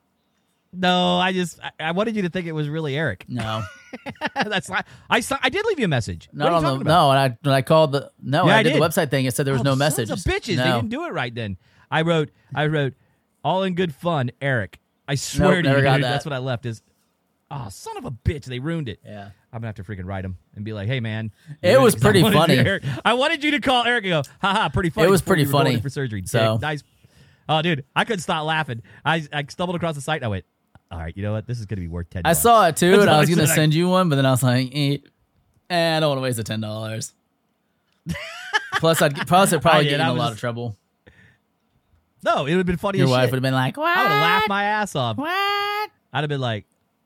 no, 0.74 1.18
I 1.18 1.34
just 1.34 1.60
I, 1.62 1.72
I 1.80 1.92
wanted 1.92 2.16
you 2.16 2.22
to 2.24 2.30
think 2.30 2.48
it 2.48 2.52
was 2.52 2.70
really 2.70 2.96
Eric. 2.96 3.26
No. 3.28 3.64
That's 4.36 4.70
not, 4.70 4.86
I 5.10 5.22
saw, 5.22 5.38
I 5.42 5.50
did 5.50 5.66
leave 5.66 5.80
you 5.80 5.86
a 5.86 5.90
message. 5.90 6.30
Not 6.34 6.52
on 6.54 6.64
the 6.64 6.74
about? 6.76 6.86
no, 6.86 7.12
and 7.12 7.20
I 7.20 7.38
when 7.42 7.56
I 7.56 7.62
called 7.62 7.94
the 7.94 8.12
no, 8.22 8.46
Yeah, 8.46 8.56
I, 8.56 8.58
I 8.60 8.64
did, 8.64 8.74
did. 8.74 8.82
the 8.82 8.86
website 8.86 9.10
thing. 9.10 9.26
It 9.26 9.34
said 9.36 9.46
there 9.46 9.54
was 9.54 9.62
Oh, 9.62 9.64
no 9.64 9.72
sons 9.72 9.80
message. 9.80 10.10
of 10.12 10.18
bitches. 10.20 10.58
No. 10.58 10.64
They 10.64 10.72
didn't 10.72 10.90
do 10.90 11.06
it 11.06 11.14
right 11.14 11.34
then. 11.34 11.58
I 11.90 12.02
wrote 12.02 12.30
I 12.54 12.68
wrote 12.68 12.94
all 13.44 13.64
in 13.64 13.76
good 13.76 13.94
fun, 13.96 14.32
Eric. 14.42 14.80
I 15.08 15.16
swear 15.16 15.62
Nope, 15.62 15.74
to 15.74 15.80
you, 15.80 15.84
that. 15.86 16.02
that's 16.02 16.26
what 16.26 16.34
I 16.34 16.40
left. 16.40 16.66
Is 16.66 16.82
oh 17.50 17.70
son 17.70 17.98
of 17.98 18.04
a 18.06 18.12
bitch, 18.12 18.44
they 18.46 18.60
ruined 18.60 18.90
it. 18.90 19.00
Yeah. 19.06 19.30
I'm 19.54 19.62
gonna 19.62 19.68
have 19.68 19.76
to 19.76 19.84
freaking 19.84 20.06
write 20.06 20.26
him 20.26 20.38
and 20.56 20.66
be 20.66 20.74
like, 20.74 20.88
"Hey, 20.90 21.00
man, 21.00 21.32
It 21.62 21.72
you 21.72 21.82
was 21.82 21.96
I 21.96 22.00
pretty 22.00 22.20
you- 22.20 22.32
funny. 22.32 22.58
Eric- 22.58 22.84
I 23.06 23.14
wanted 23.14 23.42
you 23.44 23.52
to 23.52 23.62
call 23.62 23.86
Eric 23.86 24.04
and 24.04 24.12
go, 24.12 24.24
haha, 24.42 24.68
pretty 24.70 24.90
funny. 24.90 25.08
It 25.08 25.10
was 25.10 25.22
pretty 25.22 25.44
we 25.44 25.48
were 25.48 25.52
going 25.54 25.66
funny. 25.68 25.82
for 25.82 25.90
surgery. 25.90 26.22
Dick. 26.22 26.30
So- 26.30 26.58
nice. 26.62 26.84
Oh, 27.50 27.62
dude, 27.62 27.86
I 27.96 28.04
couldn't 28.04 28.22
stop 28.22 28.46
laughing. 28.46 28.82
I 29.06 29.26
I 29.32 29.46
stumbled 29.48 29.76
across 29.76 29.96
the 29.96 30.02
site. 30.02 30.18
and 30.18 30.26
I 30.26 30.28
went, 30.30 30.46
all 30.92 31.00
right, 31.00 31.16
you 31.16 31.24
know 31.24 31.34
what? 31.34 31.48
This 31.48 31.60
is 31.60 31.66
gonna 31.66 31.82
be 31.82 31.88
worth 31.88 32.10
ten. 32.10 32.24
I 32.26 32.30
bucks." 32.32 32.42
saw 32.42 32.68
it 32.68 32.76
too, 32.78 32.92
That's 32.92 33.02
and 33.04 33.10
I 33.12 33.20
was 33.20 33.30
gonna 33.34 33.48
send 33.48 33.74
you 33.74 33.90
one, 33.90 34.10
but 34.10 34.16
then 34.18 34.26
I 34.26 34.32
was 34.32 34.44
like, 34.44 34.70
eh, 34.74 34.98
eh, 35.70 35.98
I 35.98 36.00
don't 36.00 36.10
want 36.10 36.18
to 36.20 36.24
waste 36.24 36.38
the 36.38 36.44
ten 36.44 36.62
dollars. 36.62 37.14
Plus, 38.76 39.02
I'd 39.02 39.28
plus 39.28 39.56
probably 39.58 39.86
get 39.86 40.00
in 40.00 40.02
a 40.06 40.14
lot 40.14 40.26
was- 40.26 40.34
of 40.34 40.40
trouble. 40.40 40.78
No, 42.24 42.46
it 42.46 42.52
would 42.52 42.58
have 42.58 42.66
been 42.66 42.78
funny. 42.78 42.98
Your 43.00 43.08
wife 43.08 43.24
shit. 43.26 43.32
would 43.32 43.38
have 43.38 43.44
been 43.44 43.54
like, 43.54 43.78
"What? 43.78 43.96
I 43.98 44.04
would 44.04 44.12
have 44.12 44.22
laughed 44.22 44.50
my 44.50 44.64
ass 44.64 44.96
off. 44.96 45.18
What? 45.18 45.30
I'd 46.14 46.22
have 46.22 46.30
been 46.30 46.42
like, 46.42 46.66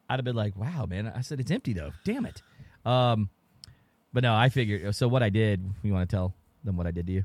I'd 0.10 0.16
have 0.16 0.26
been 0.26 0.36
like, 0.36 0.58
wow, 0.58 0.86
man. 0.86 1.12
I 1.16 1.22
said 1.22 1.40
it's 1.40 1.52
empty 1.52 1.74
though. 1.74 1.92
Damn 2.06 2.26
it. 2.26 2.42
Um, 2.86 3.30
but 4.14 4.24
no, 4.24 4.34
I 4.34 4.50
figured. 4.50 4.96
So 4.96 5.08
what 5.08 5.22
I 5.22 5.30
did, 5.30 5.64
you 5.84 5.94
want 5.94 6.10
to 6.10 6.16
tell 6.16 6.34
them 6.64 6.76
what 6.78 6.88
I 6.88 6.92
did 6.92 7.08
to 7.08 7.14
you? 7.14 7.24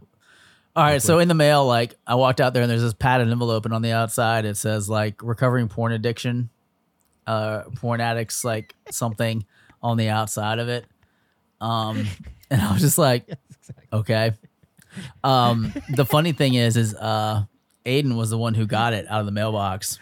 All 0.76 0.84
right, 0.84 1.00
so 1.00 1.20
in 1.20 1.28
the 1.28 1.34
mail, 1.34 1.66
like 1.66 1.94
I 2.06 2.16
walked 2.16 2.38
out 2.38 2.52
there 2.52 2.62
and 2.62 2.70
there's 2.70 2.82
this 2.82 2.92
padded 2.92 3.30
envelope, 3.30 3.64
and 3.64 3.72
on 3.72 3.80
the 3.80 3.92
outside 3.92 4.44
it 4.44 4.58
says 4.58 4.90
like 4.90 5.22
recovering 5.22 5.68
porn 5.68 5.92
addiction, 5.92 6.50
uh, 7.26 7.62
porn 7.76 8.02
addicts, 8.02 8.44
like 8.44 8.74
something 8.90 9.46
on 9.82 9.96
the 9.96 10.10
outside 10.10 10.58
of 10.58 10.68
it. 10.68 10.84
Um, 11.62 12.06
and 12.50 12.60
I 12.60 12.72
was 12.74 12.82
just 12.82 12.98
like, 12.98 13.26
okay. 13.90 14.34
Um, 15.24 15.72
the 15.94 16.04
funny 16.04 16.32
thing 16.32 16.54
is, 16.54 16.76
is 16.76 16.94
uh, 16.94 17.44
Aiden 17.86 18.14
was 18.14 18.28
the 18.28 18.38
one 18.38 18.52
who 18.52 18.66
got 18.66 18.92
it 18.92 19.06
out 19.08 19.20
of 19.20 19.26
the 19.26 19.32
mailbox. 19.32 19.98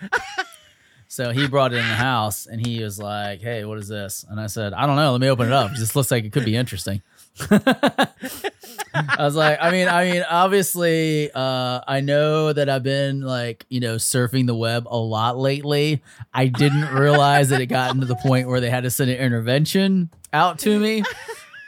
So 1.15 1.31
he 1.31 1.47
brought 1.47 1.73
it 1.73 1.77
in 1.77 1.87
the 1.87 1.95
house 1.95 2.47
and 2.47 2.67
he 2.67 2.83
was 2.83 2.99
like, 2.99 3.41
Hey, 3.41 3.65
what 3.65 3.79
is 3.79 3.87
this? 3.87 4.25
And 4.29 4.41
I 4.41 4.49
said, 4.49 4.73
I 4.73 4.85
don't 4.85 4.97
know. 4.97 5.13
Let 5.13 5.21
me 5.21 5.29
open 5.29 5.47
it 5.47 5.53
up. 5.53 5.71
This 5.71 5.95
looks 5.95 6.11
like 6.11 6.25
it 6.25 6.33
could 6.33 6.45
be 6.45 6.57
interesting. 6.57 7.03
I 7.51 9.17
was 9.19 9.35
like, 9.35 9.59
I 9.61 9.71
mean, 9.73 9.89
I 9.89 10.11
mean, 10.11 10.25
obviously, 10.29 11.31
uh, 11.35 11.81
I 11.87 12.01
know 12.01 12.53
that 12.53 12.69
I've 12.69 12.83
been 12.85 13.23
like, 13.23 13.67
you 13.69 13.81
know, 13.81 13.97
surfing 13.97 14.47
the 14.47 14.55
web 14.55 14.87
a 14.89 14.97
lot 14.97 15.37
lately. 15.37 16.03
I 16.33 16.47
didn't 16.47 16.95
realize 16.95 17.49
that 17.49 17.61
it 17.61 17.67
got 17.67 17.93
into 17.95 18.07
the 18.07 18.17
point 18.17 18.47
where 18.49 18.61
they 18.61 18.71
had 18.71 18.85
to 18.85 18.91
send 18.91 19.11
an 19.11 19.17
intervention 19.19 20.11
out 20.33 20.59
to 20.61 20.79
me. 20.79 21.03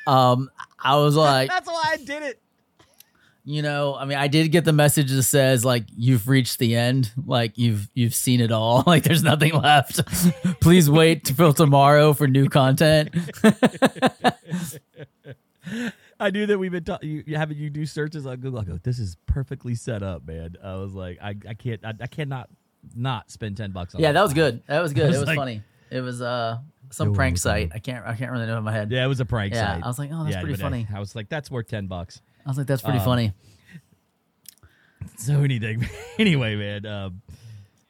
Um, 0.07 0.50
I 0.79 0.96
was 0.96 1.16
like, 1.16 1.48
That's 1.48 1.66
why 1.68 1.83
I 1.94 1.96
did 1.96 2.22
it. 2.22 2.40
you 3.44 3.61
know, 3.62 3.96
I 3.96 4.05
mean, 4.05 4.18
I 4.18 4.29
did 4.29 4.52
get 4.52 4.64
the 4.64 4.72
message 4.72 5.11
that 5.11 5.24
says 5.24 5.64
like 5.64 5.85
you've 5.96 6.29
reached 6.29 6.61
the 6.61 6.76
end, 6.76 7.11
like 7.26 7.59
you've 7.59 7.88
you've 7.92 8.14
seen 8.14 8.40
it 8.40 8.52
all, 8.52 8.85
like 8.87 9.02
there's 9.02 9.24
nothing 9.24 9.52
left. 9.52 10.00
Please 10.61 10.88
wait 10.88 11.24
till 11.24 11.52
tomorrow 11.52 12.12
for 12.12 12.29
new 12.29 12.48
content. 12.48 13.11
I 16.20 16.31
knew 16.31 16.46
that 16.46 16.59
we've 16.59 16.72
been 16.72 16.85
ta- 16.85 16.98
you, 17.02 17.22
you 17.26 17.37
having 17.37 17.59
you 17.59 17.68
do 17.70 17.85
searches 17.87 18.26
on 18.26 18.37
Google. 18.37 18.61
I 18.61 18.64
go, 18.64 18.79
this 18.83 18.98
is 18.98 19.16
perfectly 19.26 19.74
set 19.74 20.02
up, 20.02 20.26
man. 20.26 20.55
I 20.62 20.74
was 20.76 20.94
like, 20.94 21.18
I, 21.22 21.35
I 21.48 21.55
can't, 21.55 21.85
I, 21.85 21.92
I 22.00 22.07
cannot 22.07 22.48
not 22.94 23.31
spend 23.31 23.57
ten 23.57 23.72
bucks 23.72 23.94
on. 23.94 24.00
Yeah, 24.00 24.12
that 24.12 24.22
was 24.22 24.33
good. 24.33 24.62
That 24.68 24.81
was 24.81 24.92
good. 24.94 25.09
was 25.09 25.16
It 25.16 25.20
was 25.20 25.26
like- 25.29 25.37
funny. 25.38 25.62
It 25.90 26.00
was 26.00 26.20
uh 26.20 26.59
some 26.90 27.14
prank 27.14 27.38
site. 27.38 27.70
I 27.74 27.79
can't 27.79 28.05
I 28.07 28.14
can't 28.16 28.33
really 28.33 28.46
know 28.46 28.59
in 28.59 28.64
my 28.64 28.72
head. 28.72 28.90
Yeah, 28.90 29.05
it 29.05 29.09
was 29.09 29.20
a 29.20 29.24
prank 29.24 29.55
Yeah, 29.55 29.74
site. 29.74 29.85
I 29.85 29.87
was 29.87 29.98
like, 29.98 30.11
oh, 30.12 30.24
that's 30.24 30.35
Yeah, 30.35 30.40
pretty 30.42 30.55
I- 30.55 30.62
funny. 30.64 30.87
I 30.94 30.98
was 30.98 31.14
like, 31.14 31.29
that's 31.29 31.50
worth 31.50 31.68
ten 31.68 31.87
bucks. 31.87 32.20
I 32.44 32.48
was 32.50 32.59
like, 32.59 32.66
that's 32.66 32.83
pretty 32.83 32.98
Um, 32.98 33.05
funny. 33.05 33.33
So 35.18 35.42
anything, 35.42 35.87
anyway, 36.18 36.57
man. 36.57 36.85
Um, 36.87 37.22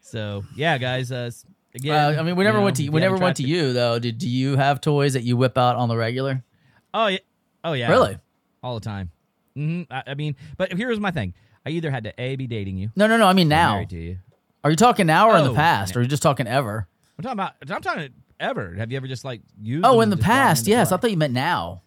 so 0.01 0.45
yeah, 0.55 0.77
guys. 0.79 1.11
Uh, 1.11 1.31
again, 1.75 1.95
Uh, 2.17 2.21
I 2.21 2.23
mean, 2.23 2.37
we 2.37 2.45
never 2.45 2.59
you 2.59 2.65
went 2.65 2.77
to 2.77 2.83
we 2.83 2.87
you 2.87 3.01
never 3.01 3.17
went 3.17 3.37
to 3.39 3.43
tried 3.43 3.49
you 3.49 3.73
though. 3.73 3.99
Did 3.99 4.19
do 4.19 4.29
you 4.29 4.57
have 4.57 4.81
toys 4.81 5.15
that 5.15 5.23
you 5.23 5.37
whip 5.37 5.57
out 5.57 5.77
on 5.77 5.89
the 5.89 5.97
regular? 5.97 6.45
Oh 6.93 7.07
yeah, 7.09 7.19
oh 7.67 7.73
yeah, 7.75 7.91
Really? 7.91 8.19
all 8.63 8.75
the 8.75 8.85
time. 8.85 9.11
hmm 9.55 9.83
I, 9.91 10.03
I 10.09 10.15
mean, 10.15 10.37
but 10.57 10.73
here's 10.73 10.99
my 11.01 11.11
thing: 11.11 11.35
I 11.67 11.71
either 11.71 11.91
had 11.91 12.05
to 12.05 12.15
a 12.19 12.37
be 12.37 12.47
dating 12.47 12.77
you, 12.79 12.91
No, 12.97 13.07
no, 13.07 13.17
no. 13.19 13.27
I 13.27 13.33
mean 13.35 13.49
now. 13.49 13.75
married 13.75 13.91
to 13.91 13.97
you. 13.99 14.19
Are 14.65 14.71
you 14.71 14.77
talking 14.77 15.07
now 15.07 15.31
or 15.31 15.37
in 15.37 15.45
the 15.45 15.51
Oh, 15.51 15.55
past? 15.55 15.95
no. 15.95 15.99
Or 15.99 16.01
are 16.01 16.03
you 16.03 16.09
just 16.09 16.23
talking 16.23 16.47
ever? 16.47 16.89
I'm 17.19 17.23
talking 17.23 17.33
about. 17.39 17.53
I'm 17.71 17.83
talking 17.83 18.09
ever. 18.41 18.75
Have 18.75 18.91
you 18.91 18.97
ever 18.97 19.07
just 19.07 19.25
like 19.25 19.43
used? 19.63 19.85
Oh, 19.87 20.01
in 20.01 20.11
the 20.11 20.15
and 20.15 20.21
just 20.21 20.27
brought 20.27 20.35
them 20.35 20.47
past. 20.47 20.67
Yes. 20.67 20.93
I 20.93 20.97
thought 20.97 21.11
you 21.11 21.17
meant 21.17 21.33
now. 21.35 21.83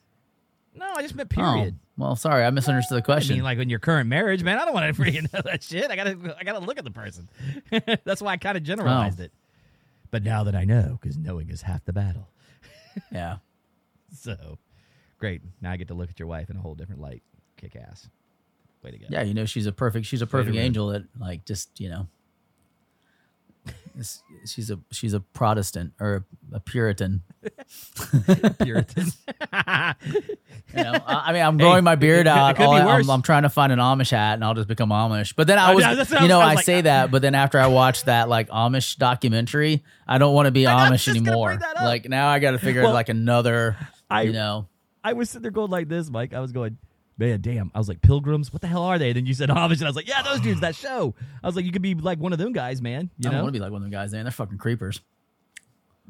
No, 0.75 0.85
I 0.95 1.01
just 1.01 1.13
meant 1.15 1.31
Oh, 1.35 1.41
period. 1.53 1.77
well, 1.97 2.15
sorry. 2.15 2.45
I 2.45 2.49
misunderstood 2.51 2.97
the 2.99 3.01
I 3.03 3.05
question. 3.05 3.35
mean, 3.35 3.43
like 3.43 3.57
in 3.57 3.69
your 3.69 3.79
current 3.79 4.07
marriage, 4.07 4.43
man. 4.43 4.57
I 4.59 4.65
don't 4.65 4.73
want 4.73 4.95
to 4.95 5.01
freaking 5.01 5.31
know 5.33 5.41
that 5.43 5.61
shit. 5.61 5.91
I 5.91 5.95
gotta, 5.97 6.35
I 6.39 6.43
gotta 6.45 6.59
look 6.59 6.77
at 6.77 6.85
the 6.85 6.91
person. 6.91 7.27
That's 8.05 8.21
why 8.21 8.31
I 8.33 8.37
kind 8.37 8.55
of 8.55 8.63
generalized 8.63 9.19
Oh. 9.19 9.23
it. 9.25 9.31
But 10.11 10.23
now 10.23 10.43
that 10.45 10.55
I 10.55 10.63
know, 10.63 10.97
because 11.01 11.17
knowing 11.17 11.49
is 11.49 11.63
half 11.63 11.83
the 11.85 11.93
battle. 11.93 12.29
yeah. 13.11 13.37
So, 14.15 14.57
great. 15.19 15.41
Now 15.61 15.71
I 15.71 15.77
get 15.77 15.87
to 15.89 15.93
look 15.93 16.09
at 16.09 16.17
your 16.19 16.27
wife 16.27 16.49
in 16.49 16.57
a 16.57 16.59
whole 16.61 16.75
different 16.75 17.01
light. 17.01 17.21
Kick 17.57 17.75
ass. 17.75 18.07
Way 18.83 18.91
to 18.91 18.97
go. 18.97 19.05
Yeah, 19.09 19.23
you 19.23 19.33
know 19.33 19.45
she's 19.45 19.65
a 19.67 19.71
perfect 19.71 20.05
she's 20.05 20.21
a 20.21 20.27
perfect 20.27 20.55
angel 20.55 20.87
that 20.87 21.03
like 21.19 21.45
just, 21.45 21.79
you 21.79 21.89
know. 21.89 22.07
She's 24.45 24.71
a 24.71 24.79
she's 24.91 25.13
a 25.13 25.19
Protestant 25.19 25.91
or 25.99 26.25
a 26.53 26.59
Puritan. 26.61 27.21
Puritan. 28.63 29.07
You 30.77 30.83
know, 30.83 30.93
I, 30.93 31.29
I 31.29 31.33
mean, 31.33 31.41
I'm 31.41 31.57
growing 31.57 31.83
my 31.83 31.95
beard 31.95 32.27
out. 32.27 32.55
be 32.55 32.63
I, 32.63 32.85
worse. 32.85 33.03
am 33.05 33.09
I'm 33.09 33.21
trying 33.23 33.41
to 33.41 33.49
find 33.49 33.73
an 33.73 33.79
Amish 33.79 34.11
hat, 34.11 34.35
and 34.35 34.43
I'll 34.43 34.53
just 34.53 34.67
become 34.67 34.89
Amish. 34.89 35.33
But 35.35 35.47
then 35.47 35.57
I 35.57 35.71
Oh, 35.71 35.75
was, 35.75 35.83
yeah, 35.83 35.95
that's 35.95 36.11
what 36.11 36.19
I 36.19 36.23
you 36.23 36.29
know, 36.29 36.39
I 36.39 36.43
I, 36.43 36.47
was 36.49 36.55
like, 36.57 36.65
say 36.65 36.81
that, 36.81 37.09
but 37.09 37.23
then 37.23 37.33
after 37.33 37.57
I 37.59 37.65
watched 37.65 38.05
that 38.05 38.29
like 38.29 38.49
Amish 38.49 38.95
documentary, 38.97 39.83
I 40.07 40.19
don't 40.19 40.35
want 40.35 40.45
to 40.45 40.51
be 40.51 40.63
Amish 40.65 41.07
anymore. 41.07 41.47
bring 41.49 41.59
that 41.61 41.77
up. 41.77 41.83
Like 41.83 42.07
now, 42.07 42.27
I 42.27 42.37
got 42.37 42.51
to 42.51 42.59
figure 42.59 42.83
Well, 42.83 42.93
like 42.93 43.09
another, 43.09 43.77
I- 44.11 44.21
you 44.23 44.31
know, 44.31 44.67
I 45.03 45.13
was 45.13 45.29
sitting 45.29 45.43
there 45.43 45.51
going 45.51 45.71
like 45.71 45.87
this, 45.87 46.09
Mike. 46.09 46.33
I 46.33 46.39
was 46.39 46.51
going, 46.51 46.77
man, 47.17 47.41
damn. 47.41 47.71
I 47.73 47.77
was 47.77 47.87
like, 47.87 48.01
pilgrims? 48.01 48.51
What 48.53 48.61
the 48.61 48.67
hell 48.67 48.83
are 48.83 48.97
they? 48.99 49.09
And 49.09 49.17
then 49.17 49.25
you 49.25 49.33
said 49.33 49.49
Amish, 49.49 49.73
and 49.77 49.83
I 49.83 49.87
was 49.87 49.95
like, 49.95 50.07
yeah, 50.07 50.21
those 50.23 50.41
dudes, 50.41 50.61
that 50.61 50.75
show. 50.75 51.15
I 51.43 51.47
was 51.47 51.55
like, 51.55 51.65
you 51.65 51.71
could 51.71 51.81
be 51.81 51.95
like 51.95 52.19
one 52.19 52.33
of 52.33 52.39
them 52.39 52.51
guys, 52.53 52.81
man. 52.81 53.09
You 53.17 53.29
I 53.29 53.31
don't 53.31 53.33
know? 53.33 53.43
want 53.43 53.53
to 53.53 53.59
be 53.59 53.63
like 53.63 53.71
one 53.71 53.81
of 53.81 53.83
them 53.83 53.91
guys. 53.91 54.11
Man, 54.11 54.25
they're 54.25 54.31
fucking 54.31 54.57
creepers. 54.57 55.01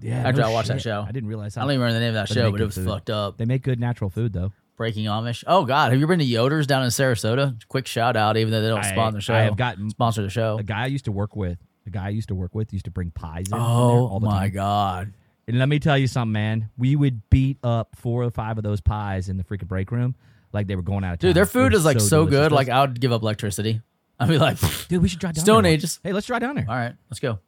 yeah. 0.01 0.27
after 0.27 0.41
no 0.41 0.49
I 0.49 0.53
watched 0.53 0.69
that 0.69 0.81
show. 0.81 1.05
I 1.07 1.11
didn't 1.11 1.29
realize 1.29 1.55
I 1.57 1.61
how. 1.61 1.65
don't 1.65 1.73
even 1.73 1.81
remember 1.81 1.99
the 1.99 2.05
name 2.05 2.15
of 2.15 2.27
that 2.27 2.33
show, 2.33 2.51
but 2.51 2.61
it 2.61 2.65
was 2.65 2.75
food. 2.75 2.87
fucked 2.87 3.09
up. 3.09 3.37
They 3.37 3.45
make 3.45 3.63
good 3.63 3.79
natural 3.79 4.09
food 4.09 4.33
though. 4.33 4.51
Breaking 4.77 5.05
Amish. 5.05 5.43
Oh 5.45 5.65
God, 5.65 5.91
have 5.91 5.99
you 5.99 6.07
been 6.07 6.19
to 6.19 6.25
Yoder's 6.25 6.65
down 6.65 6.83
in 6.83 6.89
Sarasota? 6.89 7.59
Quick 7.67 7.85
shout 7.85 8.15
out, 8.15 8.37
even 8.37 8.51
though 8.51 8.61
they 8.61 8.69
don't 8.69 8.79
I- 8.85 8.89
sponsor 8.91 9.17
the 9.17 9.21
show. 9.21 9.33
I 9.33 9.41
have 9.41 9.57
gotten- 9.57 9.89
sponsor 9.89 10.21
the 10.21 10.29
show. 10.29 10.57
A 10.57 10.63
guy 10.63 10.83
I 10.83 10.85
used 10.85 11.03
to 11.05 11.11
work 11.11 11.35
with, 11.35 11.57
a 11.85 11.89
guy 11.89 12.05
I 12.05 12.09
used 12.09 12.29
to 12.29 12.35
work 12.35 12.55
with, 12.55 12.71
used 12.71 12.85
to 12.85 12.91
bring 12.91 13.11
pies 13.11 13.47
in. 13.51 13.57
in 13.57 13.59
there 13.59 13.67
Oh 13.67 14.19
my. 14.21 14.47
God. 14.47 15.11
And 15.49 15.59
let 15.59 15.67
me 15.67 15.79
tell 15.79 15.97
you 15.97 16.07
something, 16.07 16.31
man. 16.31 16.69
We 16.77 16.95
would 16.95 17.29
beat 17.29 17.57
up 17.63 17.95
four 17.95 18.23
or 18.23 18.31
five 18.31 18.57
of 18.57 18.63
those 18.63 18.79
pies 18.81 19.27
in 19.29 19.37
the 19.37 19.43
freaking 19.43 19.67
break 19.67 19.91
room, 19.91 20.15
like 20.53 20.67
they 20.67 20.75
were 20.75 20.81
going 20.81 21.03
out 21.03 21.13
of 21.13 21.19
town. 21.19 21.29
Dude, 21.29 21.35
their 21.35 21.45
food 21.45 21.73
is 21.73 21.83
like 21.85 21.99
so, 21.99 22.25
delicious. 22.25 22.29
good. 22.39 22.51
Like 22.51 22.69
I 22.69 22.81
would 22.81 22.99
give 23.01 23.11
up 23.11 23.21
electricity. 23.23 23.81
I'd 24.19 24.29
be 24.29 24.37
like, 24.37 24.57
dude, 24.87 25.01
we 25.01 25.07
should 25.09 25.19
drive 25.19 25.33
down 25.35 25.43
Stone 25.43 25.63
there. 25.63 25.71
Ages. 25.73 25.99
Hey, 26.03 26.13
let's 26.13 26.27
drive 26.27 26.41
down 26.41 26.55
there. 26.55 26.65
all 26.69 26.75
right, 26.75 26.93
let's 27.09 27.19
go. 27.19 27.39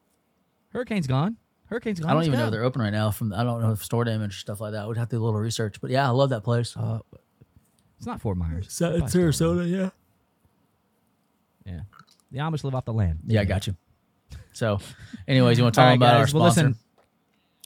Hurricane's 0.69 1.07
gone. 1.07 1.37
Hurricane's 1.65 1.99
gone. 1.99 2.09
I 2.09 2.13
don't 2.13 2.17
Let's 2.19 2.27
even 2.27 2.37
go. 2.39 2.43
know 2.43 2.47
if 2.47 2.51
they're 2.51 2.63
open 2.63 2.81
right 2.81 2.89
now. 2.91 3.11
From 3.11 3.31
I 3.33 3.43
don't 3.43 3.61
know 3.61 3.71
if 3.71 3.83
store 3.83 4.03
damage 4.03 4.41
stuff 4.41 4.59
like 4.59 4.73
that. 4.73 4.87
We'd 4.89 4.97
have 4.97 5.07
to 5.09 5.15
do 5.15 5.21
a 5.21 5.23
little 5.23 5.39
research. 5.39 5.79
But 5.79 5.89
yeah, 5.91 6.05
I 6.05 6.09
love 6.11 6.31
that 6.31 6.43
place. 6.43 6.75
Uh, 6.75 6.99
it's 7.97 8.05
not 8.07 8.19
Fort 8.19 8.35
Myers. 8.35 8.65
Sa- 8.73 8.87
It's 8.89 9.03
it's 9.03 9.13
probably 9.13 9.31
still- 9.31 9.55
Sarasota, 9.55 9.71
yeah. 9.71 9.89
Yeah, 11.65 11.79
the 12.31 12.39
Amish 12.39 12.63
live 12.63 12.75
off 12.75 12.85
the 12.85 12.93
land. 12.93 13.19
Yeah, 13.27 13.41
I 13.41 13.45
got 13.45 13.67
you. 13.67 13.75
So, 14.53 14.79
anyways, 15.27 15.57
you 15.57 15.63
want 15.63 15.75
to 15.75 15.79
talk 15.81 15.87
right, 15.89 15.93
about 15.95 16.19
guys. 16.25 16.33
our 16.33 16.39
Well, 16.39 16.51
sponsor? 16.51 16.69
listen. 16.69 16.79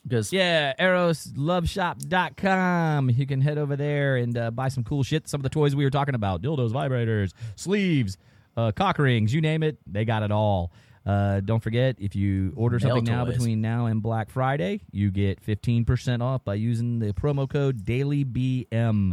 Because 0.08 0.32
Yeah, 0.32 0.74
erosloveshop.com. 0.80 3.10
You 3.10 3.26
can 3.26 3.42
head 3.42 3.58
over 3.58 3.76
there 3.76 4.18
and 4.18 4.38
uh, 4.38 4.52
buy 4.52 4.68
some 4.68 4.84
cool 4.84 5.04
shit. 5.04 5.28
Some 5.28 5.40
of 5.40 5.44
the 5.44 5.50
toys 5.50 5.76
we 5.76 5.84
were 5.84 5.90
talking 5.90 6.16
about 6.16 6.42
dildos, 6.42 6.72
vibrators, 6.72 7.32
sleeves, 7.56 8.18
uh, 8.56 8.72
cock 8.72 9.00
rings, 9.00 9.34
you 9.34 9.42
name 9.42 9.64
it, 9.64 9.78
they 9.88 10.06
got 10.06 10.24
it 10.24 10.32
all. 10.32 10.72
Uh, 11.06 11.40
don't 11.40 11.62
forget, 11.62 11.96
if 12.00 12.16
you 12.16 12.52
order 12.56 12.80
Nail 12.80 12.96
something 12.96 13.14
now 13.14 13.26
toys. 13.26 13.38
between 13.38 13.62
now 13.62 13.86
and 13.86 14.02
Black 14.02 14.32
Friday, 14.32 14.82
you 14.92 15.12
get 15.12 15.46
15% 15.46 16.22
off 16.22 16.44
by 16.44 16.56
using 16.56 17.00
the 17.00 17.14
promo 17.14 17.48
code 17.48 17.86
DailyBM. 17.86 19.12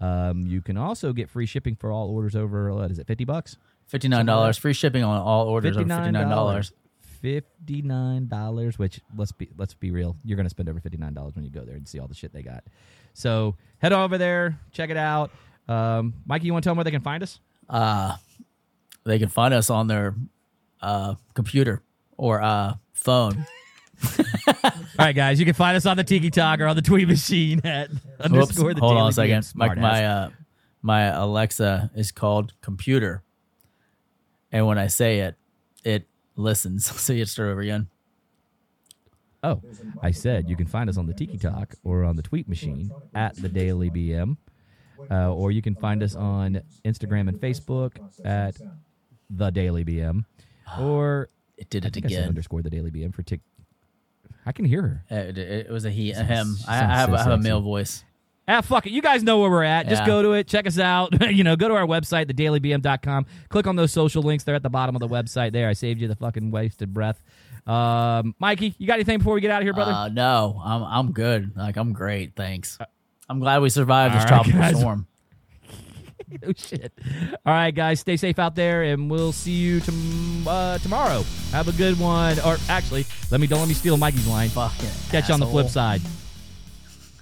Um, 0.00 0.46
you 0.46 0.62
can 0.62 0.76
also 0.78 1.12
get 1.12 1.28
free 1.28 1.46
shipping 1.46 1.76
for 1.76 1.92
all 1.92 2.08
orders 2.08 2.34
over, 2.34 2.72
what 2.72 2.90
is 2.90 2.98
it, 2.98 3.06
50 3.06 3.24
bucks? 3.24 3.56
fifty 3.86 4.08
nine 4.08 4.24
dollars, 4.24 4.56
free 4.56 4.72
shipping 4.72 5.04
on 5.04 5.20
all 5.20 5.46
orders 5.46 5.76
over 5.76 5.86
fifty 7.24 7.80
nine 7.80 8.28
dollars. 8.28 8.78
Which 8.78 9.00
let's 9.16 9.32
be 9.32 9.48
let's 9.56 9.72
be 9.72 9.90
real, 9.90 10.14
you're 10.24 10.36
gonna 10.36 10.50
spend 10.50 10.68
over 10.68 10.78
fifty-nine 10.78 11.14
dollars 11.14 11.34
when 11.34 11.44
you 11.44 11.50
go 11.50 11.64
there 11.64 11.74
and 11.74 11.88
see 11.88 11.98
all 11.98 12.06
the 12.06 12.14
shit 12.14 12.34
they 12.34 12.42
got. 12.42 12.64
So 13.14 13.56
head 13.78 13.94
over 13.94 14.18
there, 14.18 14.60
check 14.72 14.90
it 14.90 14.98
out. 14.98 15.30
Um, 15.66 16.12
Mikey, 16.26 16.44
you 16.46 16.52
want 16.52 16.62
to 16.64 16.66
tell 16.66 16.72
them 16.72 16.76
where 16.76 16.84
they 16.84 16.90
can 16.90 17.00
find 17.00 17.22
us? 17.22 17.40
Uh, 17.66 18.16
they 19.04 19.18
can 19.18 19.30
find 19.30 19.54
us 19.54 19.70
on 19.70 19.86
their 19.86 20.14
uh, 20.82 21.14
computer 21.32 21.82
or 22.18 22.42
uh, 22.42 22.74
phone. 22.92 23.46
All 24.46 24.72
right, 24.98 25.16
guys, 25.16 25.40
you 25.40 25.46
can 25.46 25.54
find 25.54 25.78
us 25.78 25.86
on 25.86 25.96
the 25.96 26.04
Tiki 26.04 26.30
Talk 26.30 26.60
or 26.60 26.66
on 26.66 26.76
the 26.76 26.82
Tweet 26.82 27.08
Machine 27.08 27.62
at 27.64 27.88
underscore 28.20 28.66
Whoops, 28.66 28.74
the 28.74 28.80
hold 28.80 28.98
on 28.98 29.08
a 29.08 29.12
second. 29.12 29.50
My 29.54 29.74
my 29.74 30.04
uh, 30.04 30.30
my 30.82 31.04
Alexa 31.04 31.90
is 31.94 32.12
called 32.12 32.52
computer, 32.60 33.22
and 34.52 34.66
when 34.66 34.76
I 34.76 34.88
say 34.88 35.20
it, 35.20 35.36
it 35.84 36.06
listens. 36.36 36.90
So 37.00 37.12
you 37.12 37.24
start 37.26 37.50
over 37.50 37.60
again. 37.60 37.88
Oh, 39.42 39.60
I 40.02 40.10
said 40.10 40.48
you 40.48 40.56
can 40.56 40.66
find 40.66 40.88
us 40.88 40.96
on 40.96 41.06
the 41.06 41.12
Tiki 41.12 41.36
Talk 41.36 41.74
or 41.84 42.02
on 42.04 42.16
the 42.16 42.22
Tweet 42.22 42.48
Machine 42.48 42.90
at 43.14 43.36
the 43.36 43.48
Daily 43.48 43.90
BM, 43.90 44.38
uh, 45.10 45.34
or 45.34 45.50
you 45.50 45.60
can 45.60 45.74
find 45.74 46.02
us 46.02 46.14
on 46.16 46.62
Instagram 46.84 47.28
and 47.28 47.38
Facebook 47.38 47.92
at 48.24 48.56
the 49.28 49.50
Daily 49.50 49.84
BM, 49.84 50.24
or 50.80 51.28
It 51.58 51.68
did 51.68 51.84
I 51.84 51.88
it 51.88 51.96
I 51.96 52.06
again. 52.06 52.28
underscore 52.28 52.62
the 52.62 52.70
Daily 52.70 52.90
BM 52.90 53.14
for 53.14 53.22
Tik. 53.22 53.40
I 54.46 54.52
can 54.52 54.64
hear 54.64 54.80
her. 55.10 55.16
It, 55.16 55.36
it 55.36 55.70
was 55.70 55.84
a 55.84 55.90
he, 55.90 56.12
a 56.12 56.22
him. 56.24 56.56
I, 56.66 56.76
I 56.76 56.78
have 56.78 57.12
I 57.12 57.22
have 57.22 57.32
a 57.32 57.38
male 57.38 57.60
voice. 57.60 58.02
Ah, 58.46 58.60
fuck 58.60 58.86
it. 58.86 58.92
You 58.92 59.00
guys 59.00 59.22
know 59.22 59.38
where 59.40 59.50
we're 59.50 59.62
at. 59.64 59.88
Just 59.88 60.02
Yeah. 60.02 60.06
go 60.06 60.22
to 60.22 60.32
it. 60.32 60.46
Check 60.46 60.66
us 60.66 60.78
out. 60.78 61.30
you 61.32 61.42
know, 61.44 61.56
go 61.56 61.68
to 61.68 61.74
our 61.74 61.86
website, 61.86 62.26
thedailybm.com. 62.26 63.24
Click 63.48 63.66
on 63.66 63.76
those 63.76 63.90
social 63.92 64.22
links. 64.22 64.44
They're 64.44 64.54
at 64.54 64.62
the 64.62 64.68
bottom 64.70 64.94
of 64.94 65.00
the 65.00 65.08
website 65.08 65.52
there. 65.52 65.68
I 65.68 65.72
saved 65.72 66.00
you 66.00 66.08
the 66.08 66.16
fucking 66.16 66.50
wasted 66.50 66.92
breath. 66.92 67.22
Um, 67.66 68.34
Mikey, 68.38 68.74
you 68.76 68.86
got 68.86 68.94
anything 68.94 69.18
before 69.18 69.32
we 69.34 69.40
get 69.40 69.50
out 69.50 69.62
of 69.62 69.66
here, 69.66 69.72
brother? 69.72 69.92
Uh, 69.92 70.08
no, 70.08 70.60
I'm 70.62 70.82
I'm 70.82 71.12
good. 71.12 71.56
Like 71.56 71.76
I'm 71.78 71.94
great. 71.94 72.36
Thanks. 72.36 72.76
I'm 73.30 73.40
glad 73.40 73.62
we 73.62 73.70
survived 73.70 74.14
this 74.14 74.24
right, 74.24 74.28
tropical 74.28 74.60
guys. 74.60 74.78
storm. 74.78 75.06
oh, 76.46 76.52
shit. 76.54 76.92
All 77.46 77.54
right, 77.54 77.74
guys. 77.74 78.00
Stay 78.00 78.18
safe 78.18 78.38
out 78.38 78.54
there, 78.54 78.82
and 78.82 79.10
we'll 79.10 79.32
see 79.32 79.52
you 79.52 79.80
tom- 79.80 80.46
uh, 80.46 80.76
tomorrow. 80.78 81.24
Have 81.52 81.68
a 81.68 81.72
good 81.72 81.98
one. 81.98 82.38
Or 82.40 82.58
actually, 82.68 83.06
let 83.30 83.40
me 83.40 83.46
don't 83.46 83.60
let 83.60 83.68
me 83.68 83.72
steal 83.74 83.96
Mikey's 83.96 84.26
line. 84.26 84.50
Fucking 84.50 84.90
Catch 85.10 85.28
you 85.28 85.34
on 85.34 85.40
the 85.40 85.46
flip 85.46 85.68
side. 85.68 86.02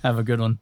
Have 0.03 0.19
a 0.19 0.25
good 0.25 0.41
one. 0.41 0.59